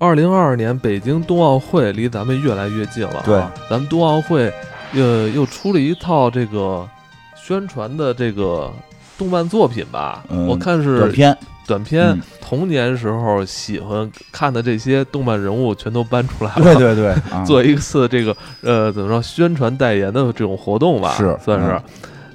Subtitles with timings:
[0.00, 3.22] 二零二二年北京冬奥会离咱们越来越近了、啊。
[3.26, 4.50] 对，咱们冬奥会，
[4.94, 6.88] 呃，又出了一套这个
[7.36, 8.72] 宣传的这个
[9.18, 10.24] 动漫作品吧？
[10.30, 16.62] 嗯我看是短片，短片嗯童年时候喜欢看的这些动漫人物全都搬出来了。
[16.62, 21.66] 对对对，啊 做一次这个呃怎么说宣传代言的这种活动吧，是算是。
[21.72, 21.82] 嗯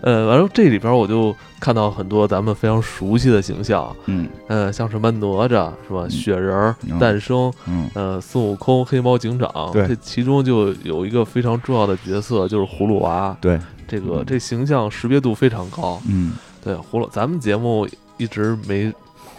[0.05, 4.29] 呃，完了这里边我就看到很多咱们非常熟悉的形象，嗯。
[4.47, 7.89] 呃，像什么哪吒是吧，雪人诞生，嗯。
[7.95, 9.87] 呃，孙悟空、黑猫警长，对。
[9.87, 15.99] 这其中就有一个非常重要的角色就是葫芦娃，对，这个嗯这形象识别度非常高。
[16.07, 16.33] 嗯。
[16.63, 17.87] 对，葫芦，咱们节目
[18.17, 18.93] 一直没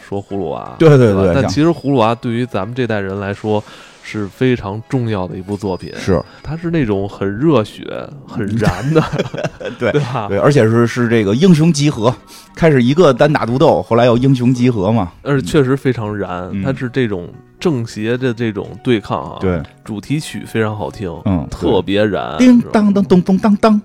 [0.04, 1.22] 说葫芦娃，对对吧？
[1.22, 3.62] 对但其实葫芦娃对于咱们这代人来说
[4.08, 7.82] 是非常重要的一部作品，是它是那种很热血、
[8.24, 9.02] 很燃的，
[9.80, 10.28] 对对吧？
[10.28, 12.14] 对，而且是是这个英雄集合，
[12.54, 23.82] 开始一个单打独斗，后来又英雄集合嘛，而且确实非常燃，嗯它是这种正邪的这种对抗啊。，对，主题曲非常好听，嗯，特别燃，叮当当咚咚当当，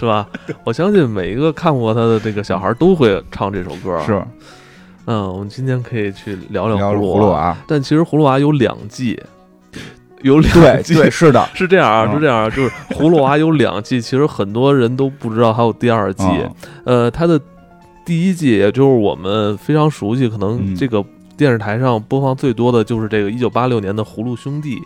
[0.00, 0.28] 是吧？
[0.64, 4.20] 我相信每一个看过他的这个小孩都会唱这首歌。，是
[5.08, 9.16] 嗯，我们今天可以去聊聊葫芦葫芦娃，但其实葫芦娃有两季，
[10.22, 16.24] 有两季，对对，是的， 是这样啊，嗯是这样啊，就是葫芦娃有两季，其实很多人都不知道还有第二季。
[16.24, 17.40] 嗯呃，它的
[18.04, 21.04] 第一季，也就是我们非常熟悉，可能嗯这个
[21.36, 24.76] 电视台上播放最多的就是这个一九八六年的《葫芦兄弟》。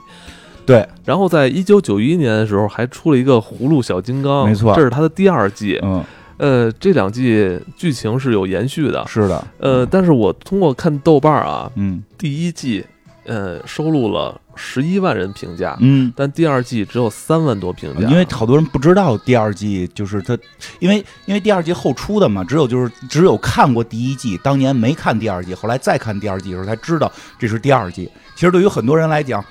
[0.66, 5.78] 对，然后在一九九一年的时候，还出了一个《葫芦小金刚》，没错这是它的第二季。
[5.82, 6.04] 嗯，
[6.36, 9.04] 呃，这两季剧情是有延续的。
[9.06, 12.84] 是的，呃，但是我通过看豆瓣啊，嗯第一季
[13.24, 16.12] 呃收录了十一万人评价，嗯。
[16.14, 20.36] 但第二季只有三万多评价，因为好多人不知道第二季就是他，
[20.78, 28.10] 因为因为第二季后出的嘛，只有就是只有看过第一季，当年没看第二季，后来再看第二季的时候才知道这是第二季。
[28.34, 29.42] 其实对于很多人来讲，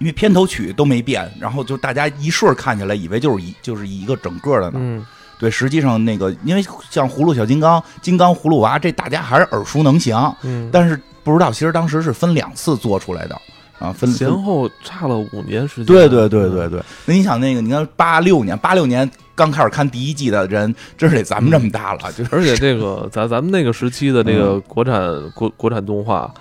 [0.00, 4.78] 因为片头曲都没变，然后就大家一瞬儿看起来以为就是一就是一个整个的呢。
[4.80, 5.06] 嗯，
[5.38, 13.38] 对，实际上那个因为像葫芦小金刚、金刚葫芦娃，这大家还是耳熟能详，嗯，但是不知道其实当时是分两次做出来的
[13.80, 15.86] 啊，分前后差了五年时间。
[15.86, 24.38] 对对对对对，那你想那个，你看八六年，八六年刚开始看第一季的人，真是得咱们这么大了，就是而且这个 咱咱们那个时期的这嗯。
[24.38, 26.32] 个国产、国国产动画，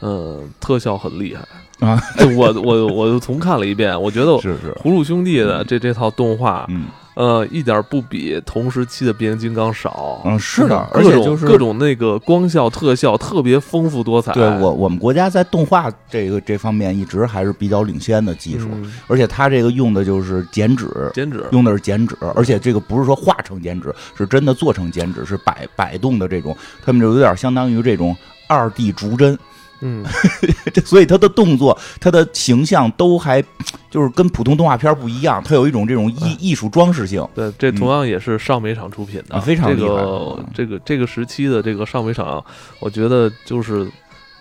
[0.00, 2.02] 呃，特效很厉害啊！
[2.18, 10.22] 哎我我我又重看了一遍，我觉得《是是，葫芦兄弟》的这这套动画，嗯呃，一点不比同时期的变形金刚少。
[10.24, 14.32] 嗯是的，而且就是各种那个光效特效特别丰富多彩。
[14.32, 20.88] 对我我们国家在动画这个这方面一直还是比较领先的技术，嗯而且它这个用的就是剪纸。
[21.12, 28.16] 剪纸，用的是剪纸，而且这个不是说画成剪纸，是真的做成剪纸，是摆摆动的这种，他们就有点相当于这种
[28.46, 29.38] 二 D 逐帧，
[29.80, 30.04] 嗯，
[30.72, 33.42] 这所以他的动作、他的形象都还
[33.90, 37.26] 就是跟普通动画片不一样，他有一种这种艺艺术装饰性。
[37.34, 42.44] 对，这同样也是上美厂出品的，非常这厉害个这个这个时期的这个上美厂，
[42.78, 43.90] 我觉得就是，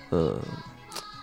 [0.10, 0.36] 呃，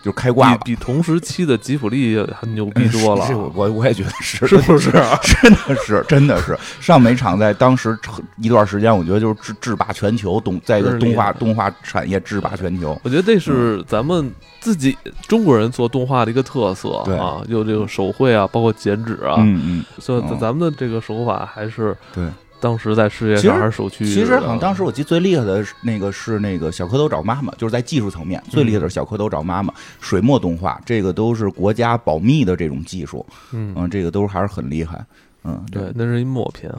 [0.06, 4.92] 就开挂了，比比同时期的吉普力很牛逼多了是，我我我也觉得是， 是不是？
[5.42, 7.98] 真的是，真的是，上美厂在当时
[8.36, 12.96] 一段时间，我觉得就是制制霸全球，动在一个动画动画产业制霸全球。
[13.02, 14.96] 我觉得这是咱们自己
[15.26, 22.24] 中国人做动画的一个特色对啊，有这个手绘啊，包括剪纸啊，嗯嗯，所以嗯咱们的这个手法还是对。
[22.60, 24.04] 当时在世界上还是首屈。
[24.04, 35.04] 其实好像当时我记得最厉害的是那个是那个小蝌蚪找妈妈，就是在技术层面最厉害的是小蝌蚪找妈妈，水墨动画这个都是国家保密的这种技术，嗯，嗯，这个都是还是很厉害，
[35.44, 36.72] 嗯，对，那是一默片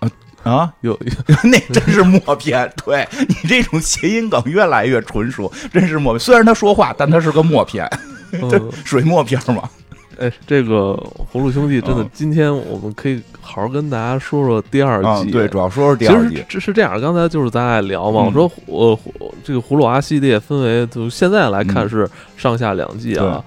[0.00, 0.10] 啊，
[0.44, 0.98] 啊，有
[1.44, 3.06] 那真是默片， 对。
[3.28, 6.20] 你这种谐音梗越来越纯熟，真是默片。
[6.20, 7.88] 虽然他说话，但他是个默片，
[8.84, 9.68] 水墨片嘛。
[10.18, 11.00] 哎，这个
[11.32, 15.30] 葫芦兄弟真的嗯，今天我们可以好好跟大家说说第二啊，季。
[15.30, 18.98] 对，主要说说第二季，实这是这样，刚才就是咱俩聊嘛，嗯我说我、
[19.44, 23.42] 这个葫芦娃系列分为，就现在来看嗯是上下两季啊。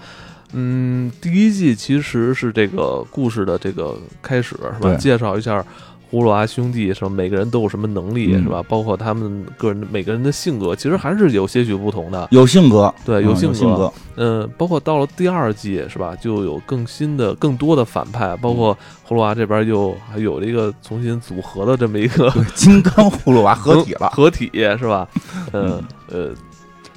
[0.53, 4.95] 嗯，第一季其实是这个故事的这个开始，是吧？
[4.95, 5.65] 介绍一下
[6.11, 8.61] 葫芦娃兄弟，什么每个人都有什么能力，嗯是吧？
[8.67, 12.27] 包括他们个人的每个人的性格，其实还是有些许不同的。
[12.31, 18.77] 有性格，对，嗯有性格，嗯，包括到了第二季是吧，就有更新的、更多的反派，包括
[19.07, 25.07] 葫芦娃这边又还有了一个重新组合的这么一个，金刚葫芦娃合体了， 合体是吧？
[25.53, 26.31] 嗯呃，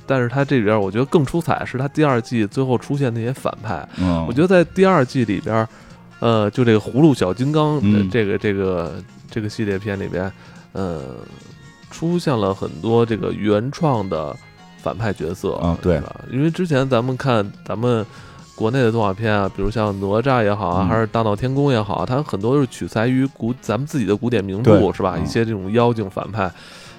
[0.07, 5.67] 但是他这里边我觉得更出彩是他第二季最后出现那些反派，嗯，我觉得在第二季里边，
[6.25, 7.79] 呃，就这个葫芦小金刚、
[8.09, 8.95] 这个这个
[9.31, 10.33] 这个系列片里边，
[10.73, 11.17] 呃，
[11.91, 14.35] 出现了很多这个原创的
[14.79, 16.01] 反派角色嗯对？
[16.33, 18.03] 因为之前咱们看咱们
[18.55, 20.89] 国内的动画片啊，比如像哪吒也好啊，嗯。
[20.89, 25.17] 还是大闹天宫也好啊，它很多都是取材于古咱们自己的古典名著是吧？
[25.19, 25.23] 嗯。
[25.23, 26.51] 一些这种妖精反派，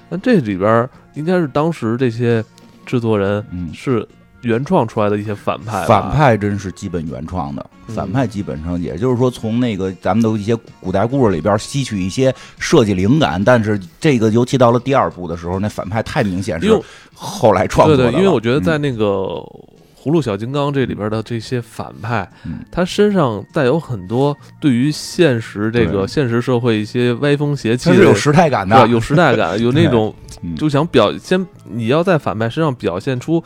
[0.08, 2.44] 那这里边儿应该是当时这些
[2.84, 4.06] 制作人嗯，是
[4.42, 7.94] 原创出来的一些反派，反派真是基本原创的，嗯。
[7.94, 16.80] 反派基本上也就是说从那个咱们的一些古代故事里边吸取一些设计灵感，但是这个尤其到了第二部的时候，那反派太明显是
[17.14, 18.04] 后来创作的。
[18.04, 19.04] 对对，因为我觉得在嗯那个
[19.98, 22.60] 葫芦小金刚这里边的这些反派，嗯。
[22.70, 30.54] 他身上带有很多对于现实这个现实社会一些歪风邪气的，它是有时代感的，有时代感，有那种 嗯。
[30.54, 33.42] 就想表先，你要在反派身上表现出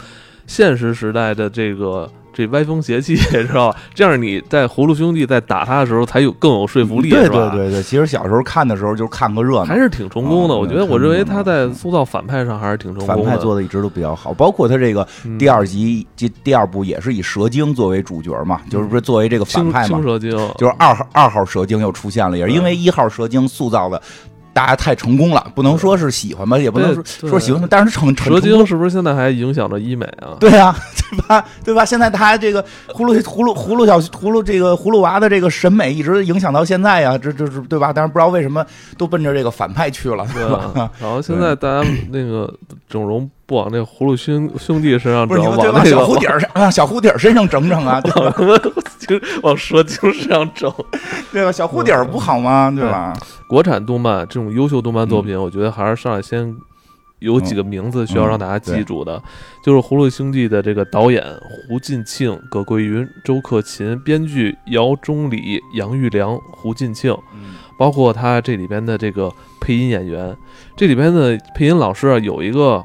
[0.50, 3.78] 现实时代的这个这歪风邪气， 知道吧？
[3.94, 9.78] 这样你在葫芦兄弟在打他的时候才有更有说服力，对是吧对对对，其实小时候看的时候就是看个热闹还。
[9.78, 10.54] 是挺成功的。
[10.54, 13.22] 啊我觉得，我认为他在塑造反派上还是挺成功的。
[13.22, 24.02] 反派做的一直都比较好，包括他这个嗯第二集、第第二部也是以蛇精作为主角嘛，就是不是作为这个反派嘛青，蛇精，就是二号二号蛇精又出现了，也是因为一号蛇精塑造的
[24.52, 28.66] 大家太成功了，不能说是喜欢吧，也不能说说喜欢，但是成成蛇精。
[28.66, 30.36] 是不是现在还影响着医美啊？
[30.40, 30.76] 对啊，
[31.10, 31.44] 对吧？
[31.64, 31.84] 对吧？
[31.84, 37.92] 现在他这个葫芦葫芦葫芦小葫芦这个葫芦娃的这个审美一直影响到现在呀，这这是对吧？
[37.92, 38.64] 但是不知道为什么
[38.98, 40.70] 都奔着这个反派去了，对吧？
[40.74, 42.52] 啊，然后现在大家那个
[42.88, 48.32] 整容不往那葫芦兄兄弟身上整，往那个小蝴蝶儿上往小蝴蝶儿身上整整啊， 对吧？
[49.42, 50.72] 往蛇精身上整。
[51.32, 51.50] 对吧？
[51.50, 52.70] 小蝴蝶儿不好吗？
[52.70, 53.12] 对吧？
[53.48, 56.56] 国产动漫这种优秀动漫作嗯品，我觉得还是上来先
[57.18, 59.20] 有几个名字需要让大家记住的，
[59.64, 61.24] 就是《葫芦兄弟》的这个导演
[61.68, 70.36] 胡进庆、葛桂云、周克勤，编剧姚忠礼、杨玉良、胡进庆，嗯包括他这里边的这个配音演员，
[70.76, 72.84] 这里边的配音老师啊，有一个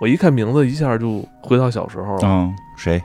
[0.00, 3.02] 我一看名字一下就回到小时候了，嗯，谁？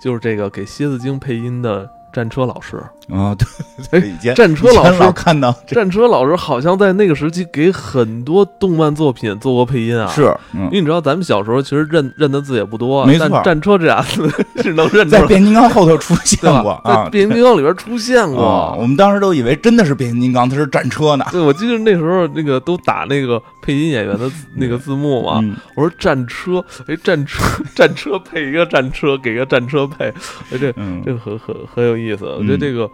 [0.00, 2.76] 就是这个给蝎子精配音的战车老师。
[3.08, 3.46] 啊，对，
[3.92, 10.08] 哎对以前战车老师，看到战车老师好像在那个时期给很多动漫作品做过配音啊。。
[10.08, 14.28] 是，嗯因，为你知道，咱们小时候其实认认的字也不多，没错但“战车”这俩字
[14.60, 16.40] 是能认出在来，变形金刚后头出现？
[16.62, 17.10] 过啊在。
[17.10, 18.44] 变形金刚里边出现过。
[18.44, 21.24] 啊，我们当时都以为真的是变形金刚，它是战车呢。
[21.30, 25.40] 对，我记得那时候那个都打那个配音演员的那个字幕嘛。
[25.42, 27.42] 嗯，我说战车，哎，战车，
[27.74, 30.04] 战车配一个战车，给个战车配，
[30.52, 32.24] 哎，这嗯这个很很很有意思。
[32.26, 32.88] 我觉得嗯这个，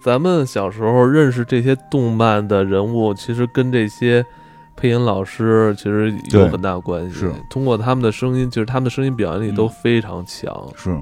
[0.00, 4.24] 咱们小时候认识这些动漫的人物，其实跟这些
[4.76, 7.18] 配音老师其实有很大关系。
[7.18, 10.54] 是通过他们的声音，就是他们的声音表现力都嗯非常强。
[10.76, 10.96] 是，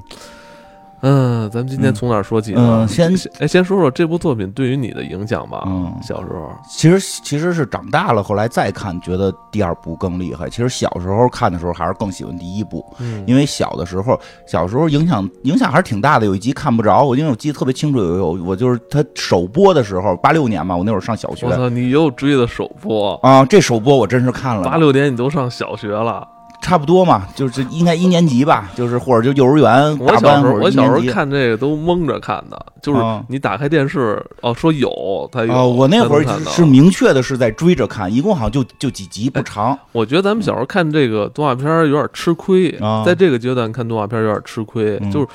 [1.03, 2.81] 嗯，咱们今天嗯从哪儿说起呢？
[2.81, 5.65] 嗯先哎，先说说这部作品对于你的影响吧。
[5.67, 10.49] 嗯小时候，其实其实是长大了，后来再看，觉得第二部更厉害。
[10.49, 16.27] 其实小时候看的时候，还是更喜欢第一部，嗯，因为小的时候，小时候影响影响还是挺大的。
[16.27, 26.27] 有一集看不着，我因为我记得特别清楚，有有我就是他首播的时候，八六年嘛，我那会儿上小学我操，你又追的首播，啊，这首播我真是看了，八六年你都上小学了。
[26.61, 31.01] 差不多嘛，就是应该一年级吧，就是或者就幼儿园我小时候，我小时候。
[31.13, 35.53] 看这个都蒙着看的，就是啊你打开电视，哦，说有他有。
[35.53, 39.77] 哦，我那会儿是明确的是在追着看，一共好像就就几集不长。
[39.93, 44.99] 我觉得咱们小时候看这个动画片有点吃亏，啊在这个阶段看动画片有点吃亏。
[45.01, 45.27] 嗯就是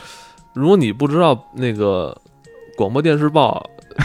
[0.53, 2.15] 如果你不知道那个
[2.77, 3.61] 广播电视报，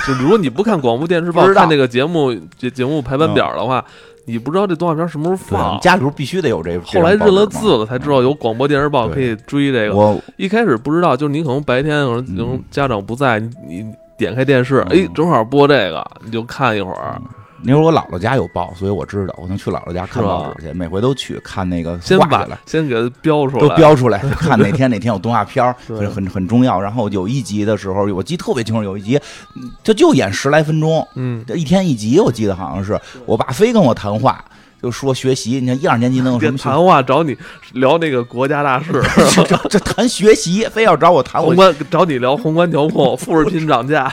[0.06, 3.84] 就如果你不看广播电视报 看这个节目节节目排班表的话，
[4.30, 5.80] 你不知道这动画片什么时候，放。
[5.80, 6.78] 家里头必须得有这。
[6.80, 9.94] 后来认了字了，才知道有广播电视报可以追这个。
[9.96, 17.20] 我一开始不知道，就是你可能白天可能家长不在，你你点开电视，嗯哎，正好播这个，你就看一会儿。
[17.20, 22.46] 那会儿我姥姥家有报，所以我知道，我能去姥姥家看报纸去，每回都去看那个先把。
[22.66, 26.80] 先给它标出来，都标出来，看哪天 哪天有动画片儿，很很很重要。
[26.80, 29.20] 然后有一集的时候，我记得特别清楚，有一集，
[29.56, 32.98] 嗯他就演十来分钟，嗯，一天一集，我记得好像是。
[33.26, 34.42] 我爸非跟我谈话，
[34.82, 37.36] 就说学习，你看一二年级能有什么谈话找你
[37.74, 38.92] 聊那个国家大事，
[39.46, 44.12] 这这谈学习，非要找我谈我宏观找你聊宏观调控、富食品涨价，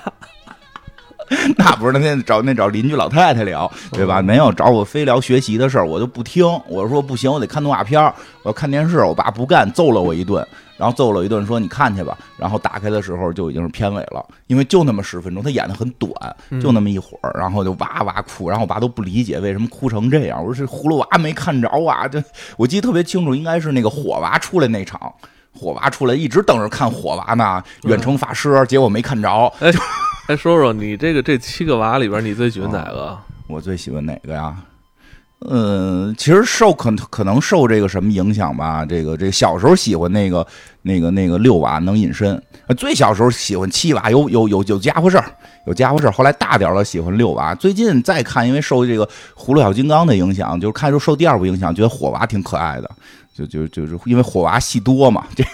[1.57, 4.21] 那不是那天找那找邻居老太太聊，对吧？
[4.21, 6.45] 没有找我非聊学习的事儿，我就不听。
[6.67, 8.99] 我说不行，我得看动画片儿，我要看电视。
[8.99, 10.45] 我爸不干，揍了我一顿，
[10.77, 12.17] 然后揍了我一顿，说你看去吧。
[12.37, 16.11] 然后打开的时候就已经是片尾了，因为就那么十分钟，他演的很短，
[16.61, 20.39] 就那么一会儿，然后就哇哇哭，然后我爸都不理解为什么哭成这样。
[20.43, 22.23] 我说这葫芦娃没看着啊，这
[22.55, 25.13] 我记得特别清楚，应该是那个火娃出来那场。
[25.59, 29.27] 火娃出来，一直等着看火娃呢，远程法师，结果没看着。
[29.59, 29.71] 哎，
[30.27, 33.17] 哎，说说你这个这七个娃里边，你最喜欢哪个？
[33.47, 34.53] 我最喜欢哪个呀？
[35.47, 38.85] 嗯，其实受可可能受这个什么影响吧？
[38.85, 40.45] 这个这个小时候喜欢那个
[40.81, 42.41] 那个那个六娃能隐身，
[42.77, 45.31] 最小时候喜欢七娃，有有有有家伙事儿，
[45.65, 46.11] 有家伙事儿。
[46.11, 52.91] 后来大点了喜欢六娃，最近再看，因为受这个葫芦小金刚的影响，就是看就受第二部影响，觉得火娃挺可爱的，
[53.33, 55.45] 就就就是因为火娃戏多嘛，这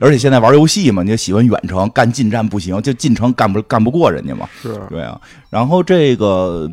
[0.00, 5.20] 而且现在玩游戏嘛，你就喜欢远程干近战不行，就近程干不干不过人家嘛，是对啊。
[5.50, 6.70] 然后这个。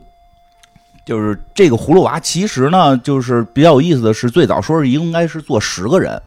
[1.05, 6.21] 就是这个葫芦娃，其实呢，就是比较有意思的是，最早说是应该是做十个人，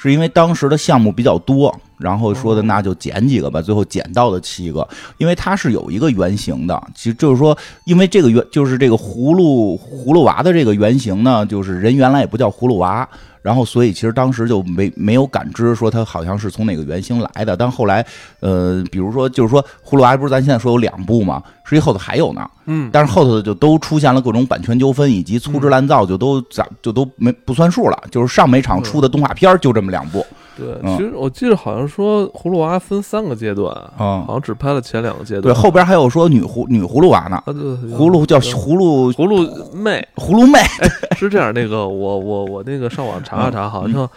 [0.00, 13.08] 是因为当时的项目比较多，然后说的那就减几个吧，最后减到了七个，因为它是有一个原型的，其实就是说，因为这个原就是这个葫芦葫芦娃的这个原型呢，就是人原来也不叫葫芦娃。
[13.42, 17.56] 然后，所以其实当时就没没有感知说它好像是从哪个原型来的。
[17.56, 18.04] 但后来，
[18.40, 21.42] 呃，比如说，就是说《葫芦娃》不是咱现在说有两部嘛？
[21.64, 22.48] 实际后头还有呢。
[22.66, 22.90] 嗯。
[22.92, 27.98] 但是后头的就都出现了各种版权纠纷以及粗制滥造，就都咋就都没不算数了。
[28.10, 30.26] 就是上美场出的动画片就这么两部。
[30.58, 35.42] 对，其实我记得好像说葫芦娃分三个阶段啊，好像只拍了前两个阶段。
[35.42, 37.36] 对，后边还有说女葫女葫芦娃呢。
[37.46, 37.54] 啊，对，
[37.96, 40.58] 葫芦叫葫芦葫芦妹，葫芦妹。
[40.58, 44.08] 哎，是这样，那个我我我那个上网查了查，好像。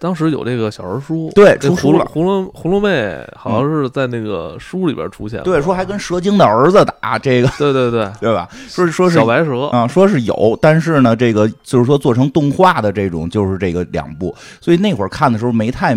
[0.00, 2.06] 当时有这个小人书，对，出书了。
[2.06, 8.48] 葫芦葫芦妹好像是在那个书里边出现，对，说还跟蛇精的儿子打这个，对对对， 对吧？
[8.66, 15.94] 说说是小白蛇啊，说是有，但是呢，这个就是说做成动画的这种，就是这个两部，所以那会儿看的时候没太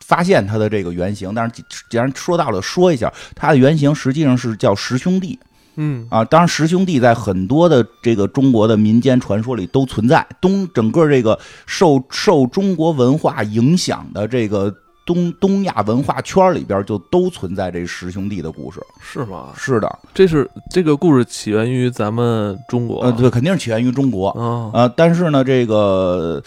[0.00, 5.38] 发现它的这个原型，但是既然说到了，说一下它的原型实际上是叫十兄弟。
[5.76, 10.26] 嗯啊，当然十兄弟在很多的这个中国的民间传说里都存在。
[10.40, 14.74] 东整个这个受受中国文化影响的这个
[15.04, 19.48] 东东亚文化圈里边，就都存在这十兄弟的故事，是吗？
[19.56, 24.70] 是的，这是这个故事起源于咱们中国，呃，对，肯定是起源于中国啊。
[24.72, 26.40] 呃，但是呢，这个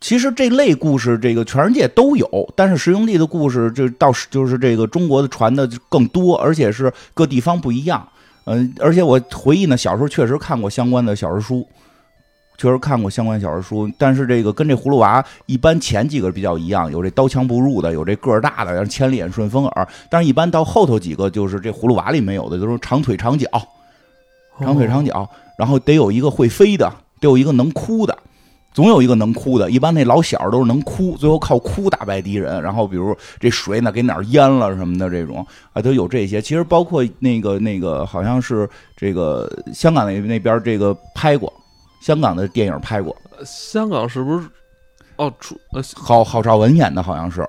[0.00, 8.06] 其实这类故事，这个全世界都有，但是十兄弟的故事，就到就是这个中国的传的更多，而且是各地方不一样。
[8.44, 11.66] 嗯，而且我回忆呢，小时候确实看过相关的小人书，
[12.58, 13.90] 确实看过相关小人书。
[13.98, 19.88] 但是这个跟这葫芦娃一般前几个比较一样，有这刀枪不入的，有这个儿大的，然后千里眼顺风耳。
[20.10, 23.48] 但是一般到后头几个，就是这葫芦娃里没有的，就是长腿长脚，
[24.60, 28.16] 长腿长脚，然后得有一个会飞的，得有一个能哭的。
[28.74, 32.60] 总有一个能哭的，一般那老小都是能哭，最后靠哭打败敌人。
[32.60, 36.42] 然后比如这水呢给哪儿淹了什么的这种啊，都有这些。
[36.42, 41.50] 其实包括那个那个好像是这个香港那那边这个拍过，
[42.02, 43.16] 香港的电影拍过。
[43.44, 44.48] 香港是不是？
[45.16, 47.48] 哦，出呃，郝郝邵文演的好像是，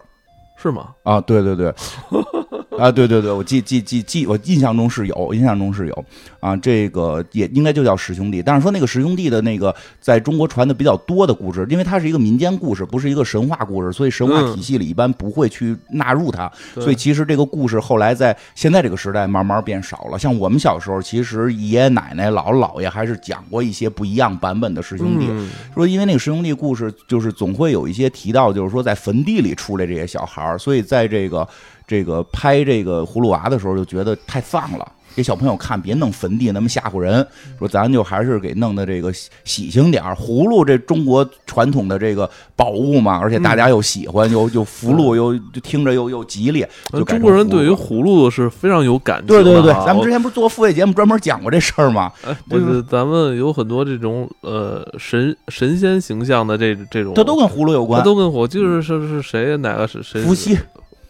[0.55, 0.89] 是吗？
[1.01, 1.73] 啊，对对对。
[2.77, 6.05] 啊，对对对，我记记记记，我印象中是有，印象中是有
[6.39, 8.41] 啊，这个也应该就叫十兄弟。
[8.41, 16.51] 但是说那个十兄弟的那个在中国传的比较多的故事，因为它是一个民间故事，不是一个神话故事，所以神话体系里一般不会去纳入它。
[16.75, 20.19] 所以其实这个故事后来在现在这个时代慢慢变少了。
[20.19, 25.27] 像我们小时候，其实爷爷奶奶、姥姥姥爷还是讲过一些不一样版本的十兄弟，
[25.73, 31.47] 说因为那个十兄弟故事就是总会有一些提到，就是说在坟地里出来这些小孩儿，所以在这个。
[31.87, 37.25] 这个拍这个葫芦娃的时候就觉得太丧了，给小朋友看别弄坟地那么吓唬人，
[37.57, 39.13] 说咱就还是给弄的这个
[39.43, 46.65] 喜庆点葫芦这中国传统的这个宝物嘛，而且大家又喜欢，又又福禄又就听着又又吉利。
[46.91, 49.27] 就中国人对于葫芦是非常有感情。
[49.27, 52.11] 对对对，咱们之前不是做付费节目专门讲过这事儿吗？
[52.49, 60.21] 就是咱们有很多这种呃神神仙形象的这这种，它都跟葫芦有关，都跟我就是是是谁哪个是谁？
[60.23, 60.57] 伏羲。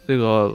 [0.07, 0.53] 这个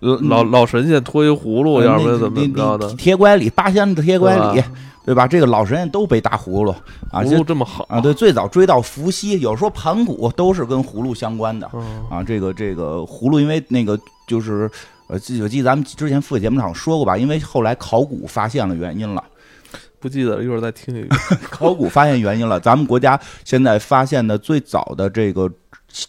[0.00, 2.92] 老老老神仙拖一葫芦，要不然怎么着的？
[2.94, 4.62] 铁拐李八仙的铁拐李，
[5.04, 5.26] 对吧？
[5.26, 6.70] 这个老神仙都背大葫芦
[7.10, 8.00] 啊，葫芦这么好啊！
[8.00, 11.70] 对，最早追到伏羲，有时候盘古都是跟葫芦相关的
[12.08, 12.22] 啊。
[12.22, 14.70] 这个这个葫芦，因为那个就是
[15.08, 17.18] 呃，我记得咱们之前付费节目上说过吧？
[17.18, 19.22] 因为后来考古发现了原因了，
[20.00, 21.16] 不记得一会儿再听一个。
[21.50, 25.50] 考古发现原因了，咱们国家现在发现的最早的这个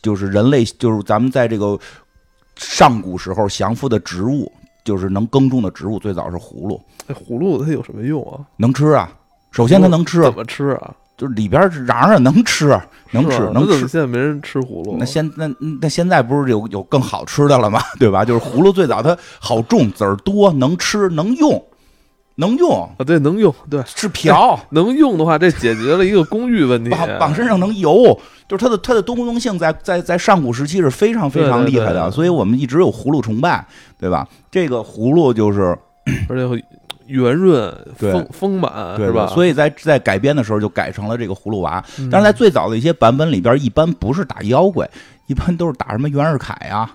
[0.01, 1.77] 就是人类，就是咱们在这个。
[2.55, 4.51] 上古时候降服的植物，
[4.83, 6.81] 就是能耕种的植物，最早是葫芦。
[7.07, 8.39] 那葫芦它有什么用啊？
[8.57, 9.11] 能吃啊！
[9.51, 10.95] 首先它能吃，怎么吃啊？
[11.17, 12.79] 就是里边瓤瓤能吃，
[13.11, 13.79] 能吃，能吃。
[13.87, 14.95] 现在没人吃葫芦。
[14.97, 15.47] 那现那
[15.81, 17.79] 那现在不是有有更好吃的了吗？
[17.99, 18.25] 对吧？
[18.25, 21.63] 就是葫芦最早它好种，籽儿多，能吃，能用。
[22.35, 24.59] 能用啊，对，能用，对，是瓢。
[24.71, 26.89] 能用的话，这解决了一个工欲问题。
[26.89, 33.65] 绑绑身上能游，就是它的它的多功能性，在在在上古时期是非常非常厉害的，所以我们一直有葫芦崇拜，
[33.99, 34.27] 对吧？
[34.49, 35.77] 这个葫芦就是，
[36.29, 36.63] 而且
[37.07, 39.27] 圆润、丰丰满，对是吧？
[39.27, 44.89] 所以在在改编的时候就改成了这个葫芦娃，嗯，但是在最早的一些版本里边，一般不是打妖怪，
[45.27, 46.89] 一般都是打什么袁世凯啊。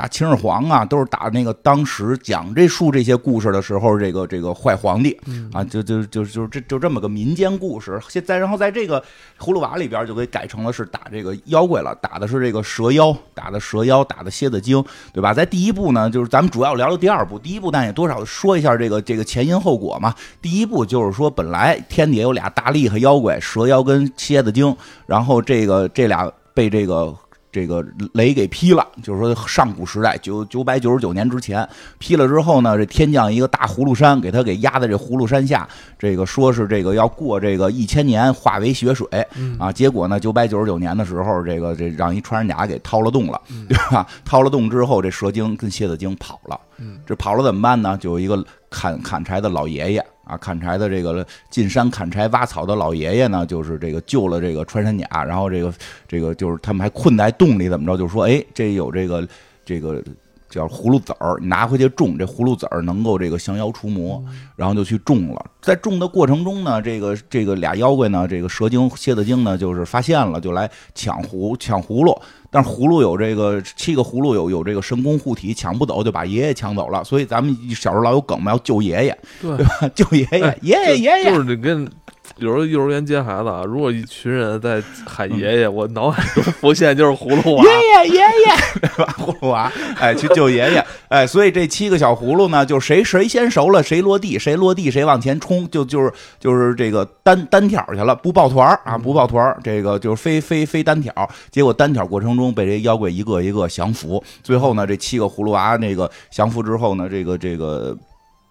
[0.00, 8.00] 打秦始皇啊，都是打那个当时讲这述这些故事的时候，这个这个坏皇帝嗯啊，就就就就这就这么个民间故事。
[8.08, 8.98] 现在然后在这个
[9.38, 15.34] 葫芦娃里边就给改成了是打这个妖怪了，打的是这个蛇妖，打的蛇妖，打的蝎子精，对吧？
[15.34, 20.14] 在第一部呢，就是咱们主要聊聊第二部，第一部但也多少说一下这个这个前因后果嘛。
[20.40, 27.14] 第一部就是说，本来天底下有俩大厉害妖怪，蛇妖跟蝎子精，然后这个这俩被这个。
[27.52, 44.06] 这个雷给劈了，就是说上古时代九九百九十九年之前劈了之后呢，这天降一个大葫芦山，给他给压在这葫芦山下，这个说是这个要过这个一千年化为血水嗯啊，结果呢九百九十九年的时候，这个这让一穿山甲给掏了洞了，对吧？
[44.24, 47.98] 掏了洞之后，这蛇精跟蝎子精跑了，嗯这跑了怎么办呢？
[47.98, 55.74] 就有一个砍砍柴的老爷爷啊，砍柴的这个进山砍柴挖草的老爷爷呢，就是这个救了这个穿山甲，然后这个
[56.06, 57.96] 这个就是他们还困在洞里，怎么着？
[57.98, 59.28] 就是说，哎，这有这个
[59.64, 60.02] 这个
[60.48, 64.22] 叫葫芦籽儿，你拿回去种，这葫芦籽儿能够这个降妖除魔，
[64.54, 65.44] 然后就去种了。
[65.60, 72.20] 在种的过程中呢，这个这个俩妖怪呢，这个蛇精、蝎子精呢，就是发现了，就来抢葫抢葫芦。
[72.50, 77.04] 但是葫芦有这个七个葫芦有有这个神功护体，抢不走就把爷爷抢走了。
[77.04, 79.88] 所以咱们小时候老有梗嘛，要救爷爷，对对吧？
[79.94, 81.88] 救爷爷哎，爷爷爷爷就是你跟
[82.36, 87.64] 有时候幼儿园接孩子啊，如果一群人在喊爷爷，我脑海中浮现就是葫芦娃。
[87.64, 89.14] 爷爷爷爷，对吧？
[89.18, 101.12] 葫芦娃，哎，去救爷爷，哎，所以这七个小葫芦呢，就谁谁先熟了，谁落地，谁落地谁往前冲，就就是就是这个单单挑去了，不抱团儿啊，不抱团儿，这个就是非非非单挑。
[101.50, 107.96] 结果单挑过程中被这妖怪一个一个降服，最后呢，这七个葫芦娃那个降服之后呢，这个这个。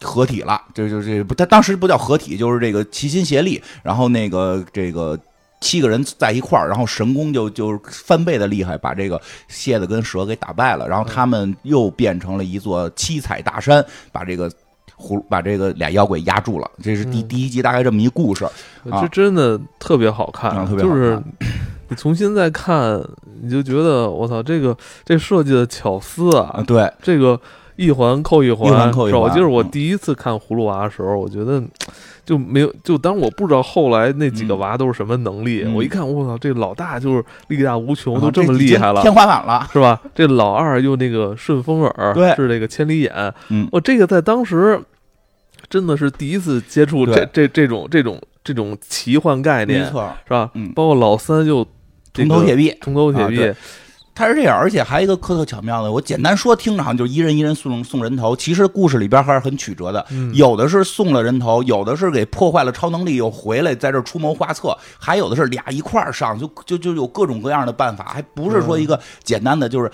[0.01, 5.19] 合体了，这就这不，他当时不叫合体，就是这个齐心协力，然后那个这个
[5.59, 14.49] 七个人在一块儿，然后神功就就翻倍的厉害，把这个蝎子跟蛇给打败了，然后他们又变成了一座七彩大山，把这个
[14.97, 16.71] 葫把这个俩妖怪压住了。
[16.81, 18.45] 这是第嗯第一集大概这么一故事，
[18.89, 21.21] 啊这真的特别好看，啊特别好看就是
[21.89, 23.01] 你重新再看，
[23.41, 27.39] 你就觉得我操，这个这设计的巧思啊，啊，对，这个
[27.79, 29.71] 一环扣一环，一环扣一环我记得我嗯。
[29.71, 31.63] 第一次看葫芦娃的时候，我觉得
[32.25, 35.73] 就没有，就当我不知道后来那几个娃都是什么能力，嗯。
[35.73, 39.01] 我一看，我操，这老大就是力大无穷，啊都这么厉害了。
[39.01, 40.01] 天花板了，是吧？
[40.13, 42.35] 这老二又那个顺风耳，对。
[42.35, 43.67] 是那个千里眼，嗯。
[43.71, 44.77] 哦，这个在当时
[45.69, 50.51] 真的是第一次接触这这这种这种这种奇幻概念，没错，是吧？
[50.53, 50.71] 嗯。
[50.75, 51.65] 包括老三又
[52.11, 52.77] 这个铜头铁臂。
[52.81, 53.37] 铜头铁臂，
[54.19, 60.05] 它是这样，而且还有一个特特巧妙的，我简单说，听着好像就是一人一人送送人头，其实故事里边还是很曲折的。
[60.11, 69.89] 嗯有的是送了人头，有的是给破坏了超能力又回来，在这儿出谋划策，还有的是俩一块儿上，就就就有各种各样的办法，还不是说一个简单的就是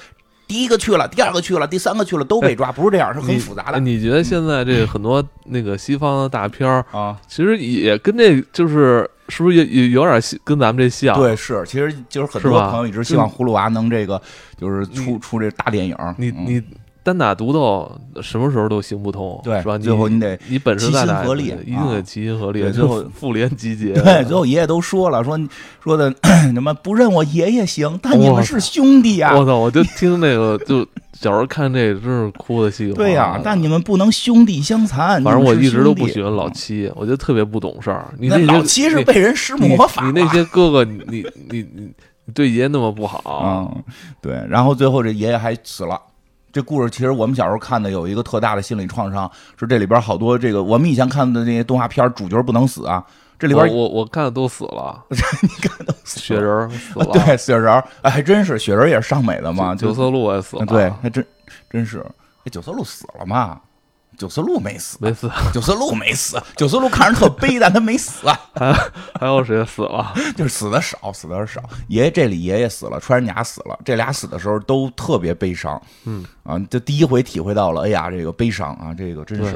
[0.48, 7.16] 第一个去了，第二个去了，第三个去了都被抓， 不是这样，是很复杂的你觉得现在这个很多那个西方的大片儿，啊。
[7.28, 11.16] 其实也跟这就是是不是也也有点像跟咱们这像？
[11.16, 14.22] 对，是，其实就是很多朋友一直希望葫芦娃能这个，
[14.58, 15.96] 就是出出这大电影。
[16.00, 16.64] 嗯你你
[17.06, 19.78] 单打独斗，什么时候都行不通，对是吧？
[19.78, 23.94] 最后你得你本事再大，齐心合力一定得啊齐心合力，对最后就妇联集结。
[23.94, 25.40] 对，最后爷爷都说了，说
[25.84, 26.12] 说的
[26.52, 29.56] 什么不认我爷爷行，但你们是兄弟呀、我操！
[29.56, 30.80] 我就听那个，就
[31.14, 32.98] 小时候看这个，真是哭的稀里哗。
[32.98, 35.24] 对呀、但你们不能兄弟相残。
[35.24, 36.08] 反正我一直都不。
[36.08, 38.12] 喜欢老七，我觉得特别不懂事儿。
[38.18, 41.92] 你那些老七是被人施魔法你那些哥哥，你你你你
[42.26, 43.84] 你对爷爷那么不好，嗯，
[44.22, 46.02] 对，然后最后这爷爷还死了。
[46.56, 53.06] 这故事其实我们小时候看的有一个特大的心理创伤，是这里边好多这个我们以前看的那些动画片，主角不能死啊。
[53.38, 61.28] 这里边我我看的都死了， 你看都雪人儿死了，对雪人儿，哎，还真是雪人儿也是上美的嘛，九色鹿也死了，对，还真
[61.70, 62.00] 真是。
[62.46, 63.60] 哎，九色鹿死了嘛？
[64.18, 68.74] 九色鹿没死，没死，九色鹿没死，九色鹿看着特悲，但他没死啊， 还
[69.20, 70.14] 还有谁死了？
[70.36, 71.62] 就是死的少，死的少。
[71.88, 75.82] 爷爷这里爷爷死了，穿山甲死了，这俩死的时候都特别悲伤。
[76.06, 79.56] 嗯啊，就第一回体会到了，哎呀，这个悲伤啊，这个真是，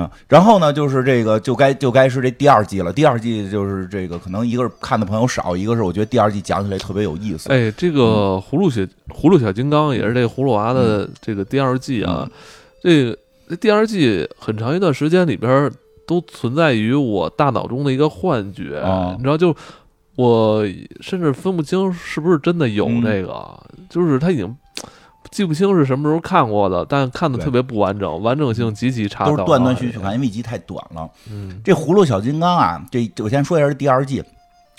[0.00, 0.10] 啊。
[0.28, 2.92] 然后呢，就是这个就该就该是这第二季了。
[2.92, 7.50] 第二季就是这个，可能一个是看的朋友少，一个是我觉得第二季讲起来特别有意思。
[7.50, 12.28] 哎，这个葫芦小葫芦小金刚也是这个葫芦娃的这个第二季啊，
[12.82, 13.16] 这个
[13.48, 15.70] 这第二季很长一段时间里边
[16.06, 19.54] 都存在于我大脑中的一个幻觉，啊你知道，就
[20.16, 20.64] 我
[21.00, 24.56] 甚至分不清是不是真的有嗯这个，就是他已经
[25.30, 31.08] 记不清是什么时候看过的，但看的特别不完整，完整性极其差，都是断断续续看，因为一集太短了。
[31.30, 34.22] 嗯这葫芦小金刚啊，这我先说一下这第二季。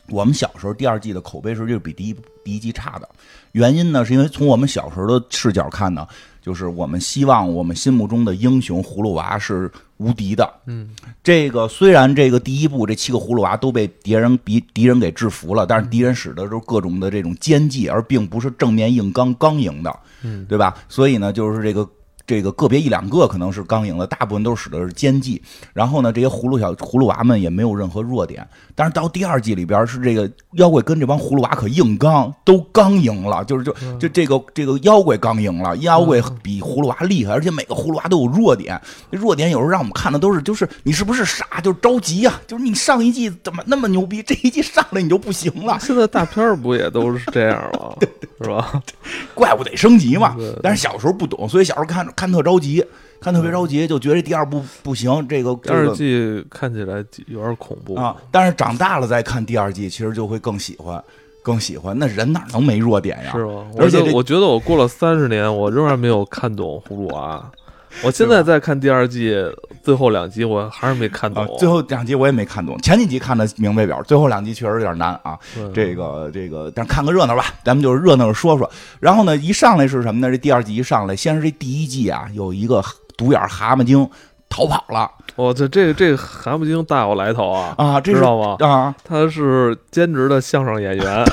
[0.10, 3.10] 我们小时候第二季的口碑是就是比第一第一季差的，
[3.51, 6.08] 原因呢是因为从我们小时候的视角看呢，
[6.48, 10.50] 就是我们希望我们心目中的英雄葫芦娃是无敌的。
[10.66, 10.90] 嗯，
[11.22, 20.74] 这个虽然这个第一部这七个葫芦娃都被敌人敌敌人给制服了，但是敌人使的都是各种的这种奸计，而并不是正面硬刚刚赢的，嗯对吧？
[20.88, 21.86] 所以呢，就是这个。
[22.28, 25.42] 这个个别一两个可能是刚赢的，大部分都是使的是奸计。
[25.74, 28.46] 然后呢，这些葫芦小葫芦娃们也没有任何弱点。
[28.76, 38.80] 但是到第二季里边是这个妖怪跟这帮葫芦娃可硬刚，都刚赢了，就是就就这个这个妖怪刚赢了，妖怪比葫芦娃厉害，而且每个葫芦娃都有弱点。
[39.10, 47.96] 弱点有时候让我们看的都是就是你是不是傻，就是着急呀、就是你上一季怎么那么牛逼，这一季上来你就不行了， 现在大片不也都是这样吗？
[48.44, 48.84] 是吧？
[49.34, 50.36] 怪物得升级嘛。
[50.62, 52.84] 但是小时候不懂，所以小时候看看特着急，
[53.21, 58.17] 看特别着急，就觉得第二部不行，这个第二季看起来有点恐怖啊。
[58.32, 61.01] 但是长大了再看第二季，其实就会更喜欢，
[61.43, 61.97] 更喜欢。
[61.97, 63.32] 那人哪能没弱点呀？
[63.32, 63.67] 是吗？
[63.77, 67.51] 而且我觉得我过了三十年，我仍然没有看懂葫芦娃。
[68.04, 69.36] 我现在在看第二季
[69.82, 75.38] 最后两集，我还是没看懂啊。，最后两集我也没看懂，前几集看的明白表，最后两集确实有点难啊。
[75.74, 78.70] 这个这个，但看个热闹吧，咱们就是热闹地说说。
[79.00, 80.30] 然后呢，一上来是什么呢？
[80.30, 82.84] 这第二季一上来，先是这第一季啊，有一个
[83.18, 84.08] 独眼蛤蟆精
[84.50, 87.76] 逃跑了我这这这个蛤蟆精大有来头啊！
[87.78, 88.56] 啊， 这知道吗？
[88.60, 91.26] 啊，他是兼职的相声演员，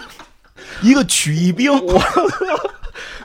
[0.82, 1.72] 一个曲艺兵，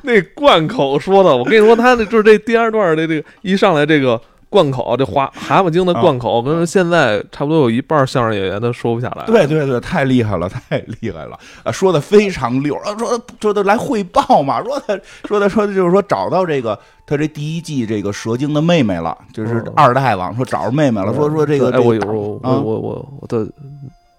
[0.06, 9.26] 那贯口说的，我跟你说，他那就是这第二段的这个一上来这个贯口，这蛤蛤蟆精的贯口，跟现在差不多有一半相声演员都说不下来。
[9.26, 11.72] 对对对，太厉害了， 太厉害了啊！
[11.72, 23.48] 说的非常溜啊，说说的来汇报嘛，说的说的说的就是说找到这个他这第一季这个蛇精的妹妹了，就是二代王说找着妹妹了，说说这个哎，我我我我我的。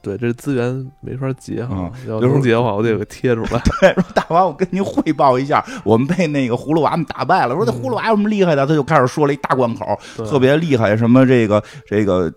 [0.07, 3.61] 对，这资源没法截哈嗯，要能截的话，我得给贴出来。
[3.81, 7.55] 对，说大王，我跟您汇报一下，我们被那个葫芦娃们打败了。
[7.57, 8.65] 说这葫芦娃有什么厉害的？
[8.67, 12.33] 他就开始说了一大贯口，特别厉害，什么这个这个，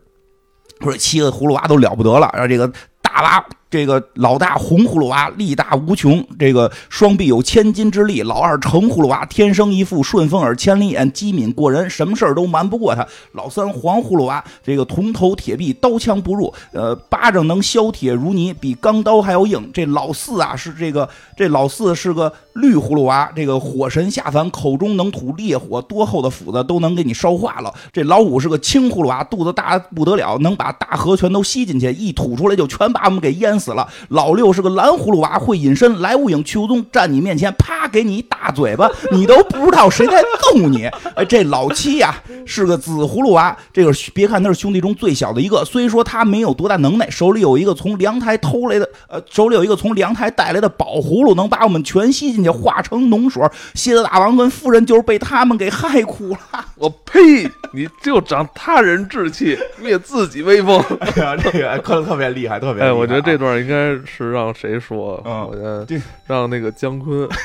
[0.81, 2.67] 说七个葫芦娃都了不得了，然后这个
[3.01, 3.45] 大娃。
[3.69, 13.05] 这个老大红葫芦娃力大无穷，这个双臂有千斤之力；老二橙葫芦娃天生一副顺风耳千里眼，机敏过人，什么事儿都瞒不过他。
[13.33, 19.69] 老三黄葫芦娃，这个铜头铁臂，刀枪不入，呃，巴掌能削铁如泥，比钢刀还要硬。
[19.71, 27.71] 这老四啊，是这个这老四是个绿葫芦娃，这个火神下凡，口中能吐烈火，多厚的斧子都能给你烧化了。
[27.93, 33.87] 这老五是个青葫芦娃，肚子大不得了，能把大河全都吸进去，一吐出来就全把我们给淹死了。
[34.09, 40.85] 老六是个蓝葫芦娃，会隐身，来无影去无踪，站你面前，啪给你一大嘴巴，你都不知道谁在揍你。
[41.15, 53.43] 哎，这老七呀、是个紫葫芦娃，这个别看他是兄弟中最小的一个，虽说他没有多大能耐，手里有一个从凉台偷来的，呃，手里有一个从凉台带来的宝葫芦，能把我们全吸进去，化成脓水。
[53.73, 56.39] 蝎子大王跟夫人就是被他们给害苦了。
[56.75, 57.49] 我呸！
[57.71, 60.83] 你就长他人志气，灭自己威风。
[60.99, 62.91] 哎呀，这个可特别厉害，特别厉害。
[62.91, 65.21] 我觉得这段应该是让谁说？
[65.25, 65.85] 嗯我觉得
[66.27, 67.27] 让那个姜昆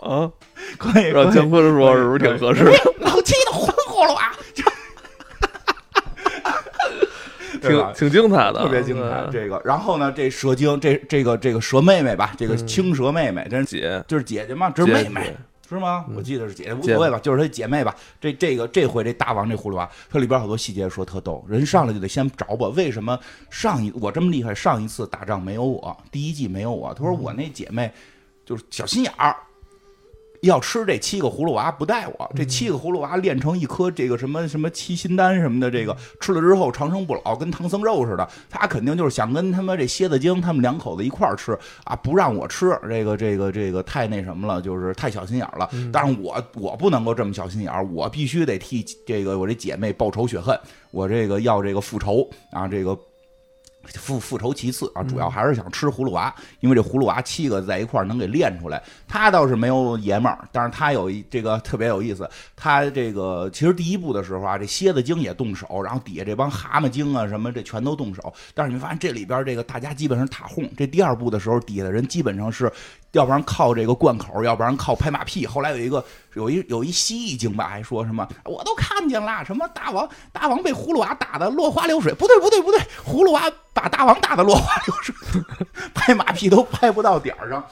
[0.00, 0.30] 啊，
[0.78, 2.64] 可以，让姜昆说是不是挺合适？
[3.00, 4.30] 老七的红葫芦娃，
[7.60, 9.26] 对吧挺挺精彩的，特别精彩。
[9.32, 15.36] 这个，然后呢，这蛇精，这这个这个蛇妹妹吧，这个嗯青蛇妹妹，真是姐，就是姐姐嘛，这是妹妹。
[15.68, 16.06] 是吗？
[16.08, 17.94] 嗯我记得是姐姐，无所谓吧，就是她姐妹吧。
[18.20, 23.18] 这这个这回这大王这葫芦娃，它里边好多细节说特逗，人上来就得先找我，为什么
[23.50, 26.94] 上一我这么厉害，上一次打仗没有我，第一季没有我？
[26.94, 27.92] 他说我那姐妹
[28.44, 29.36] 就是小心眼儿。
[30.42, 38.28] 要吃这七个葫芦娃不带我，这七个葫芦娃炼成一颗这个什么什么七心丹什么的，这个吃了之后长生不老，跟唐僧肉似的。
[38.48, 45.68] 他肯定就是想跟他妈这蝎子精他们两口子一块儿吃啊，不让我吃，这个这个这个太那什么了，就是太小心眼儿了。
[45.92, 50.58] 但是我我不能够这么小心眼儿，我必须得替这个我这姐妹报仇雪恨，
[50.90, 52.96] 我这个要这个复仇啊，这个。
[53.94, 58.82] 复复仇其次啊，主要还是想吃葫芦娃，因为这葫芦娃七个在一块儿能给练出来。
[59.06, 62.28] 他倒是没有爷们儿，但是他有一这个特别有意思。
[62.54, 68.32] 他这个其实第一部的时候啊，这蝎子精也动手，然后底下这帮蛤蟆精啊什么这全都动手。
[68.54, 70.68] 但是你发现这里边这个大家基本上塔哄。
[70.76, 72.70] 这第二部的时候，底下的人基本上是
[73.12, 75.46] 要不然靠这个贯口，要不然靠拍马屁。
[75.46, 83.42] 后来有一个有一有一蜥蜴精吧，还说什么我都看见了，什么大王大王被葫芦娃打的落花流水，不对不对不对，葫芦娃
[83.72, 85.14] 把大王打的落花流水，
[85.94, 87.64] 拍马屁都拍不到点儿上。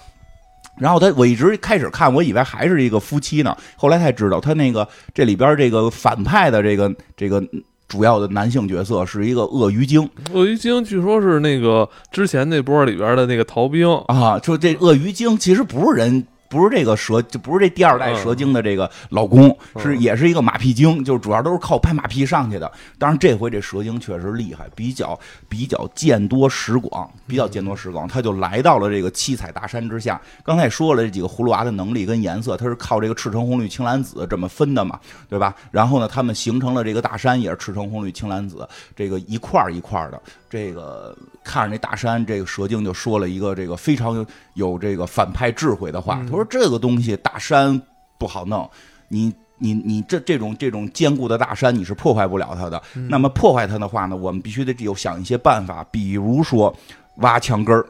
[0.78, 7.42] 然后他，我一直开始看，我以为还是一个夫妻呢，后来才知道他那个这里边这个反派的这个这个
[7.88, 16.26] 主要的男性角色是一个鳄鱼精鳄鱼精据说是那个之前那波里边的那个逃兵，啊，就这鳄鱼精其实不是人。
[16.48, 22.70] 不是这个蛇，就不是这第二代嗯蛇精的这个老公，嗯是也是一个马屁精，就是主要都是靠拍马屁上去的。
[22.98, 30.20] 当然这回这蛇精确实厉害，比较比较见多识广，比较见多识广，他就来到了这个七彩大山之下。
[30.44, 35.54] 刚才也说了，这几个葫芦娃的能力跟颜色，它是靠这个赤橙红绿青蓝紫这么分的嘛，对吧？
[35.70, 40.20] 然后呢，他们形成了这个大山，也是赤橙红绿青蓝紫，这个一块儿一块儿的。
[40.48, 41.14] 这个
[41.46, 47.80] 看着那大山，这个蛇精就说了一个这个非常有有这个反派智慧的话，嗯他说这个东西大山
[48.18, 48.68] 不好弄，
[49.08, 49.32] 你。
[49.58, 52.82] 你你这这种这种坚固的大山，你是破坏不了它的。
[52.94, 56.76] 嗯那么破坏它的话呢，我们必须得有想一些办法，比如说
[57.20, 57.86] 挖墙根儿、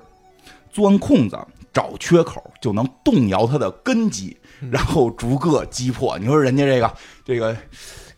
[0.70, 1.36] 钻空子、
[1.72, 6.16] 找缺口，就能动摇它的根基，嗯然后逐个击破。
[6.20, 7.56] 你说人家这个这个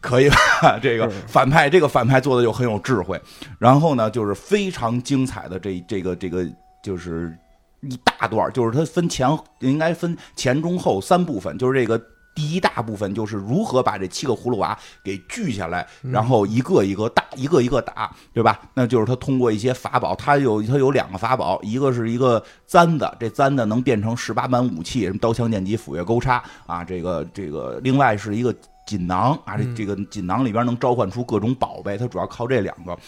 [0.00, 0.78] 可以吧？
[0.82, 3.20] 这个反派这个反派做的就很有智慧。
[3.58, 6.46] 然后呢，就是非常精彩的这这个这个
[6.82, 7.36] 就是
[7.82, 9.28] 一大段儿，就是它分前
[9.60, 12.00] 应该分前中后三部分，就是这个。
[12.34, 18.60] 第一大部分就是如何把这七个葫芦娃给锯下来，然后一个一个打，一个一个打，对吧？
[18.74, 28.54] 那就是他通过一些法宝，他有他有两个法宝，一个是一个簪子，这簪子能变成十八般武器，什么刀枪剑戟斧钺钩叉啊，这个这个，另外是一个
[28.88, 32.98] 锦囊啊，这嗯这个锦囊里边能召唤出各种宝贝，它主要靠这两个。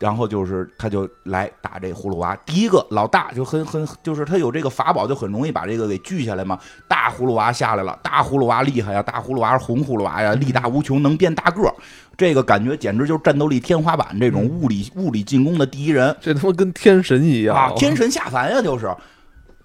[0.00, 6.58] 然后就是他就来打这葫芦娃，第一个老大就很很就是他有这个法宝，就很容易把这个给锯下来嘛。
[6.88, 11.74] 大葫芦娃下来了，大葫芦娃厉害呀，大葫芦娃是红葫芦娃呀，力大无穷，能变大个儿。
[12.16, 18.90] 这个感觉简直就是战斗力天花板，这种物理物理进攻的第一人这他妈跟天神一样啊，天神下凡呀，就是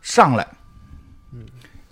[0.02, 0.46] 上来，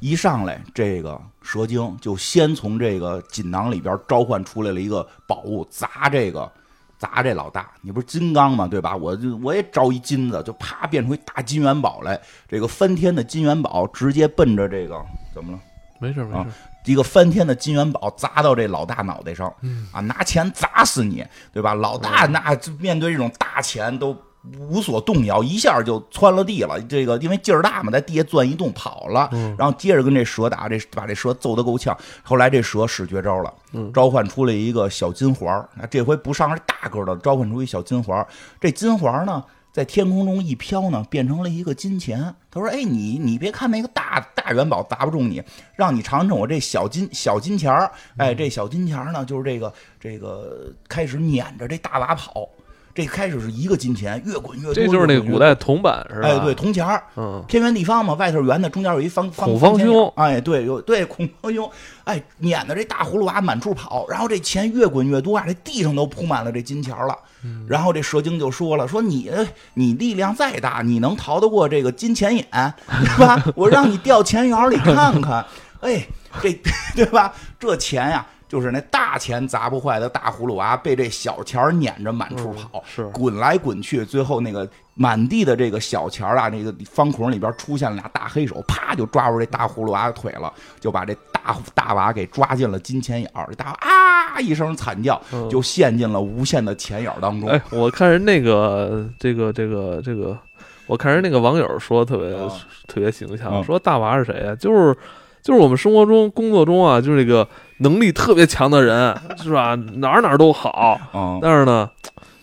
[0.01, 6.51] 一上来这个蛇精就先从这个锦囊里边召唤出来了一个宝物，砸这个。
[6.99, 8.65] 砸这老大，你不是金刚吗？
[8.65, 8.95] 对吧？
[8.95, 12.17] 我就我也招一金子，就啪变出一大金元宝来。
[12.47, 15.03] 这个翻天的金元宝直接奔着这个
[15.33, 15.57] 怎么了？
[15.57, 15.61] 啊
[15.99, 16.49] 没事没事，
[16.85, 21.73] 一个翻天的金元宝砸到这老大脑袋上，嗯啊，拿钱砸死你，对吧？
[21.73, 24.15] 老大那面对这种大钱都
[24.59, 26.79] 无所动摇，一下就窜了地了。
[26.81, 31.97] 这个因为劲儿大嘛，在地下钻一洞跑了，嗯然后接着跟这蛇打，这把这蛇揍得够呛。
[32.23, 35.69] 后来这蛇使绝招了，嗯召唤出了一个小金环儿。
[35.75, 38.27] 那这回不上是大个儿的，召唤出一小金环儿。
[38.59, 39.43] 这金环儿呢？
[39.71, 42.35] 在天空中一飘呢，变成了一个金钱。
[42.51, 45.41] 他说：“哎，你你别看那个大大元宝砸不中你，
[45.75, 47.91] 让你尝尝我这小金小金钱儿。
[48.17, 52.47] 哎，这小金钱儿呢，就是这个这个开始撵着这大娃跑。
[52.95, 54.73] 这开始是一个金钱，越滚越多。
[54.73, 56.27] 这就是那个古代铜板是吧？
[56.27, 61.69] 哎，对，，铜钱儿，嗯，天圆地方嘛，外头圆的，中间有一方方孔方方兄哎，对，有对孔方兄，
[62.03, 67.17] 哎，撵的这大葫芦娃满处跑，然后这钱越滚越多啊，这地上都铺满了这金钱了。
[67.45, 69.29] 嗯然后这蛇精就说了，说你
[69.73, 72.73] 你力量再大，你能逃得过这个金钱眼，
[73.05, 73.43] 是吧？
[73.55, 75.45] 我让你掉钱眼里看看，
[75.81, 76.05] 哎，
[76.41, 76.57] 这
[76.95, 77.33] 对吧？
[77.59, 78.25] 这钱呀。
[78.53, 93.47] 就是那大钱砸不坏的大葫芦娃，被这小钱儿撵着满处跑，嗯是滚来滚去，最后那个满地的这个小钱儿啊，那个方孔里边出现了俩大黑手，啪就抓住这大葫芦娃的腿了，就把这大大娃给抓进了金钱眼儿。
[93.49, 97.49] 这大娃啊一声惨叫，嗯就陷进了无限的钱眼儿当中。
[97.49, 100.37] 哎，我看人那个这个这个这个，
[100.85, 102.47] 我看人那个网友说特别、啊
[102.87, 104.95] 特别形象，啊说大娃是谁呀、就是
[105.43, 107.47] 就是我们生活中工作中啊，就是这个
[107.79, 109.75] 能力特别强的人， 是吧？
[109.97, 111.89] 哪儿哪儿都好，嗯，但是呢，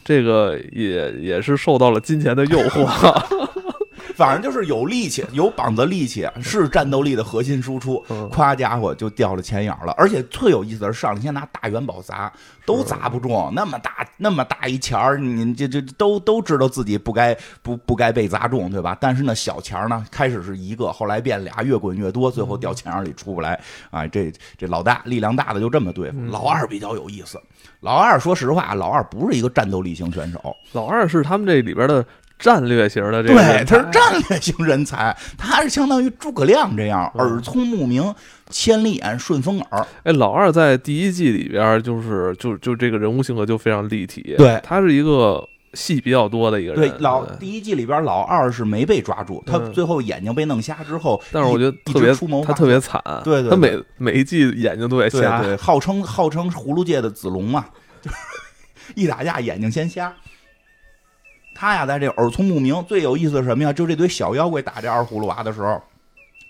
[0.04, 3.48] 这个也也是受到了金钱的诱惑。
[4.20, 8.04] 反正就是有力气， 有膀子力气，是战斗力的核心输出。
[8.10, 12.30] 嗯夸家伙就掉了钱眼儿了，而且特有意思的是，上来先拿大元宝砸，
[12.66, 18.96] 都砸不中，那么大那么大一钱儿，你这这都都知道自己不该不不该被砸中，对吧？
[19.00, 23.58] 但是呢，小钱儿呢，开始是一个，后来变俩，越滚越多，最后掉钱眼里出不来。
[23.90, 27.40] 啊，这这老大力量大的就这么对付，老二比较有意思。
[27.80, 32.04] 老二说实话，老二不是一个战斗力型选手，老二是他们这里边的
[32.40, 37.28] 战略型的这个对，他是战略型人才，他是相当于诸葛亮这样，嗯。
[37.28, 38.12] 耳聪目明，
[38.48, 39.86] 千里眼，顺风耳。
[40.04, 44.58] 哎，老二在第一季里边就是就就这个人物性格就非常立体，对。
[44.64, 57.66] 他是一个戏比较多的一个人，对，老第一季里边老二是没被抓住，他嗯最后眼睛被弄瞎之后，但是我觉得特别出谋划他特别惨，对对他每每一季眼睛都得瞎，对，号称号称葫芦界的子龙嘛，
[58.00, 58.16] 就是
[58.96, 60.12] 一打架眼睛先瞎。
[61.60, 63.70] 他呀，在这耳聪目明，最有意思的是什么呀？
[63.70, 65.78] 就这堆小妖怪打这二葫芦娃的时候，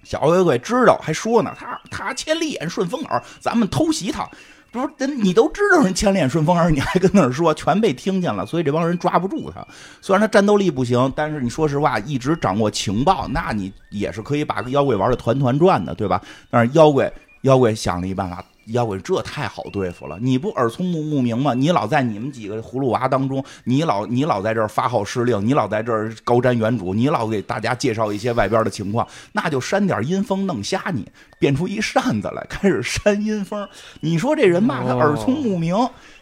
[0.05, 4.25] 小妖怪知道，还说呢，他他千里眼顺风耳，咱们偷袭他。
[4.71, 9.67] 不是，人你都知道人千里眼顺风耳，你还跟那儿说，全被听见了，所以这帮人抓不住他。
[10.01, 16.23] 虽然他战斗力不行，但是你说实话，一直掌握情报，那你也是可以把个妖怪玩的团团转的，对吧？
[16.49, 18.45] 但是妖怪妖怪想了一办法。
[18.73, 21.55] 妖怪这太好对付了，你不耳聪目目明吗？
[21.55, 31.07] 你老在你们几个葫芦娃当中，你老你老在这儿发号施令，你老在这儿高瞻远瞩，你老给大家介绍一些外边的情况，那就扇点阴风弄瞎你，
[31.39, 33.69] 变出一扇子来开始扇阴风。
[34.01, 35.77] 你说这人吧，他耳聪目明，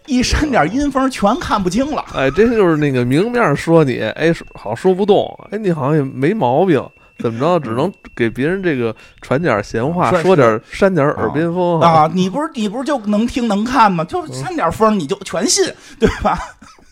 [0.07, 2.05] 一扇点阴风全看不清了。
[2.15, 6.83] 哎，这就是那个明面说你，哎，好说不动，哎，你好像也没毛病。
[7.19, 7.59] 怎么着？
[7.61, 12.09] 只能给别人这个传点闲话，说点扇点耳边风啊！
[12.15, 14.05] 你不是你不是就能听能看吗？
[14.05, 15.65] 就扇点风你就全信，
[15.99, 16.39] 对吧？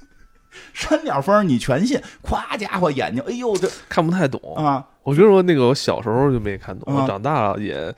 [0.74, 4.84] 扇点风你全信，夸家伙眼睛，哎呦，这看不太懂啊！
[5.02, 7.94] 我觉得说那个，我小时候就没看懂，我长大了也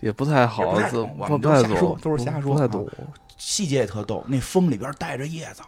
[0.00, 2.86] 也不太好，不太懂，都是瞎说，不太懂。
[3.38, 5.62] 细节也特逗，那风里边带着叶子，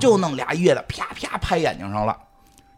[0.00, 2.16] 就弄俩叶子，啪啪拍眼睛上了，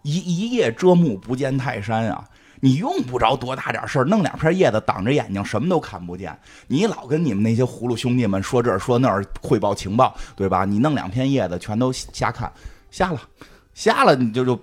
[0.02, 2.22] 一一叶遮目不见泰山啊！
[2.60, 6.36] 你用不着多大点事儿，弄两片叶子挡着眼睛，什么都看不见。
[6.66, 10.64] 你老跟你们那些葫芦兄弟们说这说那儿汇报情报，对吧？
[10.64, 12.52] 你弄两片叶子，全都瞎看，
[12.90, 13.20] 瞎了，
[13.74, 14.60] 瞎了，你就就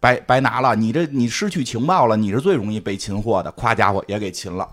[0.00, 0.74] 白白拿了。
[0.74, 3.50] 你这你失去情报了，你是最容易被擒获的。
[3.52, 4.68] 夸家伙也给擒了，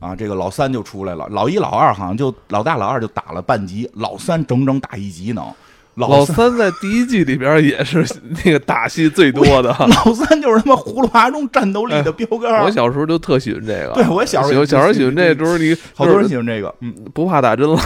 [0.00, 5.52] 啊，这个老三就出来了，老一老二好像就老大老二就打了半级，老三整整打一级能。
[5.96, 8.04] 老三在第一季里边也是
[8.44, 9.68] 那个打戏最多的，
[10.04, 12.62] 老三就是他妈葫芦娃中战斗力的标杆。
[12.64, 17.78] 我小时候就特喜欢这个，对我小时候小时候喜欢这个，就是你好多人喜欢这个，嗯，不怕打针了。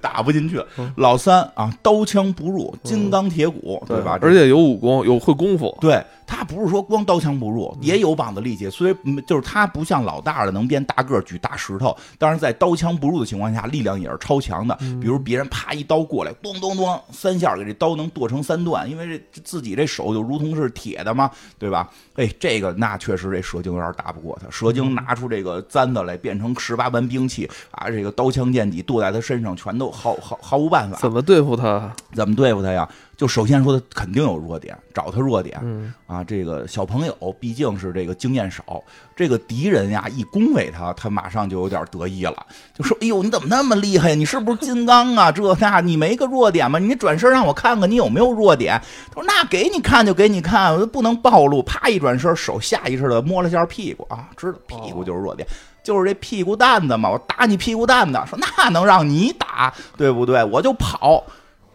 [0.00, 0.60] 打不进去，
[0.96, 4.18] 老三啊，刀枪不入，金刚铁骨，对吧？
[4.20, 5.76] 而且有武功，有会功夫。
[5.80, 8.68] 对他不是说光刀枪不入，也有膀子力气。
[8.68, 14.74] 虽然就是他不像老大的能变大个举大石头，但是在刀枪不入的情况下，力量也是超强的。
[15.00, 21.88] 比如别人啪一刀过来，咚咚咚三下给这刀能剁成三段，因为这自己这手就如同是铁的嘛，对吧？
[22.16, 24.50] 哎，这个那确实这蛇精有点打不过他。
[24.50, 29.90] 蛇精拿出这个簪子来，变成十八般兵器啊，这个刀枪剑戟剁在他身上，全都。
[29.90, 31.94] 毫毫毫无办法，怎么对付他？
[32.12, 32.88] 怎么对付他呀？
[33.16, 35.60] 就首先说他肯定有弱点，找他弱点。
[36.06, 38.82] 啊，这个小朋友毕竟是这个经验少，
[39.14, 42.46] 这个敌人呀一恭维他，他马上就有点得意了，
[42.76, 44.14] 就说：“哎呦，你怎么那么厉害？
[44.14, 45.30] 你是不是金刚啊？
[45.32, 46.78] 这那你没个弱点吗？
[46.78, 55.46] 你转身让我看看你有没有弱点。”他说：“那给你看就给你看，我不能暴露。”啪一转身，手下意识的摸了下屁股啊，知道屁股就是弱点。
[55.82, 60.42] 就是这屁股蛋子嘛，我打你屁股蛋子，说那能让你打，对不对？
[60.44, 61.22] 我就跑，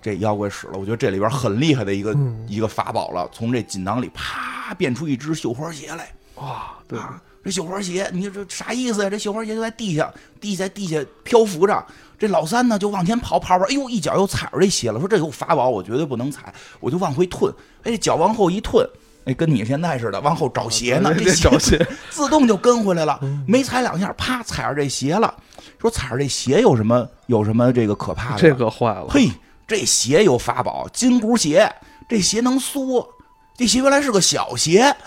[0.02, 2.16] 这妖怪使了，我觉得这里边很厉害的一个
[2.48, 7.00] 一个法宝了，从这锦囊里啪变出一只绣花鞋来，哇，对，
[7.44, 9.10] 这绣花鞋，你这啥意思呀？
[9.10, 11.86] 这绣花鞋就在地下，地下地下漂浮着，
[12.18, 17.52] 这老三呢就往前跑跑跑，哎呦，一脚又踩着这鞋了，说这有法宝，我绝对不能踩，我就往回退，
[17.84, 18.88] 哎，脚往后一退。
[19.26, 25.32] 哎，跟你现在似的，往后找鞋呢，这鞋自动就跟回来了，没踩两下，啪，踩着这鞋了。
[25.78, 28.42] 说踩着这鞋有什么有什么这个可怕的？
[28.42, 29.06] 这个坏了。
[29.10, 29.30] 嘿，
[29.70, 31.72] 这鞋有法宝，金箍鞋，
[32.10, 33.08] 这鞋能缩，
[33.56, 34.94] 这鞋原来是个小鞋。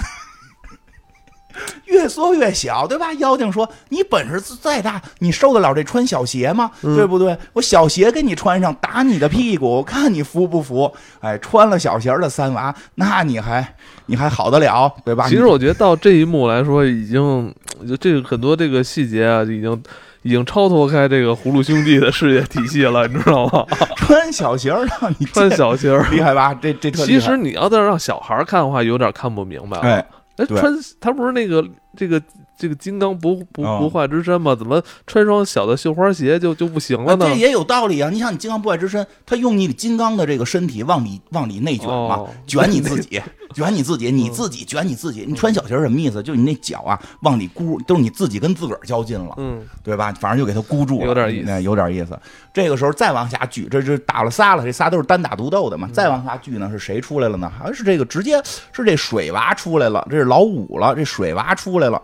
[1.84, 3.12] 越缩越小，对吧？
[3.14, 6.70] 妖精说：“你本事再大，你受得了这穿小鞋吗？
[6.80, 7.36] 对不对？
[7.52, 10.90] 我小鞋给你穿上，打你的屁股，我看你服不服？
[11.20, 15.28] 哎，穿了小鞋的三娃，那你还你还好得了，对吧？
[15.28, 17.54] 其实我觉得到这一幕来说，已经
[17.86, 19.82] 就这个很多这个细节啊，已经
[20.22, 23.66] 已经超脱开这个葫芦兄弟的事业体系了， 你知道吗？
[23.96, 26.54] 穿小鞋让你穿小鞋儿厉害吧？
[26.60, 29.78] 这这其实你要再让小孩看的话，有点看不明白。
[29.78, 30.06] 哎。
[30.38, 31.62] 哎，穿他不是那个
[31.94, 32.20] 这个
[32.56, 34.54] 这个金刚不不不坏之身嘛？
[34.54, 37.26] 怎么穿双小的绣花鞋就就不行了呢？
[37.28, 38.08] 这也有道理啊！
[38.10, 43.20] 你想，你金刚不坏之身，他用你金刚的这个身体往里往里内卷嘛，卷 你自己。
[43.52, 45.26] 卷你自己，你自己卷你自己。
[45.28, 46.22] 你穿小鞋什么意思？
[46.22, 50.10] 就你那脚啊，往里箍，都是你自己跟自个儿较劲了，嗯，对吧？
[50.18, 52.18] 反正就给他箍住了，有点意思，有点意思。
[52.54, 55.86] 这个时候再往下锯，这这打了仨了，这仨都是单打独斗的嘛。
[55.92, 57.52] 再往下锯呢，是谁出来了呢？
[57.58, 58.40] 好像是这个直接
[58.72, 60.94] 是这水娃出来了，这是老五了。
[60.94, 62.00] 这水娃出来了，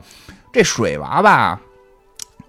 [0.53, 1.61] 这水娃吧，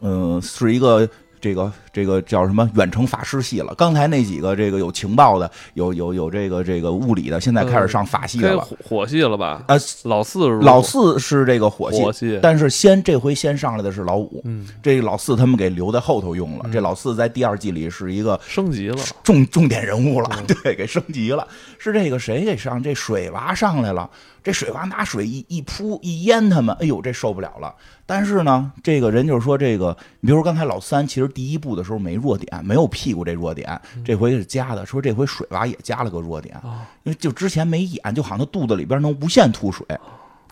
[0.01, 1.09] 嗯，是一个。
[1.41, 3.73] 这个这个叫什么远程法师系了？
[3.75, 9.63] 刚才那几个这个有情报的，有有有这个这个物理的，现在开始上法系了，火系了吧？
[9.67, 16.65] 啊，老四老四是这个火系，但是先这回先上来的是老五，嗯，这老四他们给留在后头用了。
[16.71, 21.47] 这老四在第二季里是一个升级了，重重点人物了，对，给升级了。
[21.77, 22.81] 是这个谁给上？
[22.81, 24.09] 这水娃上来了，
[24.43, 27.73] 这水娃拿水一一扑一淹他们，哎呦，这受不了了。
[28.05, 34.85] 但是呢，这个人就是说，这个你比如说刚才老三，其实第一步的时候没弱点，没有屁股这弱点，这回是加的。
[34.85, 36.59] 说这回水娃也加了个弱点，
[37.03, 39.85] 因为就之前没演，就好像他肚子里边能无限吐水，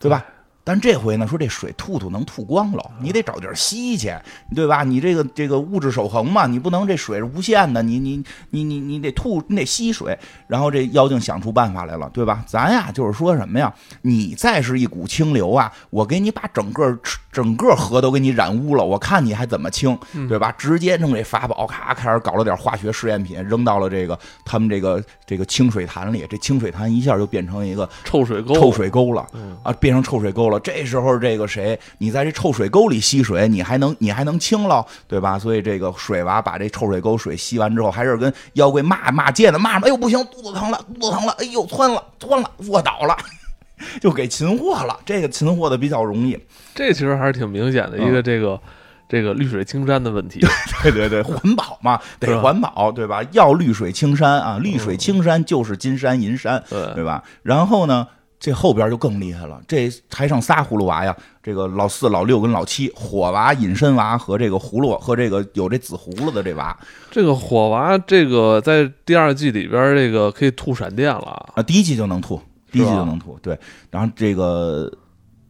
[0.00, 0.24] 对吧？
[0.68, 4.12] 但这回呢，说这水吐吐能吐光了，你得找地儿吸去，
[4.54, 4.84] 对吧？
[4.84, 10.18] 你这个这个物质守恒嘛，你不能这水是无限的，你你你你你得吐，你得吸水。
[10.46, 12.44] 然后这妖精想出办法来了，对吧？
[12.46, 13.72] 咱呀就是说什么呀？
[14.02, 16.98] 你再是一股清流啊，我给你把整个
[17.32, 19.98] 整个河都给你染污了，我看你还怎么清，
[20.28, 20.52] 对吧？
[20.58, 29.26] 直接弄这法宝，咔开始搞了点化学试验品，扔到了这个他们这个这个清水潭里，这清水潭一下就变成一个臭水沟，臭水沟了
[29.62, 30.57] 啊，变成臭水沟了。
[30.60, 35.38] 这时候，这个谁，你在这臭水沟里吸水，你还能你还能清了，对吧？
[35.38, 43.16] 所以这个水娃把这臭水沟水吸完之后，还是跟妖怪骂骂街呢，骂哎呦不行，肚子疼了，肚子疼了，哎呦窜了窜了，卧倒了，
[44.00, 44.98] 就给擒获了。
[45.04, 46.38] 这个擒获的比较容易，
[46.74, 48.60] 这其实还是挺明显的一个这个
[49.08, 50.40] 这个绿水青山的问题。
[50.82, 53.22] 对对对，环保嘛，得环保，对吧？
[53.32, 56.62] 要绿水青山啊，绿水青山就是金山银山，
[56.94, 57.22] 对吧？
[57.42, 58.06] 然后呢？
[58.40, 66.76] 这后边就更厉害了，这还剩仨葫芦娃呀，这个老四、老六跟老七，火娃、隐身娃和这个葫芦和这个有这紫葫芦的这娃。
[67.10, 73.38] 这个火娃，这个在第二季里边，这个可以吐闪电了啊，第一季就能吐，第一季就能吐。
[73.42, 73.58] 对，
[73.90, 74.92] 然后这个。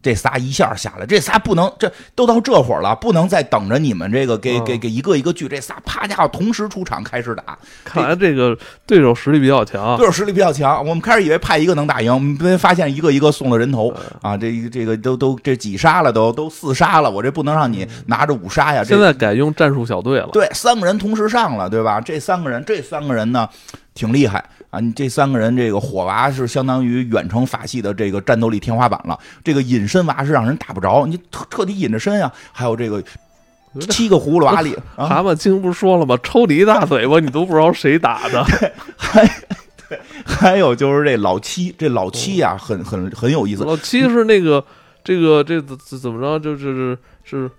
[0.01, 5.47] 这仨一下下来，这仨不能，这都到这会儿了，不能再等着你们这个给给给一个一个聚。
[5.47, 10.79] 这仨啪家伙同时出场开始打，看来这个对手实力比较强，对手实力比较强。
[10.79, 14.37] 我们开始以为派一个能打赢，没发现一个一个送了人头啊！
[14.37, 18.83] 这这个都都这几杀了，都都四杀了，我这不能让你拿着五杀呀！
[18.83, 21.99] 现在改用战术小队了，对，三个人同时上了，对吧？
[21.99, 23.49] 这三个人，这三个人呢，
[23.93, 24.43] 挺厉害。
[24.69, 29.17] 啊，你这三个人，这个火娃是相当于远程法系的这个战斗力天花板了。
[29.43, 32.31] 这个隐身娃是让人打不着，你彻彻底隐着身呀。
[32.51, 33.03] 还有这个
[33.89, 36.15] 七个葫芦娃里，蛤蟆精不是说了吗？
[36.21, 38.43] 抽你一大嘴巴，你都不知道谁打的。
[38.95, 39.25] 还
[39.89, 43.63] 对，还有就是这老七，这老七呀，很很很有意思。
[43.63, 44.63] 老七是那个
[45.03, 46.39] 这个这怎怎么着？
[46.39, 47.49] 就是是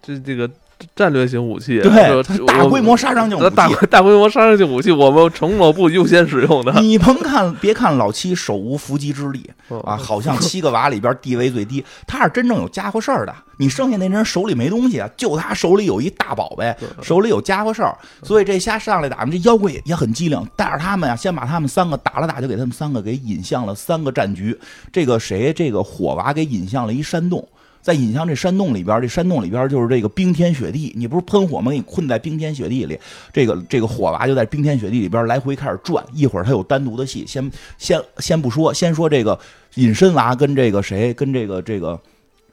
[0.00, 0.50] 这这个。
[0.94, 6.72] 战略性武器，对，大规模杀伤性武器，大大规模杀伤性武器，我们承诺不优先使用的。
[6.80, 9.50] 你甭看，别看老七手无缚鸡之力
[9.84, 13.34] 啊，好像七个娃里边地位最低，他是真正有家伙事儿的。
[13.58, 24.58] 你剩下那人手里没东西啊，就他手里有一大宝贝，手里有家伙事儿，所以这瞎上来打，这妖怪也也很机灵，带着他们呀，先把他们三个打了打，就给他们三个给引向了三个战局。
[24.90, 27.46] 这个谁，这个火娃给引向了一山洞。
[27.82, 31.72] 在引向这山洞里边，这山洞里边就是这个冰天雪地，你不是喷火吗？
[31.72, 32.96] 给你困在冰天雪地里，
[33.32, 36.02] 这个这个火娃就在冰天雪地里边来回开始转。
[36.14, 39.38] 一会儿他有单独的戏，先先先不说，先说这个
[39.74, 42.00] 隐身娃跟这个谁，跟这个这个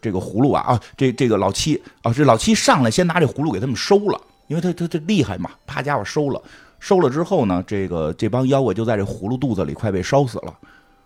[0.02, 6.42] 这个葫芦娃啊，这这个老七啊，这老七上来先拿这葫芦给他们收了，因为他他他厉害嘛，啪家伙收了，
[6.80, 10.54] 收了之后呢，这个这帮妖怪就在这葫芦肚子里快被烧死了。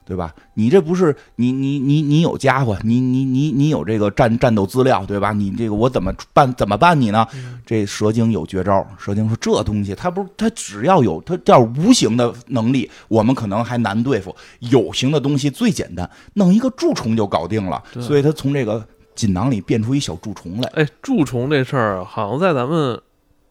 [0.05, 0.33] 对吧？
[0.55, 5.31] 你这不是你你你你有家伙，你你你你有这个战战斗资料，对吧？
[5.31, 6.53] 你这个我怎么办？
[6.55, 7.25] 怎么办你呢？
[7.65, 8.85] 这蛇精有绝招。
[8.97, 14.35] 蛇精说：“这东西，它不是它只要有它叫无形的能力，我们可能还难对付。
[14.59, 17.81] 有形的东西最简单，弄一个蛀虫就搞定了。
[18.01, 18.85] 所以他从这个
[19.15, 20.69] 锦囊里变出一小蛀虫来。
[20.75, 23.01] 哎，蛀虫这事儿好像在咱们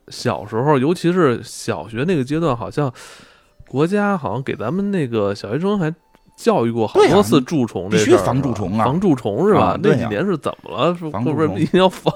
[0.08, 2.92] 小时候，尤其是小学那个阶段，好像
[3.66, 5.94] 国家好像给咱们那个小学生还。
[6.42, 8.84] 教育过好多次蛀虫，必须防蛀虫啊！
[8.84, 9.78] 防蛀虫是吧？
[9.82, 10.94] 那几年是怎么了？
[10.96, 12.12] 是不是一定要防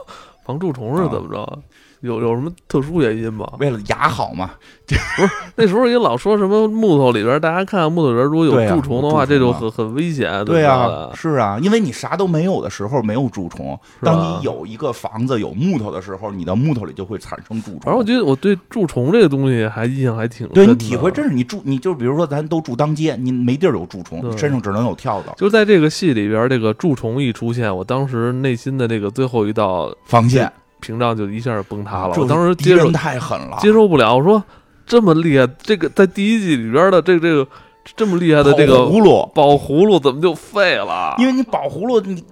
[0.47, 1.59] 防蛀虫是怎么着？
[2.01, 3.51] 有有什么特殊原因吗？
[3.59, 4.51] 为了牙好嘛？
[4.87, 10.45] 不是那时候也老说什么木头里边，大家看木头里边如果有蛀虫的话，这就很很危险。
[10.45, 17.81] 对啊，是啊，因为你啥都没有的时候没有蛀虫，当你有一个房子有木头的时候，你的木头里就会产生蛀虫。
[17.81, 25.35] 反正我觉得我对蛀虫这个东西还印象还挺对你体会真是你住你就比如说咱都住当街，你没地儿有蛀虫，身上只能有跳蚤。
[25.37, 30.36] 就在这个戏里边，这个蛀虫一出现，我当时内心的这个最后一道防线。
[30.81, 34.17] 屏障就一下崩塌了，我当时接受太狠了，接受不了。
[34.17, 34.43] 我说
[34.87, 37.49] 这么厉害，这个在第一季里边的这个这个
[37.97, 41.15] 这么厉害的这个葫芦宝葫芦怎么就废了？
[41.19, 42.25] 因为你宝葫芦，你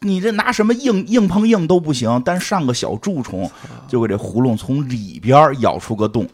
[0.00, 3.50] 你这拿什么硬硬碰硬都不行，但上个小蛀虫
[3.88, 6.26] 就给这葫芦从里边咬出个洞，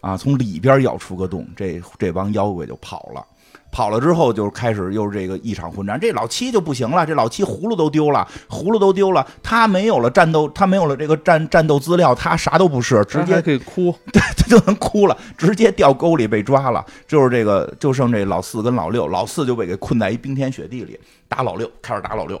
[0.00, 3.24] 啊，从里边咬出个洞，这这帮妖怪就跑了。
[3.72, 5.98] 跑了之后，就开始又是这个一场混战。
[5.98, 16.84] 这老七就不行了，这老七葫芦都丢了，葫芦都丢了，他没有了战斗，他没有了这个战战斗资料，他啥都不是，直接可以哭， 对他就能哭了，直接掉沟里被抓了。
[17.06, 20.98] 就是这个，就剩这老四跟老六，老四就被给困在一冰天雪地里，
[21.28, 22.40] 打老六，开始打老六。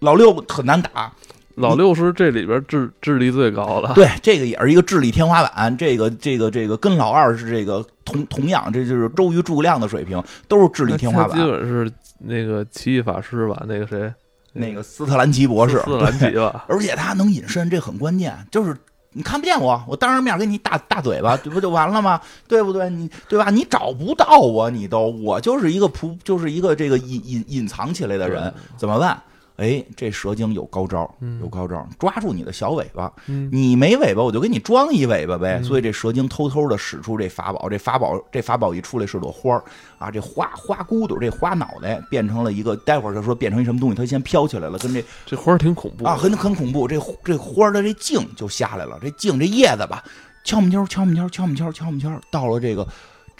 [0.00, 1.12] 老六很难打。
[1.56, 5.76] 老六是这里边智智力最高的，对，这个也是一个智力天花板。
[5.76, 11.38] 这个这个这个跟老二是这个同同样，这就是周瑜诸葛亮的水平，都是智力天花板。
[11.38, 14.12] 基本是那个奇异法师吧，那个谁，
[14.54, 16.64] 那个斯特兰奇博士，斯特兰奇吧。
[16.68, 18.34] 而且他能隐身，这很关键。
[18.50, 18.74] 就是
[19.12, 22.20] 你看不见我，我当着面给你大大嘴巴，这不就完了吗？
[22.46, 22.88] 对不对？
[22.88, 23.50] 你对吧？
[23.50, 29.20] 你找不到我，你都我就是一个普，就是一个这个隐隐隐藏起来的人，怎么办？
[29.58, 35.60] 哎，这蛇精有高招，有高招，抓住你的小尾巴，你没尾巴，我就给你装一尾巴呗。
[35.62, 39.60] 所以这蛇精偷偷的使出这法宝，这法宝这法宝一出来是朵花
[39.98, 46.86] 啊，这花花骨朵，这花脑袋变成了一个，待会儿就说变成一什么东西，它先飘起来了，跟这这花挺恐怖啊，很很恐怖。
[46.86, 50.04] 这这花的这茎就下来了，这茎这叶子吧，
[50.44, 52.86] 敲木敲敲木敲敲木敲敲木敲到了这个。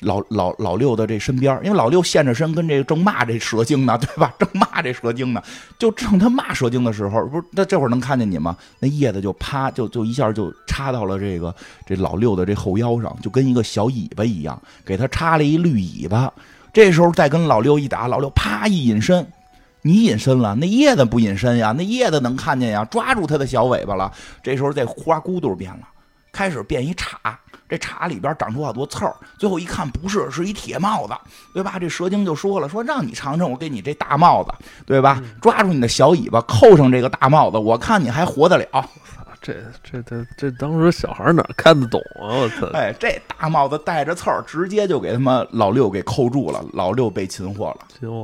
[0.01, 4.32] 老老老六的这身边，因为老六现着身跟这个正骂这蛇精呢， 对吧？
[4.38, 5.42] 正骂这蛇精呢，
[5.78, 8.57] 就正他骂蛇精的时候，不是那这会儿能看见你吗？
[8.78, 16.32] 那叶子就啪就就一下就插到了这个这老六的这后腰上，就跟一个小尾巴一样，给他插了一绿尾巴。
[16.72, 19.26] 这时候再跟老六一打，老六啪一隐身，
[19.82, 21.74] 你隐身了，那叶子不隐身呀？
[21.76, 22.84] 那叶子能看见呀？
[22.84, 24.12] 抓住他的小尾巴了。
[24.44, 25.88] 这时候这花骨朵变了，
[26.30, 27.18] 开始变一叉。
[27.69, 31.14] 这茶里边长出好多刺儿，最后一看不是，是一铁帽子，
[31.53, 31.79] 对吧？
[31.79, 34.53] 这蛇精就说了，说让你尝尝，我给你这大帽子，
[34.87, 35.23] 对吧？
[35.41, 38.66] 抓住你的小尾巴，扣上这个大帽子，我看你还活得了。
[39.41, 39.55] 这
[39.85, 42.43] 这这这当时小孩哪看得懂啊？
[42.43, 42.66] 我操！
[42.75, 47.77] 哎，这大帽子带着刺儿，直接就给他妈老六给扣住了，老六被擒获了，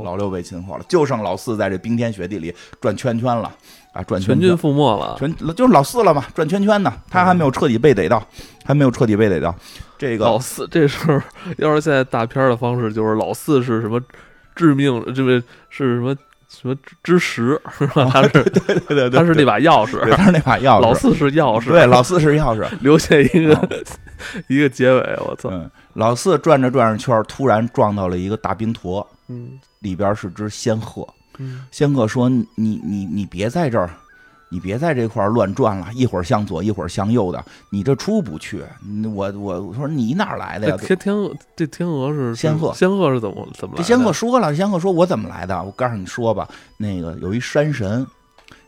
[0.02, 3.54] 老六被擒获了，就剩老四在这冰天雪地里转圈圈了。
[3.94, 8.22] 啊，转全军覆没了，全就是老四了嘛，转圈圈呢，他还没有彻底被逮到，
[8.64, 9.54] 还没有彻底被逮到。
[9.96, 11.22] 这个老四这时候
[11.58, 14.02] 要是现在大片的方式，就是老四是什么
[14.56, 15.40] 致命，这个
[15.70, 16.14] 是什么
[16.48, 18.10] 什么之石是吧？
[18.12, 20.80] 他是 对对对对，他是那把钥匙，他是那把钥匙。
[20.80, 23.84] 老四是钥匙，对，老四是钥匙， 留下一个
[24.48, 24.98] 一个结尾。
[25.24, 25.50] 我操，
[25.92, 31.08] 老四转着转着圈，突然撞到了一个大冰坨，嗯，里边是只仙鹤。
[31.70, 33.90] 仙鹤说：“你你你别在这儿，
[34.50, 38.62] 你别在这块乱转了，一会儿向左，一会儿向右的，你这出不去。
[39.14, 40.76] 我我我说你哪来的呀？
[40.76, 43.74] 天天鹅这天鹅是仙鹤，仙鹤是怎么怎么？
[43.76, 45.60] 这仙鹤说了，仙鹤说我怎么来的？
[45.60, 48.06] 我告诉你说吧，那个有一山神，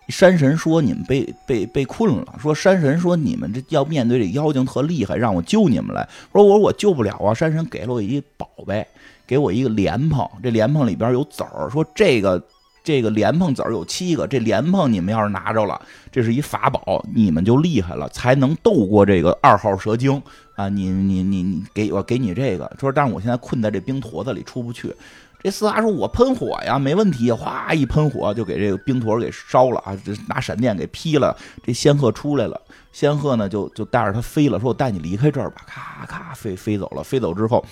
[0.09, 6.09] 山神说你们被被被困了，说山神说你们这要面对这妖精特厉害，让我救你们来。
[6.33, 8.85] 说我说我救不了啊，山神给了我一宝贝，
[9.25, 12.43] 给我一个莲蓬，这莲蓬里边有籽儿，说这个。”
[12.87, 15.81] 这个莲蓬籽儿有七个，这莲蓬你们要是拿着了，
[16.13, 20.23] 这是一法宝，你们就厉害了，才能斗过这个二号蛇精
[20.55, 20.69] 啊！
[20.69, 24.95] 你你你你给我给你这个，说但是我现在困在这冰坨子里出不去。
[25.43, 29.99] 这四阿说：“我喷火呀，没问题，哗一喷火就给这个冰坨给烧了啊！
[30.05, 31.37] 这拿闪电给劈了。
[31.65, 32.61] 这仙鹤出来了，
[32.93, 37.03] 仙鹤呢就就带着它飞了，说我带你离开这儿吧，咔咔飞飞走了。
[37.03, 37.65] 飞走之后。”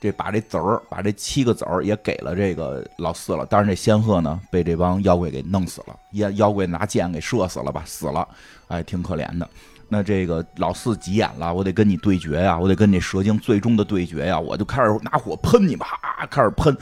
[0.00, 3.46] 这把这籽儿，把这七个籽儿也给了这个老四了。
[3.50, 8.26] 但是这仙鹤呢，被这帮妖怪给弄死了，妖妖怪拿剑给射死了吧，死了，
[8.68, 9.46] 哎，挺可怜的。
[9.92, 16.74] 那这个老四急眼了，我得跟你对决呀，我得跟这蛇精最终的对决呀，我就开始拿火喷你，吧，啊，开始喷。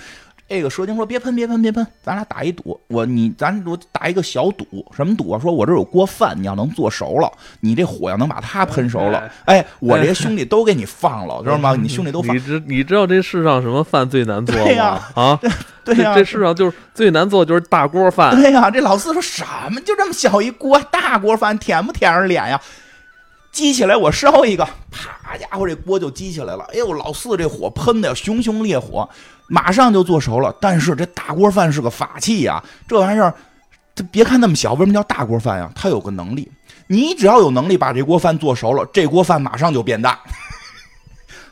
[0.49, 2.81] 这个蛇精说：“别喷，别喷，别喷，咱俩打一赌。
[2.89, 4.65] 我你咱我打一个小赌，
[4.97, 5.39] 什么赌啊？
[5.39, 7.31] 说我这有锅饭，你要能做熟了，
[7.61, 11.77] 你这火要能把它喷熟了，哎，我这些兄弟都给你放了， 知道吗？
[11.77, 12.35] 你兄弟都放。
[12.35, 14.99] 你知你知道这世上什么饭最难做吗？
[15.15, 15.39] 啊，
[15.85, 18.35] 对呀，这世上就是最难做就是大锅饭。
[18.35, 19.79] 对呀，这老四说什么？
[19.83, 22.59] 就这么小一锅大锅饭，舔不舔着脸呀？
[23.53, 26.65] 激起来，我烧一个，啪家伙，这锅就激起来了。
[26.73, 29.07] 哎呦，老四这火喷的熊熊烈火。”
[29.49, 33.35] 马上就做熟了，但是这大锅饭是个法器呀，这玩意儿，
[33.95, 35.71] 它别看那么小，为什么叫大锅饭呀？
[35.75, 36.51] 它有个能力，
[36.87, 40.19] 你只要有能力把这锅饭做熟了，这锅饭马上就变大。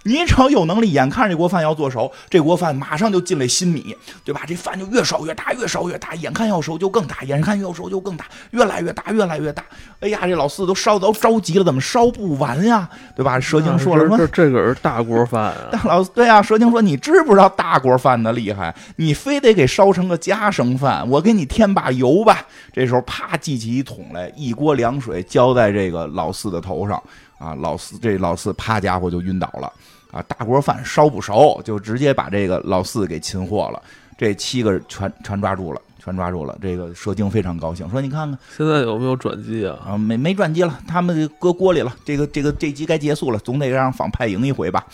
[0.06, 3.94] 你只要有能力，眼看着这锅饭要做熟，这锅饭马上就进了新米，
[4.24, 4.42] 对吧？
[4.46, 9.64] 这饭就越烧越大，越烧越大，眼看要熟就更大，眼看要熟就更大，越来越大，越来越大。
[10.00, 12.88] 哎呀，这老四都烧都着急了，怎么烧不完呀？
[13.16, 13.40] 对吧？
[13.40, 15.68] 蛇精说了，说这个是大锅饭啊。
[15.72, 18.74] 大老对啊，蛇精说你知不知道大锅饭的厉害？
[18.96, 22.46] 你非得给烧成个家生饭，我给你添把油吧。
[22.72, 27.02] 这时候啪，记起一桶来，一锅凉水浇在这个老四的头上
[27.38, 29.72] 啊，老四这老四啪家伙就晕倒了。
[30.16, 33.82] 啊，大锅饭烧不熟，就直接把这个老四给擒获了。
[34.16, 36.56] 这七个全全抓住了，全抓住了。
[36.62, 39.76] 这个蛇精非常高兴，说：“你看看，现在有没有转机啊？
[39.86, 41.94] 啊，没没转机了，他们搁锅里了。
[42.02, 44.86] 这个这个这集该结束了，总得让反派赢一回吧。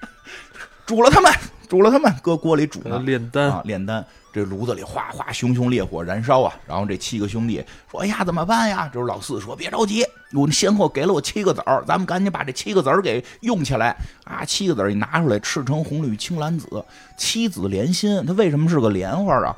[0.84, 1.32] 煮了他们，
[1.66, 2.98] 煮了他们，搁锅里煮呢。
[3.06, 4.04] 炼丹啊，炼丹。
[4.36, 14.44] 这炉子里哗哗熊熊烈火燃烧啊，然后这七个兄弟说：“哎呀，怎么办呀？”这老四说：“别着急，我先后给了我七个子儿，咱们赶紧把这七个子儿给用起来啊！
[14.44, 16.84] 七个子儿一拿出来，赤橙红绿青蓝紫，
[17.16, 18.22] 七子连心。
[18.26, 19.56] 它为什么是个莲花啊？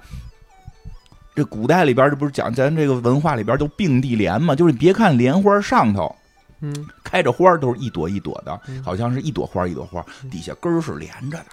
[1.34, 4.54] 这古代里边这不是讲咱这个文化里边都并蒂莲嘛？
[4.54, 6.14] 就是你别看莲花上头，
[6.60, 6.72] 嗯，
[7.02, 11.46] 开着花都是一朵一朵的，嗯好像是一朵花一朵花，底下根儿是连着的。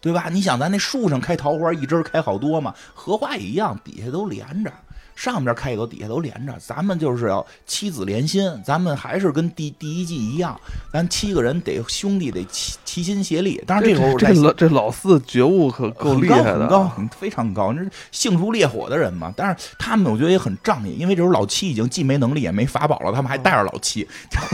[0.00, 0.28] 对吧？
[0.32, 4.72] 你想，咱那树上开桃花，一枝开好多嘛，荷花也一样，底下都连着，
[5.20, 6.56] 上边开一朵，底下都连着。
[6.58, 10.58] 咱们就是要七子连心，咱们还是跟第第一季一样，
[10.90, 13.62] 咱七个人得兄弟得齐齐心协力。
[13.66, 19.30] 当然这时候这老这老四觉悟可够厉害的，很高，很非常高，这是性如烈火的人嘛。
[19.36, 24.08] 但是他们我觉得也很仗义，因为这时候老七已经既没能力也没法宝了，他们还带着老七。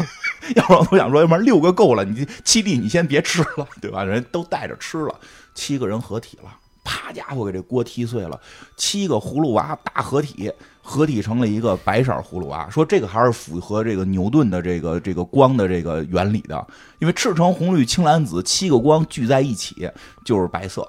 [0.56, 4.02] 要不然我想说，要不然六个够了，你七弟你先别吃了，对吧？
[4.02, 5.14] 人都带着吃了，
[5.54, 6.50] 七个人合体了。
[6.86, 8.40] 啪家伙，给这锅踢碎了，
[8.76, 12.70] 七个葫芦娃大合体，合体成了一个白色葫芦娃。
[12.70, 16.64] 说这个还是符合这个牛顿的这个这个光的这个原理的，
[17.00, 19.90] 因为赤橙红绿青蓝紫七个光聚在一起
[20.24, 20.88] 就是白色。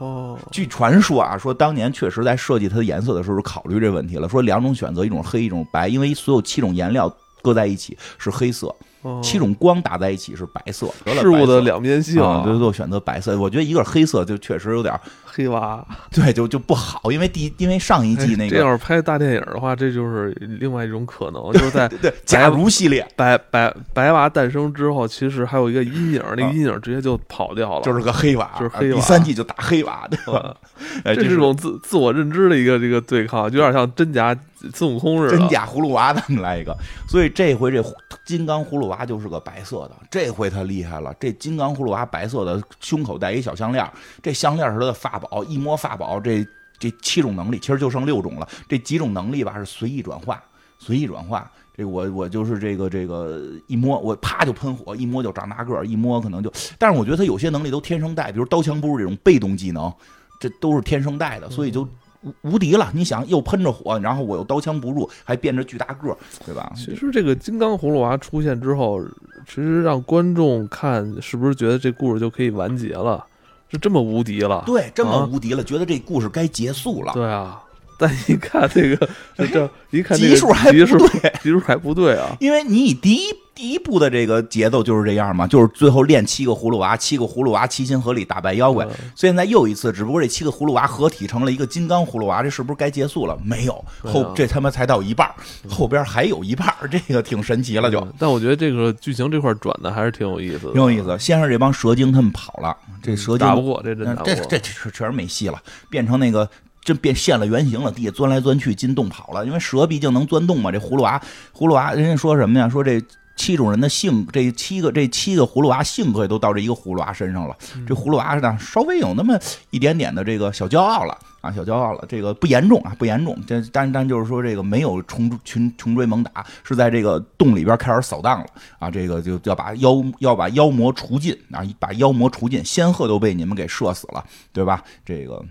[0.00, 10.88] 哦，据传说啊，说当年确实在设计它的颜色的时候考虑这问题了，说两种选择，一种黑，一种白，因为所有七种颜料搁在一起是黑色，哦七种光打在一起是白色。
[11.04, 13.38] 得了事物的两面性，啊，最后选择白色。
[13.38, 14.98] 我觉得一个是黑色，就确实有点
[15.32, 15.84] 黑娃。
[16.10, 30.38] 对，就就不好，因为第一因为上一季那个哎这要是拍大电影的话，这就是另外一种可能，就是在 对对假如系列白白白娃诞生之后，其实还有一个阴影，那个阴影直接就跑掉了，啊就是个黑娃，就是黑娃第三季就打黑娃，对吧？
[30.40, 30.56] 啊
[31.04, 34.34] 哎，这是是种自自我认知的一个这个对抗，就有点像真假
[34.74, 35.38] 孙悟空似的。
[35.38, 36.76] 真假葫芦娃，咱们来一个。
[37.08, 37.82] 所以这回这
[38.24, 41.14] 金刚葫芦娃就是个白色的，这回他厉害了。
[41.18, 43.88] 这金刚葫芦娃白色的，胸口戴一小项链，
[44.22, 46.46] 这项链是他的法宝，一摸法宝，这
[46.78, 48.48] 这七种能力其实就剩六种了。
[48.68, 50.42] 这几种能力吧是随意转化，
[50.78, 51.50] 随意转化。
[51.76, 56.52] 这我我就是这个这个一摸我啪就喷火，一摸就长大个儿，一摸可能就。
[56.78, 59.90] 但是我觉得他有些能力都天生带，比如刀枪不入这种被动技能，
[60.38, 61.88] 这都是天生带的，所以就
[62.22, 62.90] 无无敌了。
[62.94, 66.72] 你想，又喷着火，然后我又刀枪不入，还变着巨大个儿，对吧？
[66.76, 69.02] 其实这个金刚葫芦娃出现之后，
[69.46, 73.24] 其实让观众看是不是觉得这故事就可以完结了？
[73.68, 74.64] 是这么无敌了？
[74.66, 77.12] 对，这么啊无敌了，觉得这故事该结束了。
[77.12, 77.62] 对啊，
[78.00, 82.34] 但一看这个， 这这一看这数还不对， 级数还不对啊！
[82.40, 83.24] 因为你以第一
[83.54, 88.86] 第一步的这个节奏就是这样嘛，就是最后练七个葫芦娃，七个葫芦娃齐心合力打败妖怪。
[88.86, 93.38] 嗯现在又一次，只不过这七个葫芦娃合体成了一个金刚葫芦娃，这是不是该结束了？
[93.44, 95.34] 没有，后这他妈才到一半儿，
[95.68, 98.00] 后边还有一半儿，这个挺神奇了就。
[98.00, 103.94] 嗯但我觉得这个剧情这块转的还是挺有意思的，挺有意思，先是这帮蛇精他们跑了，这蛇精打不过，这。
[104.24, 106.48] 这这确确实没戏了，变成那个
[106.82, 110.72] 真变现了原形了，地下钻来钻去进洞跑了，因为蛇毕竟能钻洞嘛。
[110.72, 111.20] 这葫芦娃，
[111.54, 112.68] 葫芦娃，人家说什么呀？
[112.68, 113.02] 说这
[113.36, 117.56] 七种人的性，这七个这七个葫芦娃性格也都到这一个葫芦娃身上了。
[117.86, 119.38] 这葫芦娃呢，稍微有那么
[119.70, 121.16] 一点点的这个小骄傲了。
[121.40, 123.34] 啊，小骄傲了，这个不严重啊，不严重。
[123.46, 128.46] 这但但就是说，这个没有穷穷穷追猛打，是在这个洞里边开始扫荡了
[128.78, 128.90] 啊。
[128.90, 134.22] 这个就要把妖要把妖魔除尽啊，把妖魔除尽，仙鹤都被你们给射死了，
[134.52, 134.84] 对吧？
[135.02, 135.42] 这个。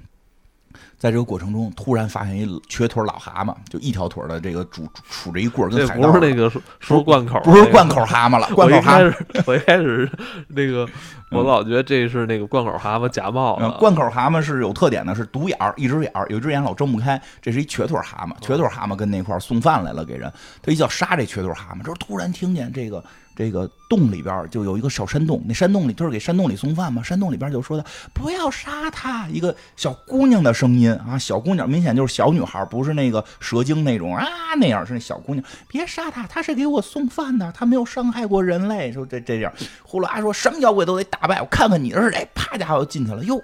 [0.99, 10.11] 在这个过程中，突然发现一瘸腿老蛤蟆，就一条腿的这个拄杵着一棍儿，跟这海盗不是那个说说贯口，不是贯口蛤蟆了， 我贯口蛤蟆一开始我一开始
[10.49, 10.87] 那个
[11.31, 17.21] 我老觉得这是那个贯口蛤蟆假冒的，嗯贯口蛤蟆是有特点的，是独眼儿，一只眼儿，有一只眼老睁不开。
[17.41, 20.29] 这是一瘸腿蛤蟆，瘸腿蛤蟆跟那块儿送饭来了，给人。
[20.61, 23.01] 他一叫杀这瘸腿蛤蟆，这突然听见这个
[23.39, 34.27] 这个洞里边就有一个小山洞，那山洞里就是给山洞里送饭嘛，山洞里边就说的不要杀他，一个小姑娘的声音啊，小姑娘明显就是小女孩，不是那个蛇精那种啊
[34.57, 38.91] 那样，是那小姑娘，别杀他，他是给我送饭的，他没有伤害过人类。
[38.91, 43.41] 说这这样，呼啦说什么妖怪都得打败，我看看你是谁，啪家伙进去了，哟。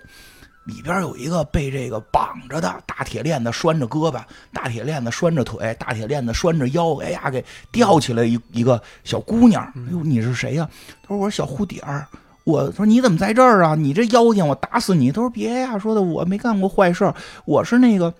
[0.65, 9.63] 里边有一个被这个绑着的大铁链子拴着胳膊，大铁链子拴着腿，大铁链子拴着腰，哎呀，给吊起来一一个小姑娘。
[9.63, 10.67] 哎呦，你是谁呀、
[11.01, 12.05] 他说我是小蝴蝶儿。
[12.43, 13.73] 我说你怎么在这儿啊？
[13.73, 15.11] 你这妖精，我打死你！
[15.11, 17.11] 他说别呀，说的我没干过坏事，
[17.45, 18.13] 我是那个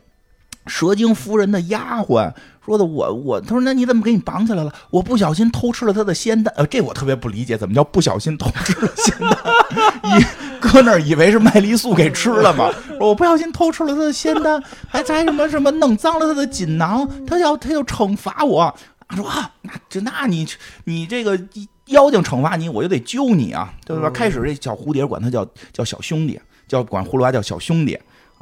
[0.66, 2.34] 蛇精夫人的丫鬟。
[2.66, 4.74] 说的我我，他说那你怎么给你绑起来了？
[4.90, 10.20] 我不小心偷吃了他的仙丹，呃，这我特别不理解，怎么叫不小心偷吃了仙丹？
[10.20, 10.26] 以
[10.60, 12.72] 搁那儿以为是麦丽素给吃了嘛？
[12.98, 14.60] 说我不小心偷吃了他的仙丹，
[14.90, 18.76] 还还什么什么弄脏了他的锦囊，他要他要惩罚我。
[19.08, 20.48] 他说啊，那这那你
[20.86, 21.40] 你这个
[21.86, 24.10] 妖精惩罚你，我就得揪你啊，对吧？
[24.10, 27.96] 嗯开始这小蝴蝶管他叫叫小兄弟，叫管葫芦娃叫小兄弟。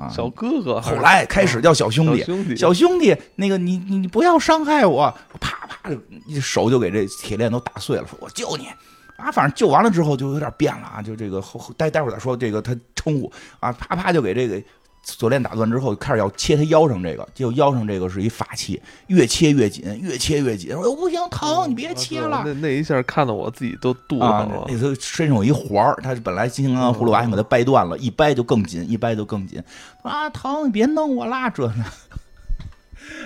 [0.10, 5.90] 小哥哥，后来开始叫小兄弟，兄弟，小兄弟，那个你你你不要伤害我，啪啪
[6.42, 8.68] 手就给这铁链都打碎了，说我救你
[9.18, 9.32] 啊！
[9.32, 14.62] 反正救完了之后就有点变了啊，就这个后待待会儿再说这个他称呼啊，啪啪就给这个。
[15.04, 20.72] 锁链打断之后，开始要切他腰上这个，结果腰上这个是一法器，越切越紧，越切越紧。
[20.72, 22.42] 说不行，疼，你别切了。
[22.46, 24.66] 那那一下看得我自己都肚子疼了。
[24.68, 29.62] 那他身上有一环儿，他本来金刚葫芦娃想把它掰断了，一掰就更紧，一掰就更紧。
[30.04, 31.70] 啊，疼，你别弄我啦，这。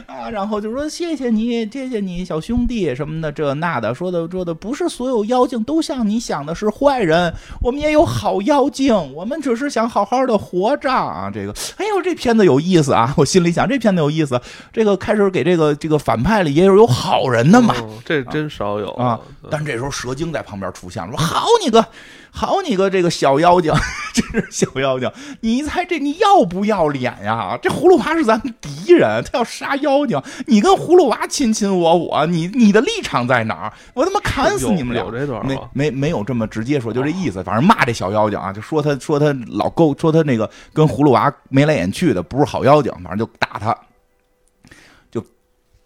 [0.06, 11.30] 啊，然后就说谢谢你，谢谢你，小兄弟什么的，这那的，说的说的，不是所有妖精都像你想的是坏人，我们也有好妖精，我们只是想好好的活着啊。
[11.34, 13.14] 这个，哎呦，这片子有意思啊！
[13.18, 14.40] 我心里想，这片子有意思。
[14.72, 17.76] 这个开始给这个这个反派里也有有好人的嘛，
[18.06, 19.20] 这真少有啊。
[19.50, 21.86] 但这时候蛇精在旁边出现了，说好你个。
[22.38, 23.74] 好你个这个小妖精，
[24.14, 25.12] 这是小妖精，
[25.42, 27.58] 你猜这你要不要脸呀？
[27.60, 33.74] 这葫芦娃是咱们敌人，他要杀妖精，你跟葫芦娃亲亲我我，你你的立场在哪儿？
[33.96, 35.04] 我他妈砍死你们俩！
[35.44, 37.42] 没没没有这么直接说，就这意思。
[37.42, 42.92] 反正骂这小妖精啊，就说他说他老勾，说他那个跟葫芦娃眉来眼去的，不是好妖精。
[43.04, 43.76] 反正就打他，
[45.10, 45.26] 就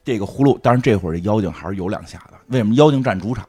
[0.03, 0.59] 这个葫芦。
[0.61, 2.37] 当然这会儿这妖精还是有两下的。
[2.47, 3.45] 为什么妖精占主场？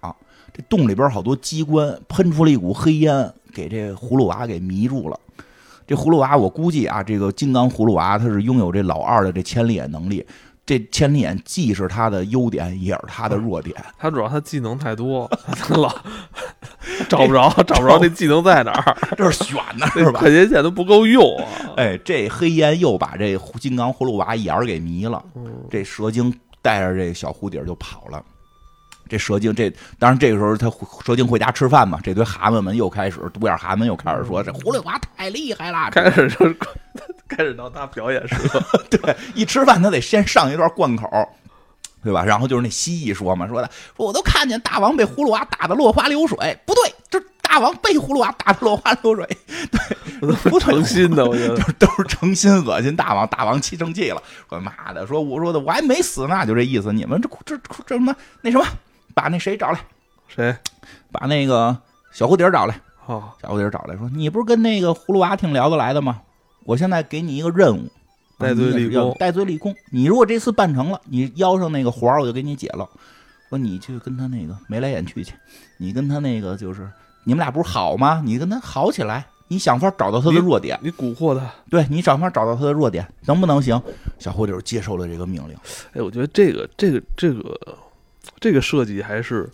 [0.52, 5.18] 这洞里边好多机关，喷出了一股黑烟，给这葫芦娃给迷住了。
[5.86, 10.24] 这葫芦娃，我估计啊，这个金刚葫芦娃他是拥有这老二的这千里眼能力。
[10.64, 13.74] 这千里眼既是他的优点，也是他的弱点。
[13.98, 15.92] 他主要他技能太多，他老
[17.08, 20.20] 找不着，找不着那技能在哪儿，这是选的是吧？
[20.20, 21.74] 快捷键都不够用啊！
[21.76, 25.22] 哎，这黑烟又把这金刚葫芦娃眼儿给迷了。
[25.68, 26.32] 这蛇精
[26.62, 28.24] 带着这小蝴蝶就跑了。
[29.12, 30.72] 这蛇精，这当然这个时候他
[31.04, 36.46] 蛇精回家吃饭嘛，这堆蛤蟆们又开始独眼蛤蟆又开始说这葫芦娃太厉害了，开始就
[37.28, 38.64] 开始到他表演时了。
[38.88, 41.28] 对，一吃饭他得先上一段贯口，
[42.02, 42.24] 对吧？
[42.24, 49.26] 然后就是那蜥蜴说嘛，说的说我都看见大王被葫芦娃打得落花流水，不对，这大王被葫芦娃打得落花流水，
[49.70, 58.66] 对， 不诚心的，我觉得都是诚心恶心大王，大王气生气了，说妈的，说我说的我还没死呢，就这意思，你们这这这什么那什么。
[59.14, 59.80] 把那谁找来，
[60.28, 60.54] 谁？
[61.10, 61.76] 把那个
[62.12, 62.80] 小蝴蝶找来。
[63.06, 66.22] 哦，小蝴蝶找来说：“你不是跟那个葫芦娃挺聊得来的吗？
[66.64, 67.90] 我现在给你一个任务，
[68.38, 69.16] 戴罪立功。
[69.18, 69.74] 戴罪立功。
[69.90, 72.88] 你如果这次办成了，你腰上那个环我就给你解了。
[73.48, 75.34] 说你去跟他那个眉来眼去去，
[75.78, 76.88] 你跟他那个就是
[77.24, 78.22] 你们俩不是好吗？
[78.24, 81.52] 你跟他好起来，你想法找到他的弱点，你蛊惑他。
[81.68, 83.82] 对你想法找到他的弱点，能不能行？
[84.20, 85.56] 小蝴蝶接受了这个命令。
[85.92, 87.60] 哎，我觉得这个这个这个。
[88.38, 89.48] 这个设计还是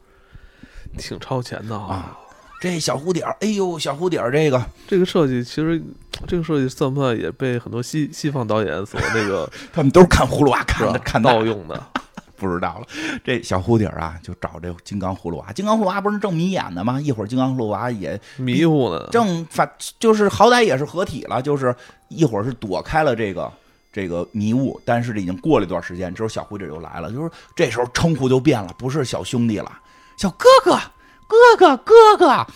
[0.97, 2.17] 挺超前的啊！
[2.61, 5.81] 这小蝴蝶哎呦，小蝴蝶这个这个设计，其实
[6.27, 9.49] 这个设计算不算也被很多西西方导演所那个？
[9.73, 11.81] 他们都是看葫芦娃看的，看盗用的，
[12.37, 12.87] 不知道了。
[13.23, 15.53] 这小蝴蝶啊，就找这金刚葫芦娃。
[15.53, 17.01] 金刚葫芦娃不是正迷眼的吗？
[17.01, 21.73] 一会儿金刚葫芦娃也迷糊呢，正反就是好歹也是合体了，就是
[22.09, 23.53] 一会儿是躲开了这个。
[23.93, 29.81] 这个迷雾，但是这已经过了一段时间，之后小蝴蝶又来了，就是这时候称呼就变了，不是小兄弟了，
[30.17, 30.79] 小哥哥，
[31.27, 32.47] 哥哥，哥哥，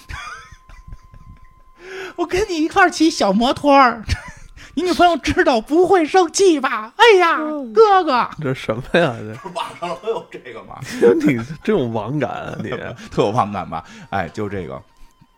[2.17, 3.73] 我跟你一块骑小摩托，
[4.75, 6.93] 你女朋友知道不会生气吧？
[6.97, 7.39] 哎呀，
[7.75, 9.15] 哥哥，这什么呀？
[9.43, 10.79] 这网上都有这个吗？
[11.27, 12.71] 你这种网感，你
[13.11, 13.85] 特有网感吧？
[14.11, 14.81] 哎，就这个。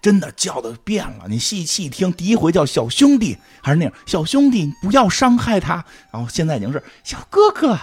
[0.05, 5.83] 真的叫的变了，你细细听，第一回叫小兄弟，还是那样，小兄弟不要伤害他。
[6.13, 7.75] 然后现在已经是小哥哥，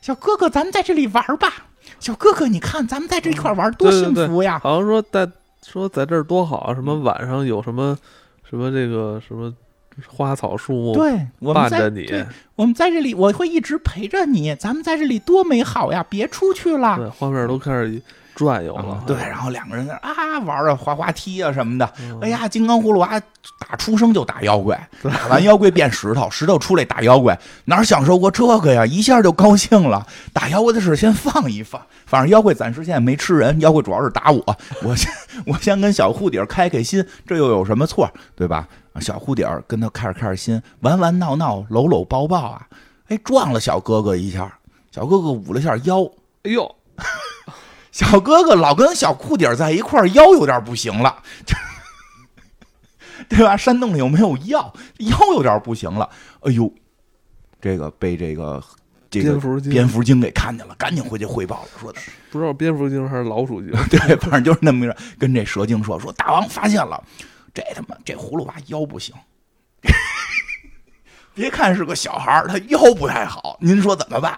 [0.00, 1.68] 小哥哥，咱们在这里玩吧。
[2.00, 4.58] 小哥哥，你看咱们在这一块玩多幸福呀！
[4.60, 5.30] 好像说在
[5.64, 7.96] 说在这儿多好，什么晚上有什么
[8.42, 9.54] 什么这个什么
[10.08, 12.12] 花草树木，对，伴着你，
[12.56, 14.52] 我们在这里，我会一直陪着你。
[14.56, 16.04] 咱们在这里多美好呀！
[16.10, 16.96] 别出去了。
[16.96, 18.02] 对，画面都开始。
[18.38, 21.92] 转悠了，对，然后两个人在啊玩啊滑滑梯啊什么的。
[22.22, 23.20] 哎呀，金刚葫芦娃
[23.58, 28.86] 打出生就打妖怪，打完妖怪变石头，石头出来打妖怪，哪享受过这个呀？
[28.86, 30.06] 一下就高兴了。
[30.32, 34.56] 打妖怪的事先放一放，反正妖怪暂时现在没吃人，妖怪主要是打我。
[34.84, 35.12] 我先
[35.44, 38.68] 我先跟小护底儿开开心，这又有什么错，对吧？
[39.00, 42.68] 小护底儿跟他开着开着心，玩玩闹闹，搂搂抱抱啊，
[43.08, 44.56] 哎，撞了小哥哥一下，
[44.92, 46.04] 小哥哥捂了下腰，
[46.44, 46.72] 哎呦。
[47.90, 51.22] 小哥哥老跟小裤底在一块儿，腰有点不行了，
[53.28, 53.56] 对吧？
[53.56, 56.08] 山洞里又没有药，腰有点不行了。
[56.40, 56.72] 哎呦，
[57.60, 58.62] 这个被这个
[59.10, 59.38] 这个
[59.70, 67.02] 蝙蝠精给看见了，赶紧回去汇报了，说的不知道蝙蝠精还是老鼠精， 对，反正就是那么着，跟这蛇精说说，大王发现了，
[67.52, 69.14] 这他妈这葫芦娃腰不行。
[71.34, 74.36] 别看是个小孩儿，他腰不太好，您说怎么办？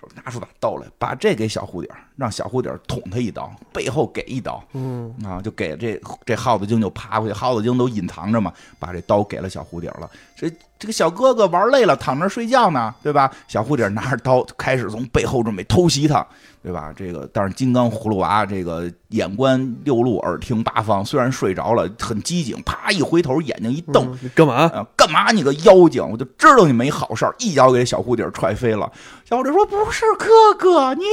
[0.00, 10.08] 说拿出把刀来，把这给小不点儿，让小蝴蝶捅他一刀，背后给一刀，嗯啊，就给这这耗子精就爬过去，耗子精都隐藏着嘛，把这刀给了小蝴蝶了。
[10.36, 13.30] 这这个小哥哥玩累了，躺那睡觉呢，对吧？
[13.48, 16.26] 小蝴蝶拿着刀开始从背后准备偷袭他，
[16.60, 16.92] 对吧？
[16.96, 24.10] 这个但是金刚葫芦娃这个眼观六路，耳听八方，虽然睡着了，很机警，啪一回头，眼睛一瞪。
[24.12, 24.54] 嗯你干嘛？
[24.54, 26.04] 啊，干嘛你个妖精？
[26.10, 28.90] 我就知道你没好事儿，一脚给小蝴蝶踹飞了。
[29.24, 30.26] 小蝴蝶说：“不是哥
[30.58, 31.04] 哥，你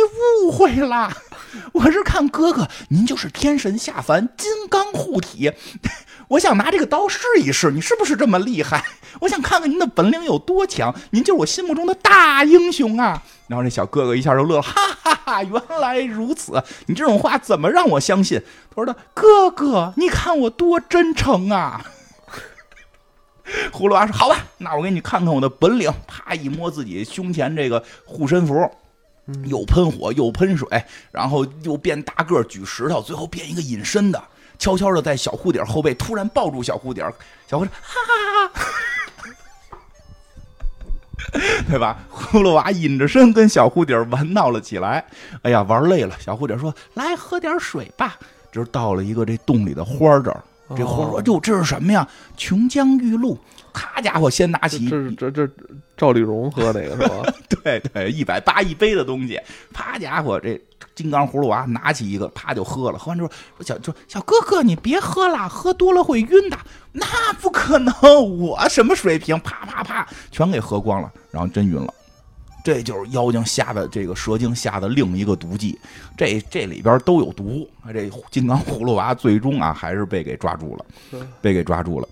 [0.43, 1.15] 误会了，啊
[1.73, 5.51] 我是看哥哥您就是天神下凡，金刚护体，
[6.29, 8.83] 我想拿这个刀试一试，你是不是这么厉害？
[9.21, 18.39] 我想看看您的本领有多强，您就是我心目中的大英雄啊！”然后这小哥哥一下就乐了，哈哈哈，原来如此，你这种话怎么让我相信？
[18.69, 21.85] 他说的：“哥哥，你看我多真诚啊！”
[23.73, 28.53] 葫芦娃说：“好吧，那我给你看看我的本领。”啪一摸自己胸前这个护身符，
[29.45, 30.67] 又喷火又喷水，
[31.11, 34.21] 然后又变大个儿举石头，最后变一个隐身的，
[34.57, 37.03] 悄悄的在小蝴蝶后背突然抱住小蝴蝶，
[37.47, 38.69] 小蝴蝶哈哈哈哈，
[41.69, 41.99] 对吧？
[42.11, 45.05] 葫芦娃隐着身跟小蝴蝶玩闹了起来。
[45.43, 48.17] 哎呀，玩累了，小蝴蝶说：“来喝点水吧。”
[48.51, 50.43] 这到了一个这洞里的花儿这儿。
[50.75, 52.07] 这花说：“哦哟，这是什么呀？
[52.35, 53.37] 琼浆玉露。”
[53.73, 55.49] 咔家伙，先拿起这这这
[55.97, 57.33] 赵丽蓉喝那个是吧？
[57.63, 59.39] 对对，一百八一杯的东西，
[59.73, 60.59] 啪家伙，这
[60.95, 62.97] 金刚葫芦娃拿起一个，啪就喝了。
[62.97, 66.57] 喝完之后说：“小说小哥哥，你别喝了，喝多了会晕的。”
[66.91, 67.05] 那
[67.41, 67.93] 不可能，
[68.39, 69.39] 我什么水平？
[69.41, 71.93] 啪啪啪，全给喝光了，然后真晕了。
[72.61, 75.79] 这就是妖精下的这个蛇精下的另一个毒计，
[76.17, 77.69] 这这里边都有毒。
[77.93, 80.85] 这金刚葫芦娃最终啊还是被给抓住了，
[81.41, 82.07] 被给抓住了。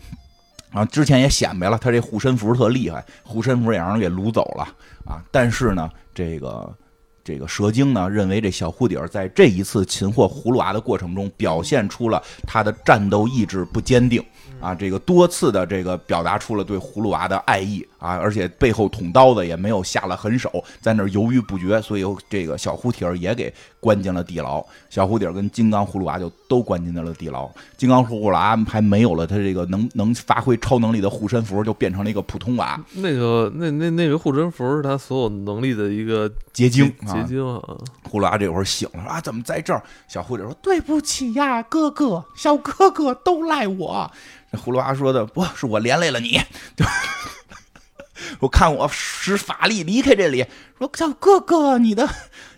[0.77, 4.63] 然后之前也显摆了，他这护身符特厉害，护身符也让人给掳走了
[5.07, 5.19] 啊！
[5.31, 6.71] 但是呢，这个
[7.23, 14.23] 这个蛇精呢，认为这小护底儿在这一次擒获葫芦娃的过程中，表现出了他的战斗意志不坚定
[14.61, 24.63] 啊，这个多次的这个表达出了对葫芦娃的爱意啊，而且背后捅刀子也没有下了狠手，在那儿犹豫不决，所以这个小蝴蝶也给关进了地牢。
[24.89, 27.49] 小蝴蝶跟金刚葫芦娃就都关进了地牢。
[27.75, 37.25] 金刚葫芦娃还没有了他这个能能发挥超能力的护身符，就变成了一个普通娃那个那那那个护身符是他所有能力的一个结晶结啊。
[37.27, 37.61] 晶啊！
[38.09, 39.81] 葫芦娃这会儿醒了，说啊，怎么在这儿？
[40.07, 44.09] 小蝴蝶说：“对不起呀，哥哥，小哥哥都赖我。”
[44.51, 46.39] 这葫芦娃说的不是我连累了你，
[46.75, 46.85] 就
[48.39, 50.45] 我看我使法力离开这里。
[50.77, 52.07] 说叫哥哥，你的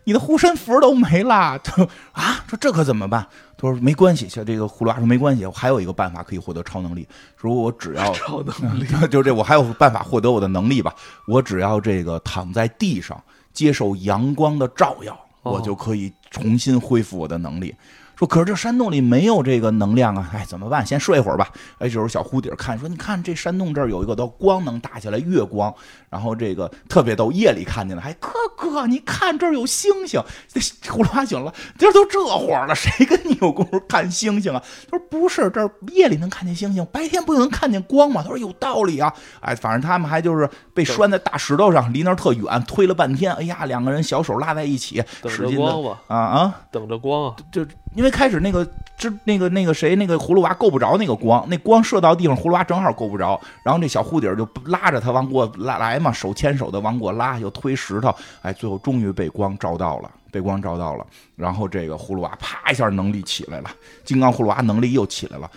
[0.04, 1.72] 你的护身符都没了，就
[2.12, 3.26] 啊，说这可怎么办？
[3.58, 7.08] 他说没关系，像这个葫芦娃说没关系，我还有一个办法可以获得超能力，
[7.40, 10.94] 说我只要 超能力 就这，我还有办法获得我的能力吧。
[11.28, 13.22] 我只要这个躺在地上，
[13.54, 17.74] 接受阳光的照耀，哦我就可以重新恢复我的能力。
[18.20, 20.30] 说，可是这山洞里没有这个能量啊！
[20.34, 20.86] 哎，怎么办？
[20.86, 21.48] 先睡会儿吧。
[21.78, 25.74] 哎，这时候小蝴蝶看说，你看这山洞这儿有一个道光能打下来，月光，
[26.10, 30.22] 然后这个特别逗，夜里看见了，还哥哥，你看这儿有星星。
[30.50, 34.62] 这葫芦娃醒了，这都这会儿了，谁跟你有功夫看星星啊？
[34.92, 38.22] 他说不是，这儿夜里能看见星星，白天不就能看见光吗？
[38.22, 39.14] 他说有道理啊。
[39.40, 43.34] 哎，反正他们还就是被拴在大石头上，离那儿特远，推了半天。
[43.36, 46.62] 哎呀，两个人小手拉在一起，等使劲的着光吧，啊啊！
[46.70, 47.36] 等着光啊！
[47.50, 47.66] 就
[47.96, 48.68] 因为开始那个
[48.98, 63.70] 之那个那个谁那个葫芦娃够不着那个光，那光射到地方，葫芦娃正好够不着，然后那小护底儿就拉着他往过拉来嘛，手牵手的往过拉，又推石头，哎，最后终于被光照到了，被光照到了，然后这个葫芦娃啪一下能力起来了，
[64.04, 65.50] 金刚葫芦娃能力又起来了。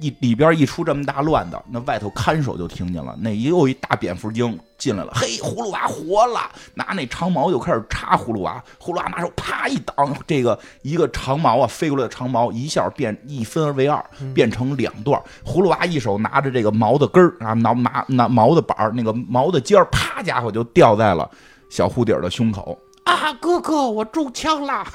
[0.00, 6.40] 一里边一出这么大乱的，那外头看守就听见了，那又一大蝙蝠精进来了，嘿，葫芦娃活了，
[6.74, 15.20] 拿那长矛就开始插葫芦娃，葫芦娃拿手啪一挡，这个一个长矛啊飞过来的长矛一下变一分为二，变成两段。
[15.44, 21.28] 葫芦娃一手拿着这个矛的根儿啊，拿拿拿矛的板儿，那个矛的尖儿，啪家伙就掉在了
[21.68, 22.78] 小蝴蝶的胸口。
[23.04, 24.86] 啊，哥哥，我中枪了。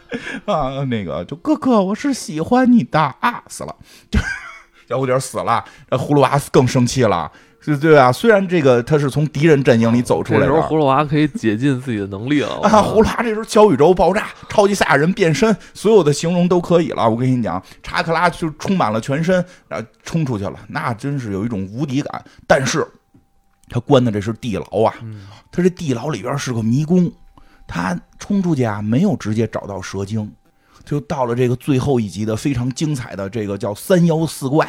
[0.45, 3.75] 啊，那个就哥哥，我是喜欢你的啊，死了，
[4.09, 4.19] 就
[4.87, 7.29] 小蝴蝶死了，呃葫芦娃更生气了，
[7.65, 17.09] 对对啊，虽然这个他是从敌人阵营里走出来的，这时候葫芦娃可以解禁自己的能力了啊，葫芦娃这时候小宇宙爆炸，超级赛亚人变身，所有的形容都可以了。
[17.09, 22.23] 我跟你讲，查克拉就充满了全身，然后冲出去了，那真是有一种无敌感。
[22.47, 22.87] 但是
[23.67, 24.93] 他关的这是地牢啊，
[25.51, 27.11] 他这地牢里边是个迷宫，
[27.67, 30.31] 他冲出去啊，没有直接找到蛇精，
[30.85, 34.67] 就到了这个最后一集的非常精彩的这个叫三妖四怪。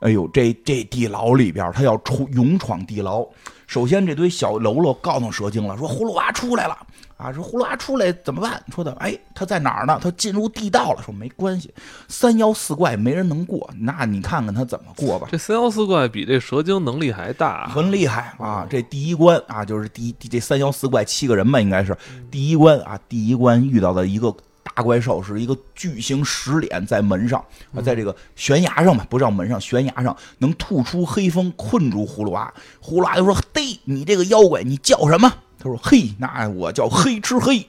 [0.00, 3.26] 哎呦，这这地牢里边，他要出勇闯地牢。
[3.66, 6.86] 首先，这堆小喽啰告诉蛇精了，说葫芦娃出来了
[7.18, 7.30] 啊！
[7.30, 8.62] 说葫芦娃出来怎么办？
[8.74, 9.98] 说的，哎，他在哪儿呢？
[10.02, 11.02] 他进入地道了。
[11.02, 11.70] 说没关系，
[12.08, 15.28] 三妖四怪没人能过，那你看看他怎么过吧。
[15.30, 18.66] 这三妖四怪比这蛇精能力还大，很厉害啊！
[18.70, 21.94] 这第一关啊，就是第一这三妖四怪七个人吧，应该是
[22.30, 22.98] 第一关啊。
[23.08, 24.34] 第一关遇到的一个。
[24.74, 27.44] 大怪兽是一个巨型石脸，在门上
[27.74, 32.52] 啊，在这个悬崖上吧，不叫门上，悬崖上能吐出黑风，困住葫芦娃。
[32.80, 37.66] 葫芦娃就说：“嘿，你这个妖怪，你叫什么？”他说：“嘿，那我叫黑吃黑。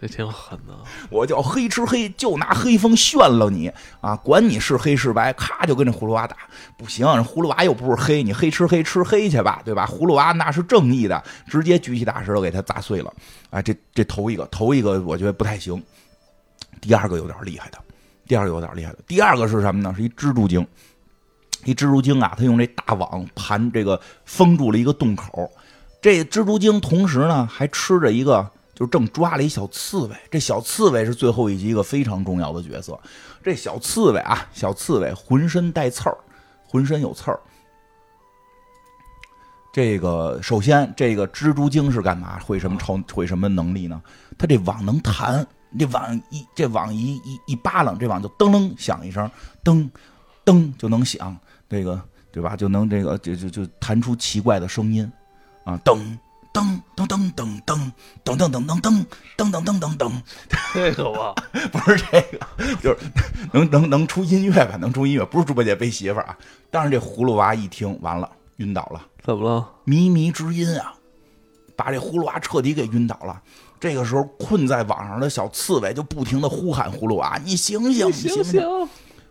[0.00, 0.76] 这挺狠的，
[1.10, 3.70] 我叫黑吃黑，就拿黑风炫了你
[4.00, 4.16] 啊！
[4.16, 6.36] 管你是黑是白，咔就跟这葫芦娃打。
[6.76, 9.86] 不行，葫芦娃又不是黑，你黑吃黑吃黑去吧，对吧？
[9.86, 13.12] 葫芦娃那是正义的，直接举起大石头给他砸碎了。
[13.50, 15.80] 啊，这这头一个，头一个我觉得不太行。
[16.80, 17.78] 第二个有点厉害的，
[18.26, 18.98] 第二个有点厉害的。
[19.06, 19.94] 第二个是什么呢？
[19.96, 20.66] 是一蜘蛛精，
[21.64, 25.48] 一蜘蛛精啊，他用这大网盘这个封住了一个洞口。
[26.02, 28.50] 这蜘蛛精同时呢还吃着一个。
[28.74, 32.98] 就正抓了一小刺猬，这小刺猬是最后一集一个非常重要的角色。
[33.42, 36.16] 这小刺猬啊，小刺猬浑身带刺儿，
[36.66, 37.38] 浑身有刺儿。
[39.70, 42.40] 这个首先，这个蜘蛛精是干嘛？
[42.40, 42.98] 会什么超？
[43.14, 44.02] 会什么能力呢？
[44.38, 45.46] 它这网能弹，
[45.78, 49.30] 这网一这网一一一扒拉，这网就噔噔响一声，
[49.62, 49.88] 噔
[50.46, 51.36] 噔就能响，
[51.68, 52.00] 这个
[52.32, 52.56] 对吧？
[52.56, 55.08] 就能这个就就就弹出奇怪的声音
[55.64, 56.18] 啊，噔。
[56.52, 57.90] 噔噔噔噔噔
[58.22, 59.06] 噔噔噔噔噔
[59.38, 60.12] 噔噔噔噔噔，
[60.74, 61.34] 这个吧，
[61.72, 62.98] 不是这个，就是
[63.54, 64.76] 能能能出音乐吧？
[64.76, 66.36] 能出音乐，不是猪八戒背媳妇儿啊。
[66.70, 69.00] 但是这葫芦娃一听，完了，晕倒了。
[69.24, 69.66] 怎么了？
[69.86, 70.92] 靡靡之音啊，
[71.74, 73.40] 把这葫芦娃彻底给晕倒了。
[73.80, 78.60] 这个时候，困在网上的小刺猬就不停的呼喊葫芦娃：“你醒醒，你醒醒！”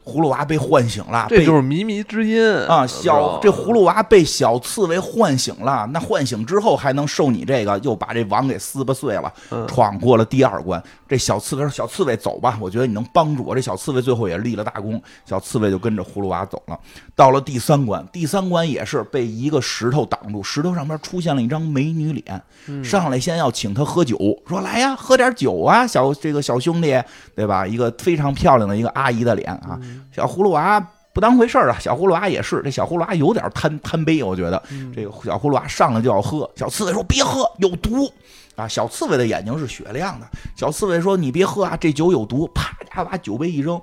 [0.03, 2.85] 葫芦娃被唤醒了，这就是靡靡之音啊！
[2.87, 9.31] 小这葫芦娃被小刺猬唤醒了，那唤醒之后还能受你这个，又把这网给撕巴碎了，
[9.67, 10.81] 闯过了第二关。
[11.07, 16.79] 这小刺猬说：“小刺猬走吧，我觉得你能帮助我。”这小刺猬最后也立了大功，小刺猬就跟着葫芦娃走了。
[17.15, 26.97] 到了第三关，第三关也是被一个石头挡住，石头上面出现了一张美女脸，上来先要请他喝酒，说：“来呀，喝点酒啊，小这个小兄弟，
[27.35, 29.77] 对吧？”一个非常漂亮的一个阿姨的脸啊。
[30.11, 30.79] 小葫芦娃
[31.13, 31.77] 不当回事儿啊！
[31.79, 34.61] 小葫芦娃也是，这小葫芦娃有点贪贪杯，我觉得
[34.95, 36.49] 这个小葫芦娃上来就要喝。
[36.55, 38.09] 小刺猬说：“别喝，有毒
[38.55, 40.27] 啊！”小刺猬的眼睛是雪亮的。
[40.55, 43.81] 小刺猬说：“你别喝啊，这酒有毒。”啪，家伙把酒杯一扔。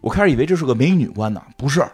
[0.00, 1.84] 我开始以为这是个美女关呢，不是，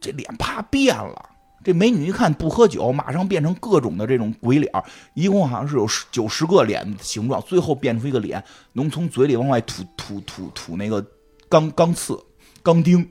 [0.00, 1.26] 这脸啪变了。
[1.64, 4.70] 这美女一看不喝酒，马上变成各种的这种鬼脸，
[5.14, 8.42] 一共好像是有十九十个脸形状，最后变出一个脸，
[8.74, 11.04] 能从嘴里往外吐吐吐吐那个
[11.48, 12.18] 钢钢刺。
[12.62, 13.08] 钢钉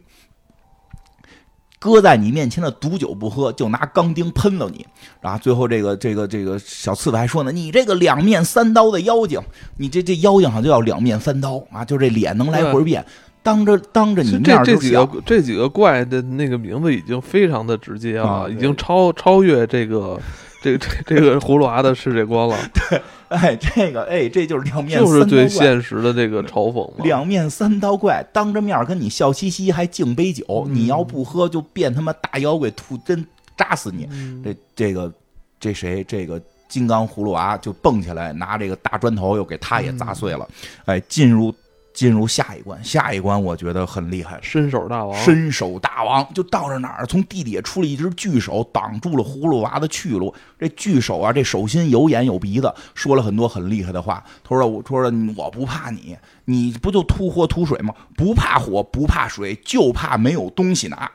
[1.80, 4.86] 搁在你面前的毒酒不喝，就拿钢钉喷了你。
[5.22, 9.40] 然后最后这个这个这个小刺猬还说呢：“你这个两面三刀的妖精，
[9.78, 11.86] 你这这妖精好像就要两面三刀啊！
[11.86, 13.06] 就这脸能来回变，
[13.44, 20.20] 当着当着你面这这几个这几个怪的那个名字已经非常的直接了，已经超超越这个。”
[20.68, 34.10] 这这这个葫芦娃的世界观了， 对，哎，这个哎，这就是两面就是最现实的这个嘲讽两面三刀怪当着面跟你笑嘻嘻，还敬杯酒，你要不喝就变他妈大妖怪，吐针扎死你。
[34.44, 35.12] 这这个
[35.60, 36.04] 这谁？
[36.04, 40.48] 这个金刚葫芦娃就蹦起来，拿这个大砖头又给他也砸碎了。
[40.86, 41.54] 哎，进入。
[41.98, 47.08] 进入下一关，下一关我觉得很厉害，伸手大王，伸手大王就到这哪儿？
[47.08, 50.32] 从地底下出了一只巨手，挡住了葫芦娃的去路。
[50.60, 54.24] 这巨手啊，这手心有眼有鼻子，说了很多很厉害的话。
[54.44, 56.16] 他说：“我说我不怕你。”
[56.50, 57.94] 你不就吐火吐水吗？
[58.16, 61.12] 不怕火，不怕水，就怕没有东西拿。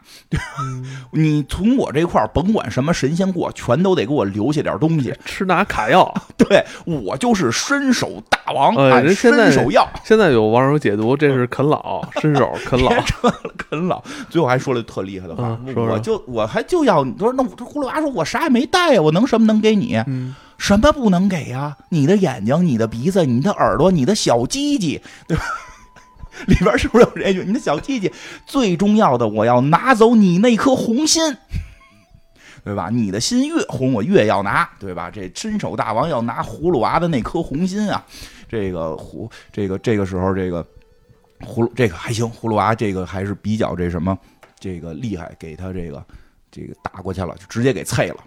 [1.12, 5.14] 你从我这块儿，甭管什么神仙过，全都得给我留下点东西。
[5.24, 8.74] 吃拿卡要，对我就是伸手大王，
[9.14, 9.88] 伸手要。
[10.04, 12.90] 现在有网友解读，这是啃老，伸手啃老，
[13.56, 14.02] 啃老。
[14.28, 20.00] 最后还说了特厉害的话，说我就我还就要，他说那这葫芦娃说，我啥也没带呀，我能什么能给你？
[20.58, 21.76] 什么不能给呀？
[21.88, 25.42] 你的眼睛、你的鼻子、你的耳朵、你的小鸡鸡，对吧？
[26.46, 27.44] 里边是不是有这句？
[27.46, 28.10] 你的小鸡鸡
[28.46, 31.20] 最重要的，我要拿走你那颗红心，
[32.64, 32.88] 对吧？
[32.90, 35.10] 你的心越红，我越要拿，对吧？
[35.10, 38.04] 这伸手大王要拿葫芦娃的那颗红心啊！
[38.52, 40.62] 这个葫，这个这个时候，这个
[41.40, 44.16] 葫芦，这个还行，葫芦娃这个还是比较这什么，
[44.60, 46.04] 这个厉害，给他这个
[46.50, 48.22] 这个打过去了，就直接给碎了。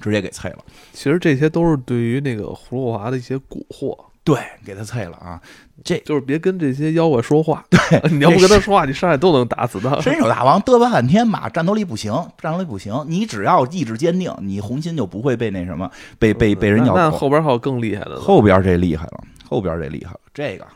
[0.00, 0.58] 直接给碎了。
[0.92, 3.96] 其实这些都是对于那个葫芦娃的一些蛊惑。
[4.24, 5.38] 对，给他啐了啊！
[5.84, 7.62] 这就是别跟这些妖怪说话。
[7.68, 7.78] 对，
[8.10, 9.94] 你要不跟他说话，你上来都能打死他。
[10.00, 13.04] 伸手大王嘚吧半天嘛，战斗力不行，战斗力不行。
[13.06, 16.96] 你只要意志坚定，你红心就不会被那什么，被被被人咬。
[16.96, 18.18] 那后边还有更厉害的。
[18.18, 20.66] 后边这厉害了，后边这厉害了，这个。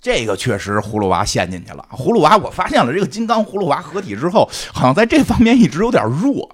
[0.00, 1.84] 这个确实葫芦娃陷进去了。
[1.90, 6.48] 葫芦娃，我发现了，这个金刚葫芦娃合体之后，好像在这方面一直有点弱。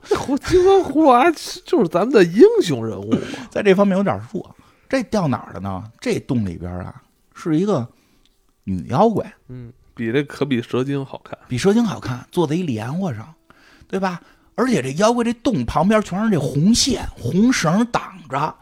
[0.47, 1.31] 金刚葫芦娃
[1.64, 3.14] 就是咱们的英雄人物，
[3.51, 4.55] 在这方面有点弱。
[4.95, 5.82] 这掉哪儿了呢？
[6.01, 7.03] 这洞里边啊，
[7.34, 7.84] 是一个
[8.62, 9.34] 女妖怪。
[9.49, 13.34] 嗯，比这可比蛇精好看，比蛇精好看，坐在一莲花上，
[13.88, 14.20] 对吧？
[14.55, 18.55] 而且这妖怪这洞旁边全是这红线、红绳挡着。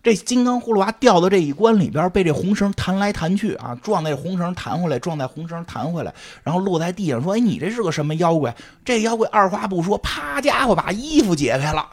[0.00, 6.14] 这金刚葫芦娃掉到这一关里边，被这红绳弹来弹去啊，撞在红绳弹回来，撞在红绳弹回来，
[6.44, 8.54] 然后落在地上，说：“哎，你这是个什么妖怪？”
[8.86, 11.90] 这妖怪二话不说，啪家伙把衣服解开了。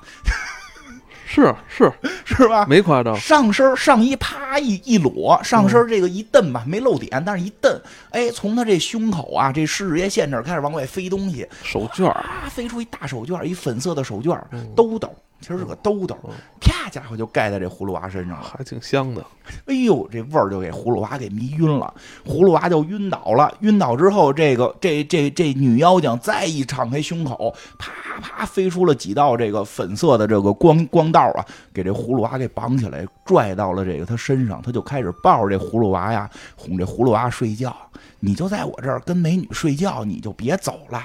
[1.37, 1.93] 是是
[2.25, 2.65] 是吧？
[2.67, 7.79] 没夸张，上身上衣啪一一裸，上身这个一蹬吧，没露点，但是一蹬，
[8.09, 14.39] 哎，从他这胸口啊，这事业线这开始往外飞东西，手绢啊，飞出一大手绢，一粉色的手绢，
[14.75, 15.13] 兜兜。
[15.39, 16.17] 其实是个兜兜，
[16.59, 19.23] 啪家伙就盖在这葫芦娃身上了，还挺香的。
[19.65, 21.93] 哎呦，这味儿就给葫芦娃给迷晕了，
[22.25, 23.53] 葫芦娃就晕倒了。
[23.61, 37.75] 晕倒之后，这个这这这女妖精再一敞开胸口，啪啪飞出了几道这个粉色的这个光光道啊，给这葫芦娃给绑起来，拽到了这个他身上，他就开始抱着这葫芦娃呀，哄这葫芦娃睡觉。
[38.19, 41.01] 你就在我这儿跟美女睡觉，你就别走了。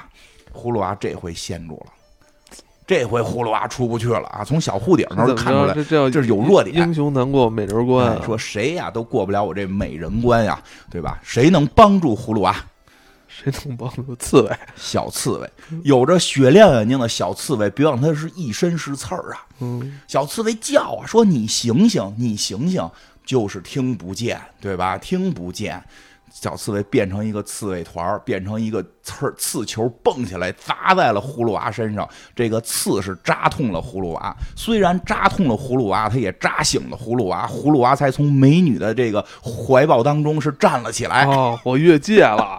[0.54, 2.01] 葫芦娃这回陷住了。
[2.86, 4.44] 这回葫芦娃出不去了啊！
[4.44, 6.76] 从小护顶那儿看出来，这这是有弱点。
[6.76, 10.60] 英雄难过美人关，说谁呀都过不了我这美人关呀，
[10.90, 11.18] 对吧？
[11.22, 12.54] 谁能帮助葫芦娃？
[13.28, 14.56] 谁能帮助刺猬？
[14.76, 15.50] 小刺猬，
[15.84, 19.46] 有着雪亮眼睛的小刺猬，别忘他是一身是刺儿啊！
[19.60, 22.86] 嗯，小刺猬叫啊，说你醒醒，你醒醒，
[23.24, 24.98] 就是听不见，对吧？
[24.98, 25.82] 听不见。
[26.32, 32.08] 小刺猬变成一个刺猬团变成一个刺刺球，蹦起来砸在了葫芦娃身上。
[32.34, 37.46] 这个刺是扎痛了葫芦娃，虽然扎痛了葫芦娃，他也扎醒了葫芦娃。
[37.46, 41.26] 葫芦娃才从美女的这个怀抱当中是站了起来。
[41.26, 42.58] 哦，我越界了！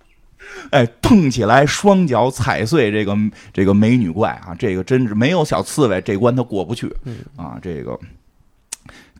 [0.70, 3.16] 哎，蹦起来，双脚踩碎这个
[3.52, 4.54] 这个美女怪啊！
[4.58, 6.94] 这个真是没有小刺猬，这关他过不去
[7.36, 7.58] 啊！
[7.62, 7.98] 这个。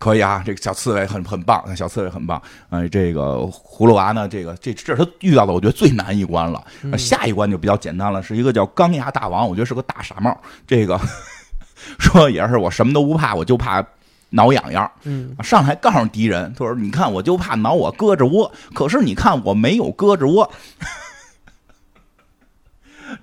[0.05, 2.40] 可以啊，这个小刺猬很很棒，小刺猬很棒。
[2.68, 6.62] 呃，这个葫芦娃呢，这个这这是他遇到的，我觉得最难一关了。
[6.98, 10.38] 下一关就比较简单了，是一个叫钢牙大王，我觉得是个大傻帽。
[10.66, 11.00] 这个
[11.98, 13.82] 说也是我什么都不怕，我就怕
[14.28, 14.92] 挠痒痒。
[15.05, 20.52] 嗯，上来告诉敌人，他说：“你看，我就怕挠我胳肢窝，可是你看我没有胳肢窝。”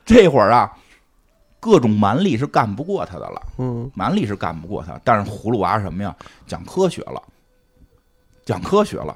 [0.04, 0.72] 这会儿啊。
[1.62, 6.14] 各种蛮力是干不过他的了，嗯，蛮力是干不过他，但是葫芦娃什么呀？
[6.48, 7.22] 讲科学了，
[8.44, 9.16] 讲科学了，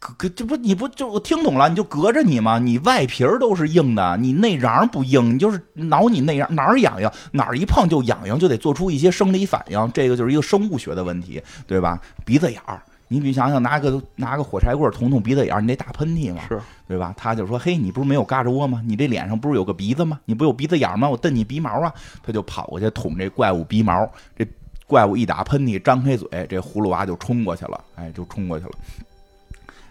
[0.00, 1.68] 隔这不你不就我听懂了？
[1.68, 2.58] 你就隔着你吗？
[2.58, 12.00] 你外皮儿都是硬的，你内瓤不硬，你就是挠你内瓤哪儿痒痒，哪儿一碰就痒痒，就得做出一些生理反应，这个就是一个生物学的问题，对吧？
[12.24, 12.82] 鼻子眼儿。
[13.12, 16.58] 你比想想，拿个拿个火柴棍捅捅鼻子眼你得打喷嚏嘛，是
[16.88, 17.14] 对吧？
[17.14, 18.82] 他就说：“嘿，你不是没有嘎吱窝吗？
[18.86, 20.18] 你这脸上不是有个鼻子吗？
[20.24, 21.06] 你不有鼻子眼吗？
[21.06, 21.92] 我瞪你鼻毛啊！”
[22.24, 24.46] 他就跑过去捅这怪物鼻毛，这
[24.86, 28.72] 怪物一打喷嚏，张开嘴，这葫芦娃就冲过去了，哎，就冲过去了，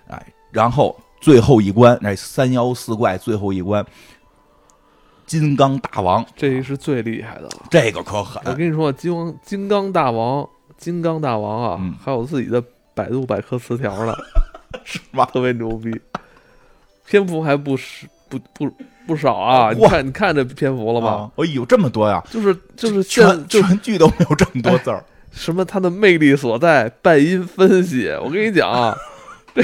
[0.08, 3.86] 哎，然后最后一关，那三妖四怪最后一关，
[5.28, 8.42] 金刚大王，这是最厉害的了，这个可狠！
[8.46, 10.48] 我跟你说，金金刚大王，
[10.78, 12.64] 金刚大王啊，还有自己的。
[12.94, 14.18] 百度百科词条了，
[14.84, 15.26] 是吧？
[15.34, 15.92] 特别牛逼，
[17.06, 18.72] 篇幅还不是不不
[19.08, 19.72] 不少啊！
[19.74, 21.32] 你看你看这篇幅了吗？
[21.36, 22.24] 哎呦，这么多呀！
[22.30, 25.04] 就是就是全全剧都没有这么多字儿。
[25.32, 26.90] 什么它的魅力所在？
[27.02, 28.98] 半音分析，我跟你讲啊，
[29.56, 29.64] 这。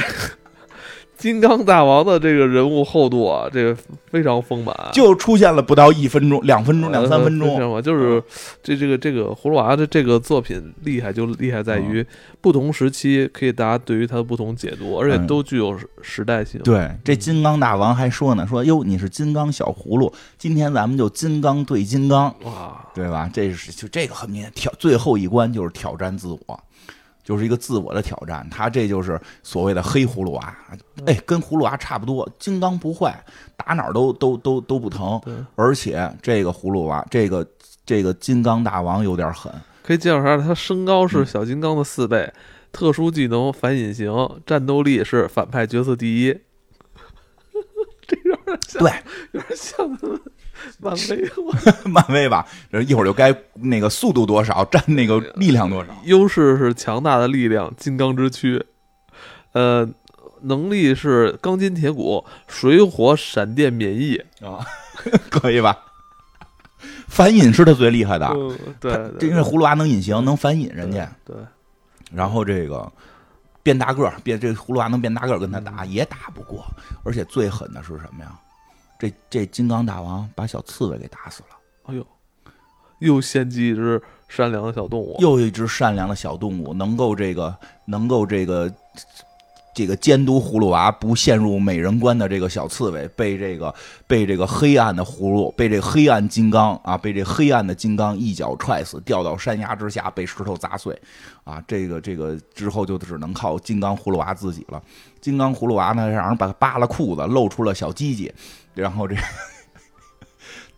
[1.18, 3.76] 金刚大王的这个人物厚度啊，这个
[4.08, 8.22] 非常丰满，就出现了不到一分钟、两分钟、两三分钟，就是
[8.62, 12.06] 这这个这个葫芦娃的这个作品厉害，就厉害在于
[12.40, 16.60] 不同时期可以大家对于它的不同解读，而且都具有时代性。
[16.62, 23.28] 对，这金刚大王还说呢，说哟，你是金刚小葫芦，今天咱们就金刚对金刚，哇，对吧？
[23.32, 26.60] 这是就这个很明显，挑最后一关就是挑战自我。
[27.28, 30.56] 就是一个自我的挑战，他这就是所谓的黑葫芦娃，
[31.04, 33.22] 哎，跟葫芦娃差不多，金刚不坏，
[33.54, 35.20] 打哪儿都都都都不疼，
[35.54, 37.46] 而且这个葫芦娃，这个
[37.84, 39.52] 这个金刚大王有点狠，
[39.82, 42.32] 可以介绍一下，他身高是小金刚的四倍，
[42.72, 44.10] 特殊技能反隐形，
[44.46, 46.32] 战斗力是反派角色第一，
[48.08, 48.92] 这有点像，对，
[49.32, 50.00] 有点像。
[50.80, 51.30] 漫威，
[51.90, 52.46] 漫威吧，
[52.86, 58.64] 一会儿就该那个速度多少占那个力量多少，优势是强大的力量，金刚之躯。
[59.52, 59.88] 呃，
[60.42, 64.16] 能力是钢筋铁骨，水火闪电免疫。
[64.40, 64.64] 啊，
[65.30, 65.76] 可以吧？
[67.08, 71.10] 反隐是他最厉害的，嗯，对他，对因为葫芦娃能隐形，能反隐人家。
[71.24, 71.34] 对，
[72.12, 72.90] 然后这个
[73.62, 76.64] 变大个儿，变这葫芦娃能变大个儿，跟他打嗯也打不过。
[77.02, 78.32] 而且最狠的是什么呀？
[78.98, 82.06] 这这金刚大王把小刺猬给打死了，哎呦，
[82.98, 85.16] 又献祭一只善良的小动物。
[85.20, 87.56] 又一只善良的小动物，能够这个
[87.86, 88.72] 能够这个。
[89.74, 93.72] 这个监督葫芦娃不陷入美人关的这个小刺猬，被这个
[94.08, 101.00] 被这个黑暗的葫芦，被这黑暗金刚啊，被这黑暗的金刚一脚踹死，掉到山崖之下，被石头砸碎，
[101.44, 104.82] 啊，这个这个之后就只能靠金刚葫芦娃自己了。
[105.20, 108.32] 金刚葫芦娃呢，让人把他扒了裤子，露出了小鸡鸡，
[108.80, 109.16] 然后这。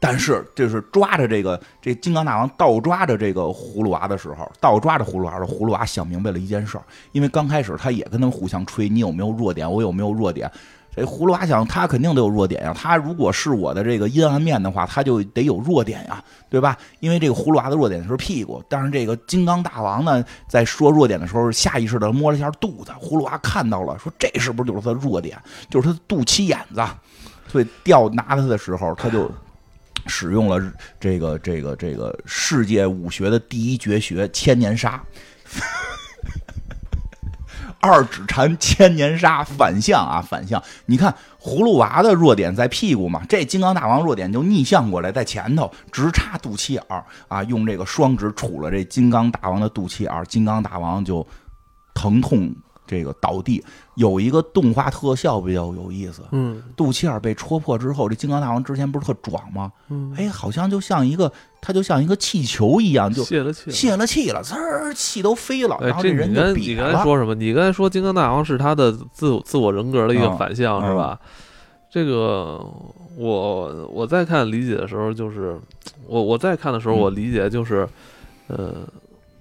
[0.02, 6.78] 但是，就是抓着这个这金刚大王倒抓着这个葫芦娃的时候，倒抓着葫芦娃的，葫芦娃想明白了一件事，
[7.12, 10.50] 因为刚开始他也跟他们互相吹，你有没有弱点，我有没有弱点。
[10.96, 12.74] 这葫芦娃想，他肯定得有弱点呀。
[12.74, 16.74] 他如果是我的这个阴暗面的话，他就得有弱点呀，对吧？
[17.00, 22.92] 因为这个葫芦娃的弱点是屁股，但是这个金刚大王呢，在说弱点的时候，下意识的摸了一下肚子。
[23.00, 25.38] 葫芦娃看到了，说这是不是就是他的弱点？
[25.68, 26.82] 就是他的肚脐眼子。
[27.50, 29.30] 所以吊拿他的时候，他就
[30.06, 30.62] 使用了
[31.00, 35.02] 这个这个这个世界武学的第一绝学千年杀。
[37.82, 40.62] 二指禅千年杀反向啊，反向！
[40.84, 51.26] 你看葫芦娃的弱点在屁股嘛，这金刚大王弱点就逆向过来，在前头直插肚脐眼儿啊，用这个双指杵了这金刚大王的肚脐眼儿，金刚大王就
[51.94, 52.54] 疼痛
[52.90, 53.62] 这个倒地。
[53.94, 59.70] 有一个动画特效比较有意思，嗯肚脐眼被戳破之后，这金刚大王之前不是特壮吗？
[59.90, 61.30] 嗯，哎，好像就像一个，
[61.60, 63.72] 他就像一个气球一样，就泄了气了。
[63.72, 66.82] 泄了气了，呲儿气都飞了，哎然，后人这你刚你就瘪了。
[66.84, 67.34] 刚才说什么？
[67.34, 71.20] 你刚才说金刚大王是他的自我自我人格的一个嗯反向，嗯是吧？
[71.92, 72.64] 这个
[73.16, 75.58] 我我在看理解的时候，就是
[76.06, 77.86] 我我在看的时候，嗯我理解就是，
[78.46, 78.74] 呃，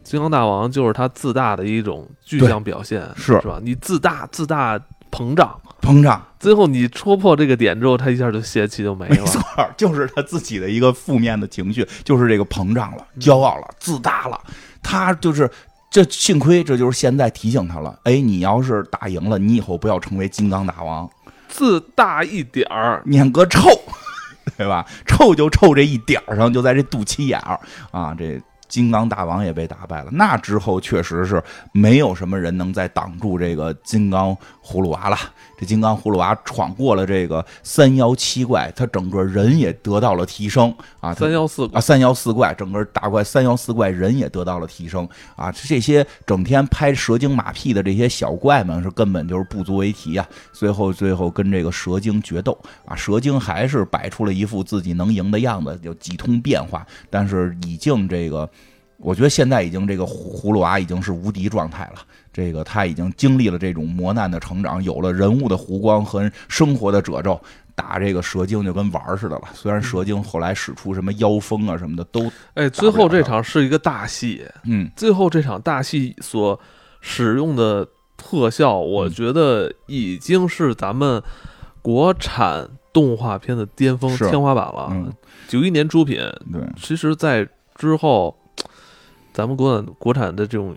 [0.10, 3.60] 金刚大王就是他自大的一种具象表现，是是吧？
[3.62, 4.76] 你自大自大
[5.12, 9.16] 膨胀，膨胀，最后你戳破这个点之后，他一下就泄气就没了。
[9.16, 9.40] 没错，
[9.78, 14.42] 就是他自己的一个负面的情绪，就是这个膨胀了、骄傲了、自大了。
[14.82, 15.48] 他就是
[15.92, 18.00] 这，幸亏这就是现在提醒他了。
[18.06, 21.08] 哎，你要是打赢了，你以后不要成为金刚大王，
[21.48, 23.70] 自大一点儿，念个臭，
[24.58, 24.84] 对吧？
[25.06, 27.60] 臭就臭这一点儿上，就在这肚脐眼儿
[27.92, 28.42] 啊，这。
[28.70, 31.44] 金刚大王也被打败了，那之后确实是
[31.74, 34.34] 没有什么人能再挡住这个金刚
[34.64, 35.18] 葫芦娃了。
[35.58, 41.14] 这金刚葫芦娃闯过了这个三妖七怪，他整个人也得到了提升啊。
[41.14, 45.52] 三幺四啊，三妖四怪，整个大怪三妖四怪人也得到了提升啊！
[45.52, 50.26] 这些整天拍蛇精马屁的这些小怪们是根本就是不足为提啊！
[50.54, 58.50] 最后最后跟这个蛇精决斗啊，蛇精还是摆出了一副自己能赢的样子，有几通变化，但是已经这个，
[59.00, 62.02] 我觉得现在已经这个葫葫芦娃已经是无敌状态了。
[62.32, 67.40] 这个他已经经历了这种磨难的成长，有了人物的弧光和生活的褶皱。
[67.76, 76.60] 打这个蛇精就跟玩儿似的了，虽然蛇精后来使出什么妖风啊什么的都，哎，最后这场是一个大戏，嗯，最后这场大戏所
[77.00, 81.24] 使用的特效，我嗯觉得已经是咱们
[81.82, 85.14] 国产动画片的巅峰天花板了嗯。
[85.48, 86.18] 九一年出品，
[86.52, 88.38] 对，其实，在之后，
[89.40, 90.76] 咱们国产国产的这种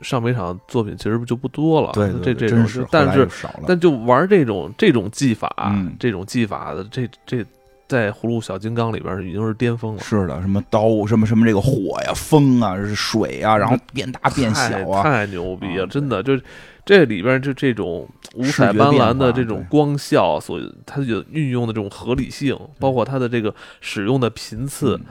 [0.00, 1.90] 上美场作品其实就不多了。
[1.92, 3.28] 对，这这种是，，但是。
[3.66, 7.44] 但就玩这种这种技法，嗯这种技法的这这
[7.88, 10.00] 在葫芦小金刚里边已经是巅峰了。
[10.00, 15.84] 是的，什么刀，什么什么这个火呀、风啊、水啊，然后变大变小啊，太太牛逼了！
[15.84, 16.38] 啊真的，就
[16.84, 25.06] 这里边就这种五彩斑斓的这种光效，所它有运用的这种合理性，包括它的这个使用的频次，嗯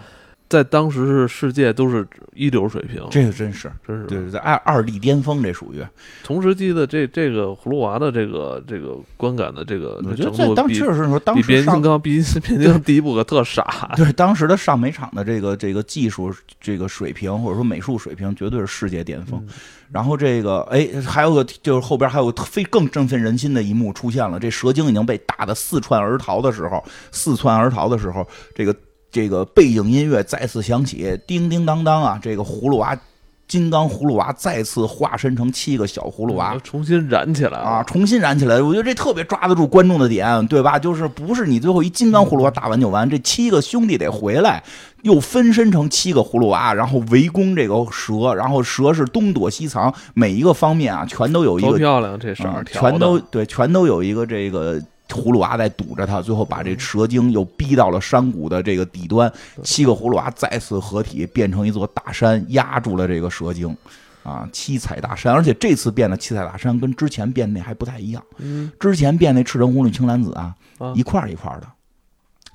[0.54, 4.06] 在当时是世界都是一流水平，这个真是，真是。
[4.06, 5.84] 对对对，二二力巅峰，这属于。
[6.24, 16.32] 同时期的这这个葫芦娃的这个这个观感的这个我觉得在当确实是说，当比变时上形金刚比 变形金刚第一部可特傻， 对当时的上美场的这个这个技术
[16.62, 19.44] 这个水平或者说美术水平，绝对是世界巅峰。
[19.48, 19.54] 嗯。
[19.92, 28.76] 然后这个哎，还有个就是后边还有个非更振奋人心的一幕出现了，这蛇精已经被打得四窜而逃的时候，四窜而逃的时候，这个
[29.14, 32.98] 这个背景音乐再次响起，叮叮当当啊，这个葫芦娃。
[33.46, 36.58] 金刚葫芦娃再次化身成七个小葫芦娃。
[36.64, 40.80] 重新燃起来啊，重新燃起来，我觉得这特别抓得住观众的点，对吧？
[40.80, 44.64] 就是不是你最后一金刚葫芦娃打完就完，这七个兄弟得回来，
[45.04, 54.82] 又分身成七个葫芦娃，然后围攻这个蛇，然后蛇是东躲西藏，每一个方面啊，全都有一个漂亮，这色儿嗯全都对，全都有一个这个
[55.14, 59.32] 葫芦娃在堵着他，最后把这蛇精又逼到了山谷的这个底端，
[59.64, 63.76] 七个葫芦娃再次合体，变成一座大山，压住了这个蛇精。
[64.24, 68.24] 啊，七彩大山，而且这次变的七彩大山跟之前变那还不太一样。
[68.38, 70.56] 嗯之前变那赤橙红绿青蓝紫啊，
[70.96, 71.68] 一块一块的。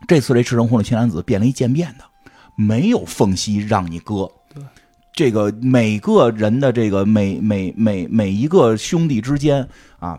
[0.07, 2.05] 这次这赤橙红绿青蓝紫变了一渐变的，
[2.57, 4.27] 没有缝隙让你割。
[4.55, 4.63] 对，
[5.13, 9.69] 这个每个人的这个每每每每一个兄弟之间
[9.99, 10.19] 啊，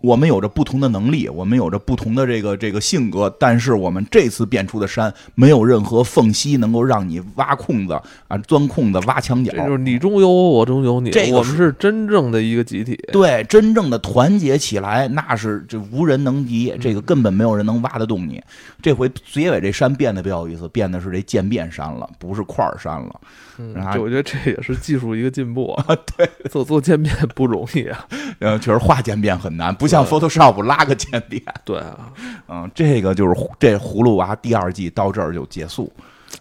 [0.00, 7.92] 我们有着不同的能力，我们有着不同的这个这个性格，但是我们这次变出的山没有任何缝隙能够让你挖空子
[8.28, 9.64] 啊、钻空子、挖墙角这。
[9.64, 12.98] 就是你中有我，我中有你，这个我们是真正的一个集体。
[13.12, 18.42] 对，真正的团结起来，那是这无人能敌，这个根本没有人能挖得动你。
[18.82, 23.20] 这回结尾这山变得比较有意思，变的是这渐变山了，不是块儿山了。
[23.58, 25.84] 嗯然后，我觉得这也是技术一个进步啊。
[26.16, 28.06] 对，做做渐变不容易啊。
[28.40, 31.42] 呃，确实画渐变很难，不像 Photoshop 拉个渐变。
[31.64, 32.12] 对啊，
[32.48, 35.92] 嗯，这个就是这葫芦娃第二季到这儿就结束。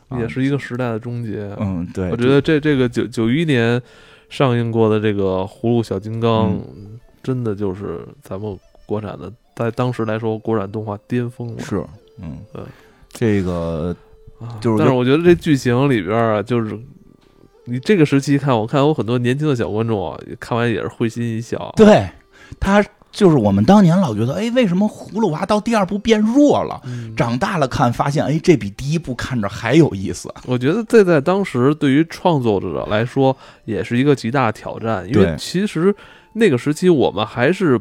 [0.07, 1.55] 啊也是一个时代的终结。
[1.59, 3.81] 嗯，对，我觉得这这个九九一年
[4.29, 11.61] 上映过的这个《葫芦小金刚》，嗯真的就是咱们国产的，在当时来说，国产动画巅峰了。
[11.61, 11.83] 是，
[12.21, 12.63] 嗯对，
[13.09, 13.95] 这个
[14.39, 16.79] 啊就是但是我觉得这剧情里边啊，就是
[17.65, 21.71] 你这个时期看，我看有很多年轻的小观众啊，看完也是会心一笑。
[21.75, 22.07] 对
[22.59, 26.79] 他就是我们当年老觉得，哎，为什么葫芦娃到第二部变弱了？
[26.85, 30.33] 嗯长大了看，发现哎，这比第一部看着还有意思。
[30.45, 35.93] 我觉得这在当时对于创作者来说也是一个极大的挑战，因为其实
[36.33, 37.79] 那个时期我们还是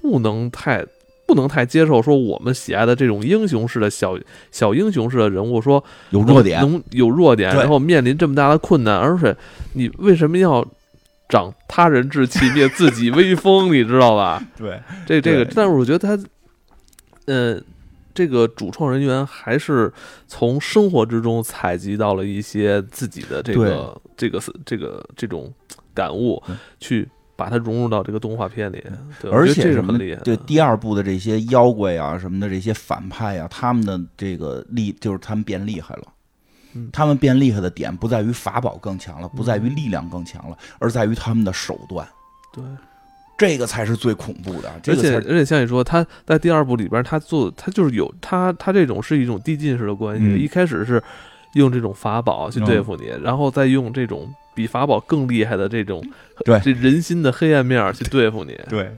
[0.00, 0.84] 不能太
[1.28, 4.18] 不能太接受说我们喜爱的这种英雄式的小
[4.50, 9.36] 小英雄式的人物说有弱点，能有弱点，然后面临这么大的困难，而且
[9.74, 10.66] 你为什么要
[11.32, 13.72] 长他人志气灭自己威风？
[13.72, 14.46] 你知道吧？
[14.54, 16.22] 对，这这个，但是我觉得他，
[17.24, 17.58] 呃，
[18.12, 19.90] 这个主创人员还是
[20.28, 25.50] 从生活之中采集到了一些自己的这个这个这个这种
[25.94, 26.42] 感悟，
[26.78, 28.84] 去把它融入到这个动画片里。
[29.18, 30.24] 对，而且这是很厉害的。
[30.24, 36.02] 对第二部的这些妖怪啊什么的这些反派啊，他们的这个厉就是他们变厉害了。
[36.74, 36.88] 嗯。
[36.92, 42.06] 他们变厉害的点不在于法宝更强了，不在于力量更强了，而在于他们的手段，
[42.52, 42.64] 对，
[43.38, 44.72] 这个才是最恐怖的。
[44.82, 50.38] 这而且而且像你说，他在第二部里边，他做他就是有他他这种是一种递进式的关系，嗯。
[50.38, 51.02] 一开始是
[51.54, 56.02] 用这种法宝去对付你，然后再用这种比法宝更厉害的这种
[56.44, 56.60] 对。
[56.60, 58.58] 这人心的黑暗面儿去对付你。
[58.68, 58.90] 对，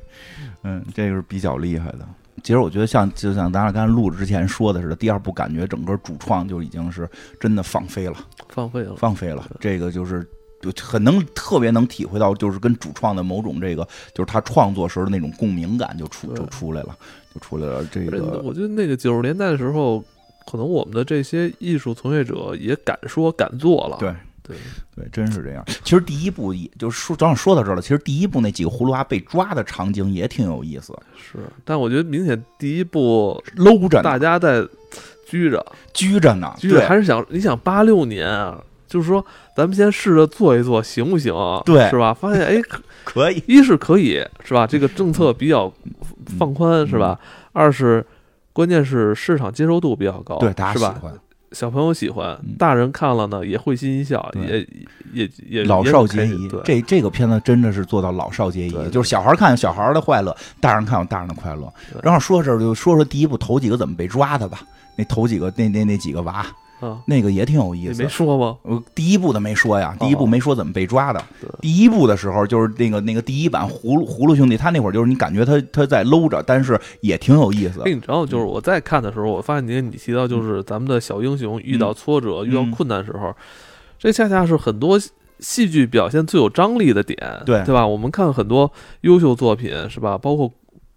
[0.62, 2.06] 嗯，这个是比较厉害的。
[2.44, 7.08] 其实我觉得像就像咱俩刚才录之前说的似的，第二部感觉整个主创就已经是
[7.40, 8.14] 真的放飞了，
[8.50, 9.50] 放飞了，放飞了。
[9.58, 10.28] 这个就是
[10.60, 13.82] 就很能特别能体会到，就是跟主创的某种这个，
[14.14, 16.94] 就是他创作时候的那种共鸣感就出就出来了，
[17.32, 17.82] 就出来了。
[17.90, 20.04] 这个我觉得那个九十年代的时候，
[20.46, 23.96] 可能我们的这些艺术从业者也敢说敢做了。
[23.98, 24.14] 对
[24.46, 24.56] 对，
[24.94, 25.64] 对，真是这样。
[25.82, 27.80] 其实第一部也就是说，正好说到这儿了。
[27.80, 34.62] 其实第一部那几个葫芦娃被抓的场景也挺有意思，是，但我觉得明显第一部搂着大家在
[35.26, 35.64] 拘着，
[35.94, 39.24] 拘着呢，拘着对还是想你想八六年啊，就是说
[39.56, 41.32] 咱们先试着做一做，行不行？
[41.64, 42.12] 对是吧？
[42.12, 44.66] 发现哎， 可可以，一是可以是吧？
[44.66, 45.72] 这个政策比较
[46.38, 47.18] 放宽是吧？
[47.52, 48.04] 二是
[48.52, 50.94] 关键是市场接受度比较高，对大家是吧？
[50.98, 51.18] 喜欢。
[51.55, 54.66] 小朋友喜欢嗯，大人看了呢也会心一笑，也
[55.12, 62.02] 也也老少皆宜对，，这这个片子真的是做到老少皆宜就是小孩看有小孩的快乐，大人看有大人的快乐对。
[62.02, 64.60] 正好说到这儿，就说说第一部头几个怎么被抓的吧。
[64.97, 66.47] 那头几个那那那几个娃，
[66.80, 68.09] 啊，那个也挺有意思你没。
[68.09, 68.56] 说吗？
[68.62, 71.48] 我第一部的没说呀，第一部哦没说怎么被抓的对。
[71.60, 77.92] 第一部的时候就是那个那个第一版葫芦葫芦兄弟，他那会儿就是你感觉他他在搂着，但是也挺有意思哎，。
[77.92, 83.34] 你知道，就是我在看的时候，我发现你你提到，就是咱们的小英雄遇到挫折、遇到困难的时候，
[83.98, 84.98] 这恰恰是很多
[85.40, 87.86] 戏剧表现最有张力的点，对对吧？
[87.86, 88.70] 我们看很多
[89.02, 90.16] 优秀作品，是吧？
[90.18, 90.51] 包括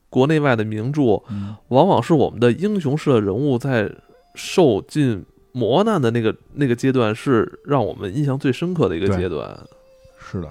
[0.09, 3.91] 国内外的名著，嗯往往是我们的英雄式的人物在
[4.35, 9.57] 受尽磨难的那个那个阶段，是让我们印象最深刻的一个阶段。
[10.19, 10.49] 是的，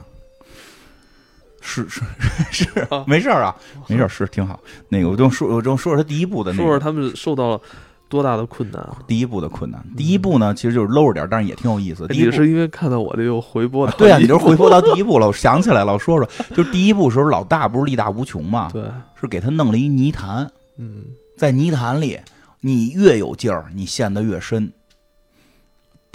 [1.61, 2.01] 是是
[2.51, 3.55] 是啊， 没事儿啊，
[3.89, 4.59] 没事儿，是挺好。
[4.89, 7.61] 那个我就说，我就说说他第一步的那个，说说他们受到了
[8.09, 8.97] 多大的困难啊？
[9.07, 9.85] 第一步的困难。
[9.97, 12.07] 第一步呢，其实就是搂着点儿，但是也挺有意思。
[12.09, 15.27] 第一部你是因为看到我这个回播的，对啊，你就是回播到第一步了。
[15.27, 18.83] 我想起来了，我说说，就是第一步时候，老大不是力大无穷嘛，对，
[19.21, 21.05] 是给他弄了一泥潭，嗯，
[21.37, 22.19] 在泥潭里，
[22.61, 24.73] 你越有劲儿，你陷得越深。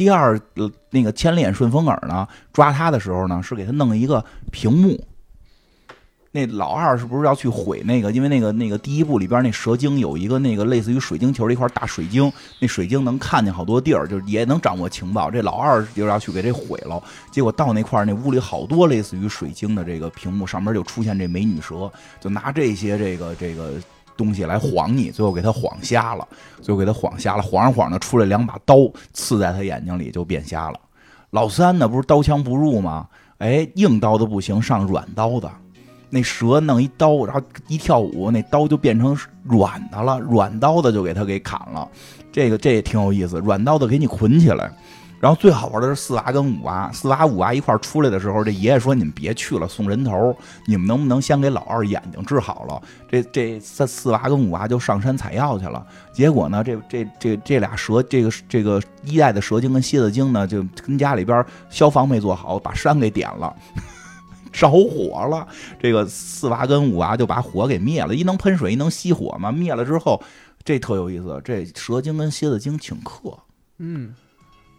[0.01, 0.41] 第二，
[0.89, 4.99] 那个千里眼顺风耳呢，抓他的时候呢，是给他弄一个屏幕。
[6.31, 8.11] 那老二是不是要去毁那个？
[8.11, 15.29] 因为那个那个第一部里边那蛇精有一个那个类似于水晶球的一块大水晶，那水晶能看见好多地儿，就也能掌握情报。
[15.29, 16.99] 这老二就要去给这毁了，
[17.29, 23.73] 结果到那块儿那屋里好多类似于水晶的这个屏幕，上面就出现这美女蛇，就拿这些这个这个
[24.17, 26.27] 东西来晃你，最后给他晃瞎了，
[26.61, 28.77] 最后给他晃瞎了，晃着晃着出来两把刀
[29.13, 30.79] 刺在他眼睛里，就变瞎了。
[31.31, 33.07] 老三呢，不是刀枪不入吗？
[33.37, 35.49] 哎，硬刀的不行，上软刀的。
[36.09, 41.87] 那蛇弄一刀，然后一跳舞，那刀就变成软的了，软刀的就给他给砍了。
[42.33, 44.69] 这个这也挺有意思，软刀的给你捆起来。
[45.21, 50.35] 然后最好玩的是四娃跟五娃，四娃五娃一块出来的时候，这爷爷说：“你们别去了，送人头，
[50.65, 55.85] 你们能不能先给老二眼睛治好了？”这这四四娃跟五娃就上山采药去了。
[56.11, 63.55] 结果呢，这这这这俩蛇，这个这个一代的蛇精跟蝎子精呢，就跟家里边消防没做好，把山给点了。
[64.51, 65.47] 着火了，
[65.79, 68.13] 这个四娃跟五娃就把火给灭了。
[68.13, 69.49] 一能喷水，一能熄火嘛。
[69.49, 70.21] 灭了之后，
[70.65, 71.39] 这特有意思。
[71.45, 73.37] 这蛇精跟蝎子精请客，
[73.77, 74.13] 嗯，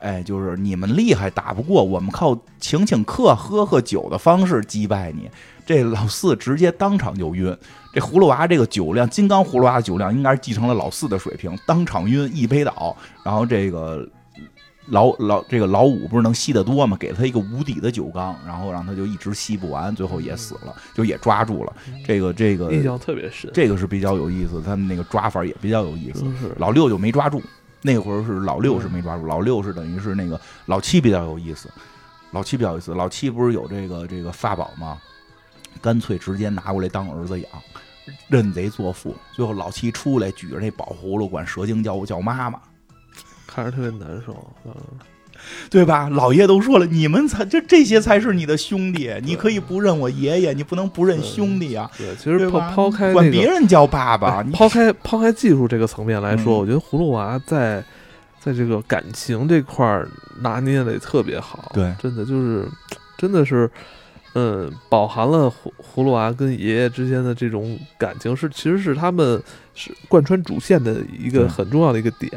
[0.03, 5.31] 哎，就是你们厉害打不过我们，靠请请客、喝喝酒的方式击败你。
[5.65, 7.57] 这老四直接当场就晕。
[7.95, 12.97] 这葫芦娃这个酒量，金刚葫芦娃的酒量应该是继承了老四的水平，当场晕一杯倒。
[13.25, 14.07] 然后这个。
[14.89, 16.97] 老老这个老五不是能吸得多吗？
[16.99, 21.73] 给他一个无底的酒缸，然后让他就一直吸不完，最后也死了，就也抓住了。
[22.05, 26.25] 这个这个印象特别深，这个是比较有意思，他们那个抓法也比较有意思。
[26.57, 27.41] 老六就没抓住，
[27.83, 31.69] 那会儿是老六是没抓住，老六是等于是那个老七比较有意思，
[32.31, 34.99] 老七比较有意思，老七不是有这个这个法宝吗？
[35.81, 37.51] 干脆直接拿过来当儿子养，
[38.29, 39.17] 认贼作父。
[39.33, 42.61] 最后老七出来举着那宝葫芦，管蛇精叫叫妈妈。
[43.47, 44.33] 看着特别难受，
[44.65, 44.75] 嗯，
[45.71, 46.09] 对吧？
[46.09, 51.91] 老爷都说了，你们才这这些才是你的兄弟，你可以不认我爷爷，你不能不认兄弟啊。
[51.97, 57.85] 对，其实抛抛开管别人叫爸爸，抛开抛开技术这个层面来说，我觉得葫芦娃在
[58.41, 60.03] 在这个感情这块
[60.41, 61.71] 拿捏的也特别好。
[61.75, 62.67] 对，真的就是
[63.17, 63.71] 真的是。
[64.35, 69.43] 嗯，饱含了葫葫芦娃跟爷爷之间的这种感情，是其实是他们
[69.75, 72.33] 是贯穿主线的一个很重要的一个点。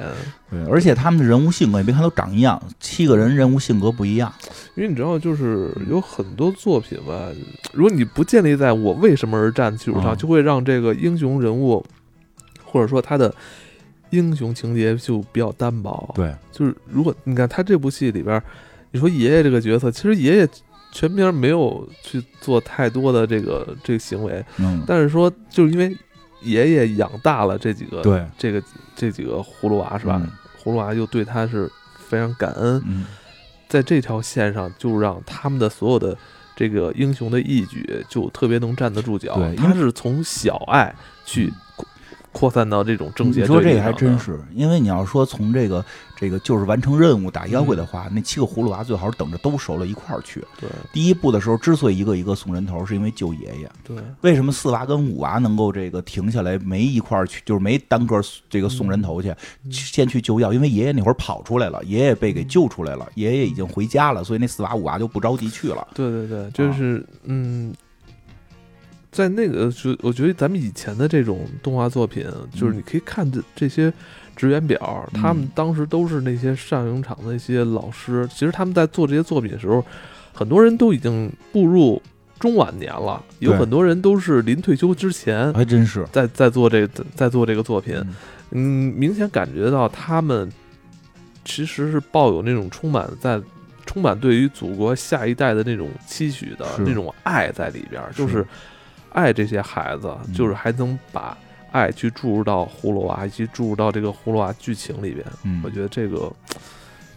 [0.51, 4.29] 对，而且他们的人物性格，你别看都长一样，七个人人物性格不一样。
[4.75, 7.29] 因为你知道，就是有很多作品吧，
[7.71, 11.81] 如果你不建立在我为什么而战基础上，就会让这个英雄人物
[12.61, 13.33] 或者说他的
[14.09, 16.11] 英雄情节就比较单薄。
[16.13, 18.43] 对，就是如果你看他这部戏里边，
[18.91, 20.49] 你说爷爷这个角色，其实爷爷。
[20.95, 25.93] 全片没有去做太多的这个这个行为，嗯，但是说就是因为
[26.41, 28.63] 爷爷养大了这几个，对，这个
[28.95, 30.21] 这几个葫芦娃是吧？
[30.63, 31.69] 葫芦娃又对他是
[32.07, 33.05] 非常感恩，
[33.67, 36.17] 在这条线上就让他们的所有的
[36.55, 40.95] 这个英雄的义举就特别能站得住脚，他是从小爱
[41.25, 41.51] 去。
[42.35, 45.83] 扩散到这种正邪，你说这个还真是，因为你要说从这个
[46.17, 50.43] 这个就是完成任务打妖怪的话，那七个葫芦娃最好是等着都熟了一块儿去。
[50.59, 53.71] 对，第一步的时候之所以一个一个送人头，是因为救爷爷。
[53.85, 59.33] 对，为什么四娃跟五娃能够这个停下来没一块儿去，就是没单个这个送人头去，
[59.71, 60.51] 先去救药？
[60.51, 65.87] 因为爷爷那会儿跑出来了，爷爷被给救出来了，爷爷已经回家了，所以那四娃五娃就不着急去了。
[65.93, 67.73] 对对对，就是嗯。
[69.15, 73.91] 在那个，就我觉得咱们以前的这种动画作品，就是你可以看这这些
[74.35, 78.27] 职员表，他们当时都是那些上影厂的一些老师。
[78.29, 79.81] 其实他们在做这些作品的时候，
[80.33, 82.01] 很多人都已经步入
[82.37, 87.95] 中晚年了，有很多人都是临退休之前，还真是在在做这个在做这个作品。
[88.51, 90.51] 嗯，明显感觉到他们
[91.45, 93.41] 其实是抱有那种充满在
[93.85, 98.45] 充满对于祖国下一代的那种期许的那种爱在里边，就是。
[99.15, 101.37] 爱这些孩子，就是还能把
[101.71, 105.25] 爱去注入到葫芦娃以及注入到这个葫芦娃剧情里边。
[105.43, 106.29] 嗯，我觉得这个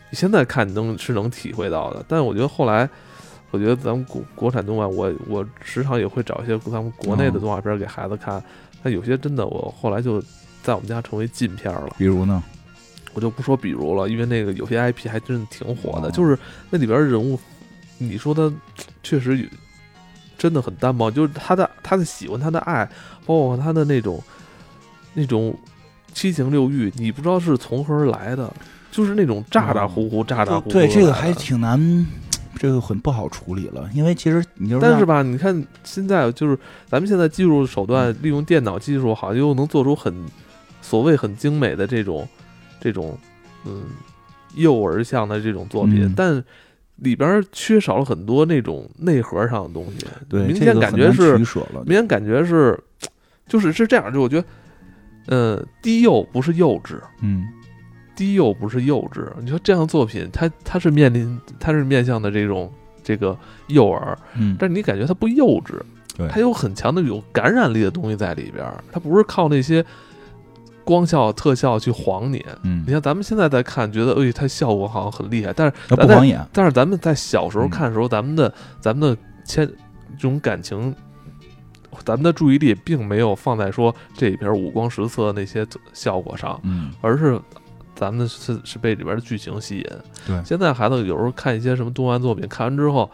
[0.08, 2.04] 你现在看能是能体会到的。
[2.06, 2.88] 但是我觉得后来，
[3.50, 8.40] 我觉得咱们国国产动漫，我我时常也会找一些咱们国内的动画片给孩子看。
[8.80, 10.22] 但有些真的，我后来就
[10.62, 11.96] 在我们家成为禁片了。
[11.98, 12.40] 比如呢？
[13.12, 16.38] 我就不说比如了，因为那个有些 IP 还真的挺火的，就是
[16.70, 17.36] 那里边人物，
[17.98, 18.52] 你说他
[19.02, 19.44] 确实有。
[20.38, 22.88] 真的很单薄，就是他的他的喜欢他的爱，
[23.26, 24.22] 包括他的那种
[25.12, 25.54] 那种
[26.14, 28.50] 七情六欲，你不知道是从何而来的，
[28.90, 30.70] 就是那种咋咋呼呼、咋咋呼呼。
[30.70, 32.06] 对，这个还挺难，
[32.56, 33.90] 这个很不好处理了。
[33.92, 36.56] 因为其实你就但是吧，你看现在就是
[36.86, 40.14] 咱们现在技术手段，利用电脑技术，好像又能做出很
[40.80, 42.26] 所谓很精美的这种
[42.80, 43.18] 这种
[43.64, 43.82] 嗯
[44.54, 46.42] 幼儿向的这种作品，但
[46.98, 50.06] 里边缺少了很多那种内核上的东西。
[50.28, 51.36] 对，明显感觉是，
[51.84, 52.78] 明显感觉是。
[53.50, 54.46] 就是是这样，就我觉得，
[55.28, 57.48] 呃，低幼不是幼稚，嗯，
[58.14, 59.26] 低幼不是幼稚。
[59.40, 62.70] 你说这样的作品，它它是面临，它是面向的这种
[63.02, 63.34] 这个
[63.68, 65.80] 幼儿，嗯，但是你感觉它不幼稚，
[66.14, 69.82] 对，它有很强的有感染力的东西在里边，它不是靠那些
[70.88, 79.66] 光效特效去晃你，嗯，你像咱们现在在看，觉得哎，它效果好像很厉害，但是不晃眼，但是咱们在小时候看的时候，咱们的咱们的牵
[80.16, 80.94] 这种感情。
[82.04, 87.40] 咱们的注意力并没有放在说这里边五光十色那些效果上，嗯，而是
[87.94, 89.84] 咱们是是被里边的剧情吸引。
[90.24, 93.10] 对，现在孩子有时候看一些什么动漫作品，看完之后，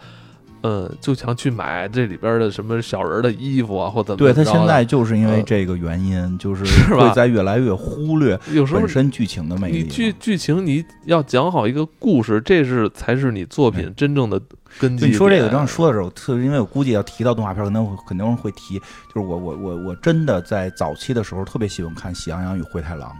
[0.64, 4.16] 呃，就想去买这里边的什么小人的衣服啊，或怎么。
[4.16, 6.64] 对他现在就是因为这个原因，就是
[6.96, 9.82] 会在越来越忽略有时候本身剧情的魅力。
[9.82, 14.40] 你剧剧情你要讲好一个故事，这是才是你作品真正的。
[14.80, 18.78] 你说这个，刚说的时候，特因为我估计要提到动画片，可能肯定会提。
[18.78, 23.16] 就是我我我我真的在早期的时候特别喜欢看《喜羊羊与灰太狼》，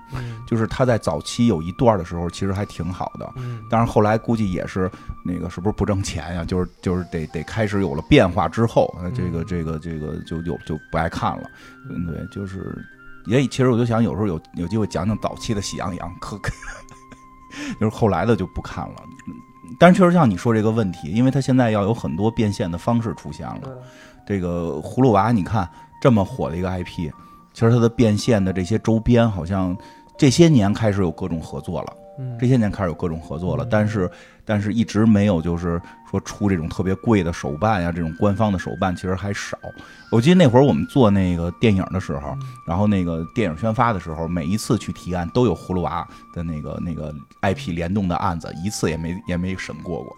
[0.49, 3.33] 就是他在早期有一段的时候，其实还挺好的。
[3.37, 4.91] 嗯，但是后来估计也是
[5.25, 6.45] 那个是不是不挣钱呀？
[6.45, 11.49] 就是就是得得开始有了变化之后，这个这个这个就有就不爱看了。
[11.89, 12.77] 嗯，对，就是
[13.27, 16.51] 也其实我就想有时候有有机会讲讲早期的《喜羊羊》，可可
[17.79, 18.97] 就是后来的就不看了。
[19.79, 23.63] 但是确实像你说这个问题，因为它现在要有很多变现的方式出现了。
[24.27, 25.69] 这个葫芦娃，你看
[26.01, 27.11] 这么火的一个 IP，
[27.53, 29.77] 其实它的变现的这些周边，好像
[30.17, 31.93] 这些年开始有各种合作了。
[32.39, 34.09] 这些年开始有各种合作了，但是
[34.45, 35.83] 但是一直没有就是
[36.15, 39.59] 说出这种特别贵的手办呀，这种官方的手办其实还少。
[40.13, 47.13] 我记得那会儿我们做那个电影的时候，然后那个电影宣发的时候，每一次去提案都有葫芦娃的那个那个
[47.43, 50.17] IP 联动的案子，一次也没也没审过过。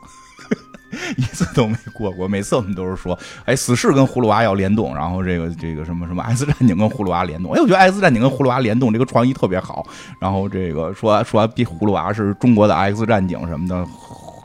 [1.16, 9.84] 一次都没过过，每次我们都是说，哎，死侍跟葫芦娃要联动，然后这个这个什么什么 X 战警跟葫芦娃联动，哎，我觉得 X 战警跟葫芦娃联动这个创意特别好，
[10.20, 13.84] 然后这个说说比葫芦娃是中国的 X 战警什么的，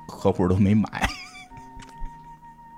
[0.08, 0.88] 客户都没买。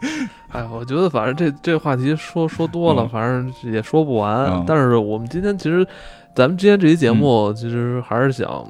[0.52, 4.64] 哎，我觉得反正这这话题说说多了，反正也说不完。
[4.68, 5.86] 但是我们今天其实，
[6.36, 8.66] 咱们今天这期节目其实还是想。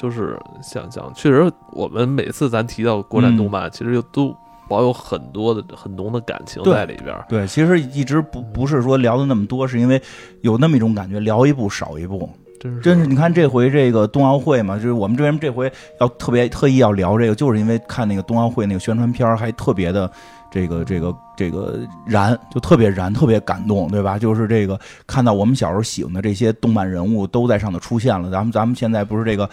[0.00, 4.32] 就是想想，确实，我们每次咱提到国产动漫，其实又都
[4.68, 7.12] 保有很多的很浓的感情在里边。
[7.28, 10.00] 对，其实一直不不是说聊的那么多，是因为
[10.42, 12.30] 有那么一种感觉，聊一部少一部。
[12.60, 15.68] 真是，真是，你看这回这个冬奥会嘛，就是我们这边这回
[16.00, 20.08] 要特别特意要聊这个，就是因为看那个冬奥会那个宣传片还特别的。
[20.50, 24.18] 这个这个这个燃就特别燃，特别感动，对吧？
[24.18, 28.30] 就是这个看到我们小时候喜欢的这些动漫人物都在上头出现了。
[28.30, 29.48] 咱们咱们现在不是这个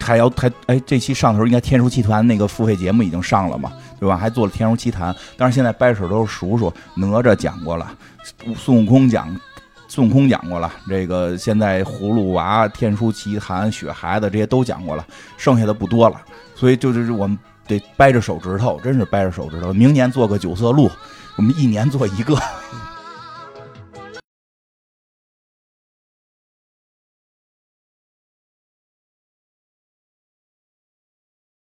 [0.00, 4.16] 还要还哎，这期上头应该《天书奇谭》那个付费节目已经上了嘛，对吧？
[4.16, 7.92] 还做了《天书奇谭》，但是现在掰扯都是叔叔哪吒讲过了，
[8.56, 9.38] 孙悟空讲
[9.88, 15.06] 孙悟空讲过了，这个现在葫芦娃、天书奇谭、雪孩子这些都讲过了，
[15.36, 16.18] 剩下的不多了，
[16.54, 17.38] 所以就是我们。
[17.70, 19.72] 得掰着手指头，真是掰着手指头。
[19.72, 20.90] 明年做个九色鹿，
[21.36, 22.36] 我们一年做一个。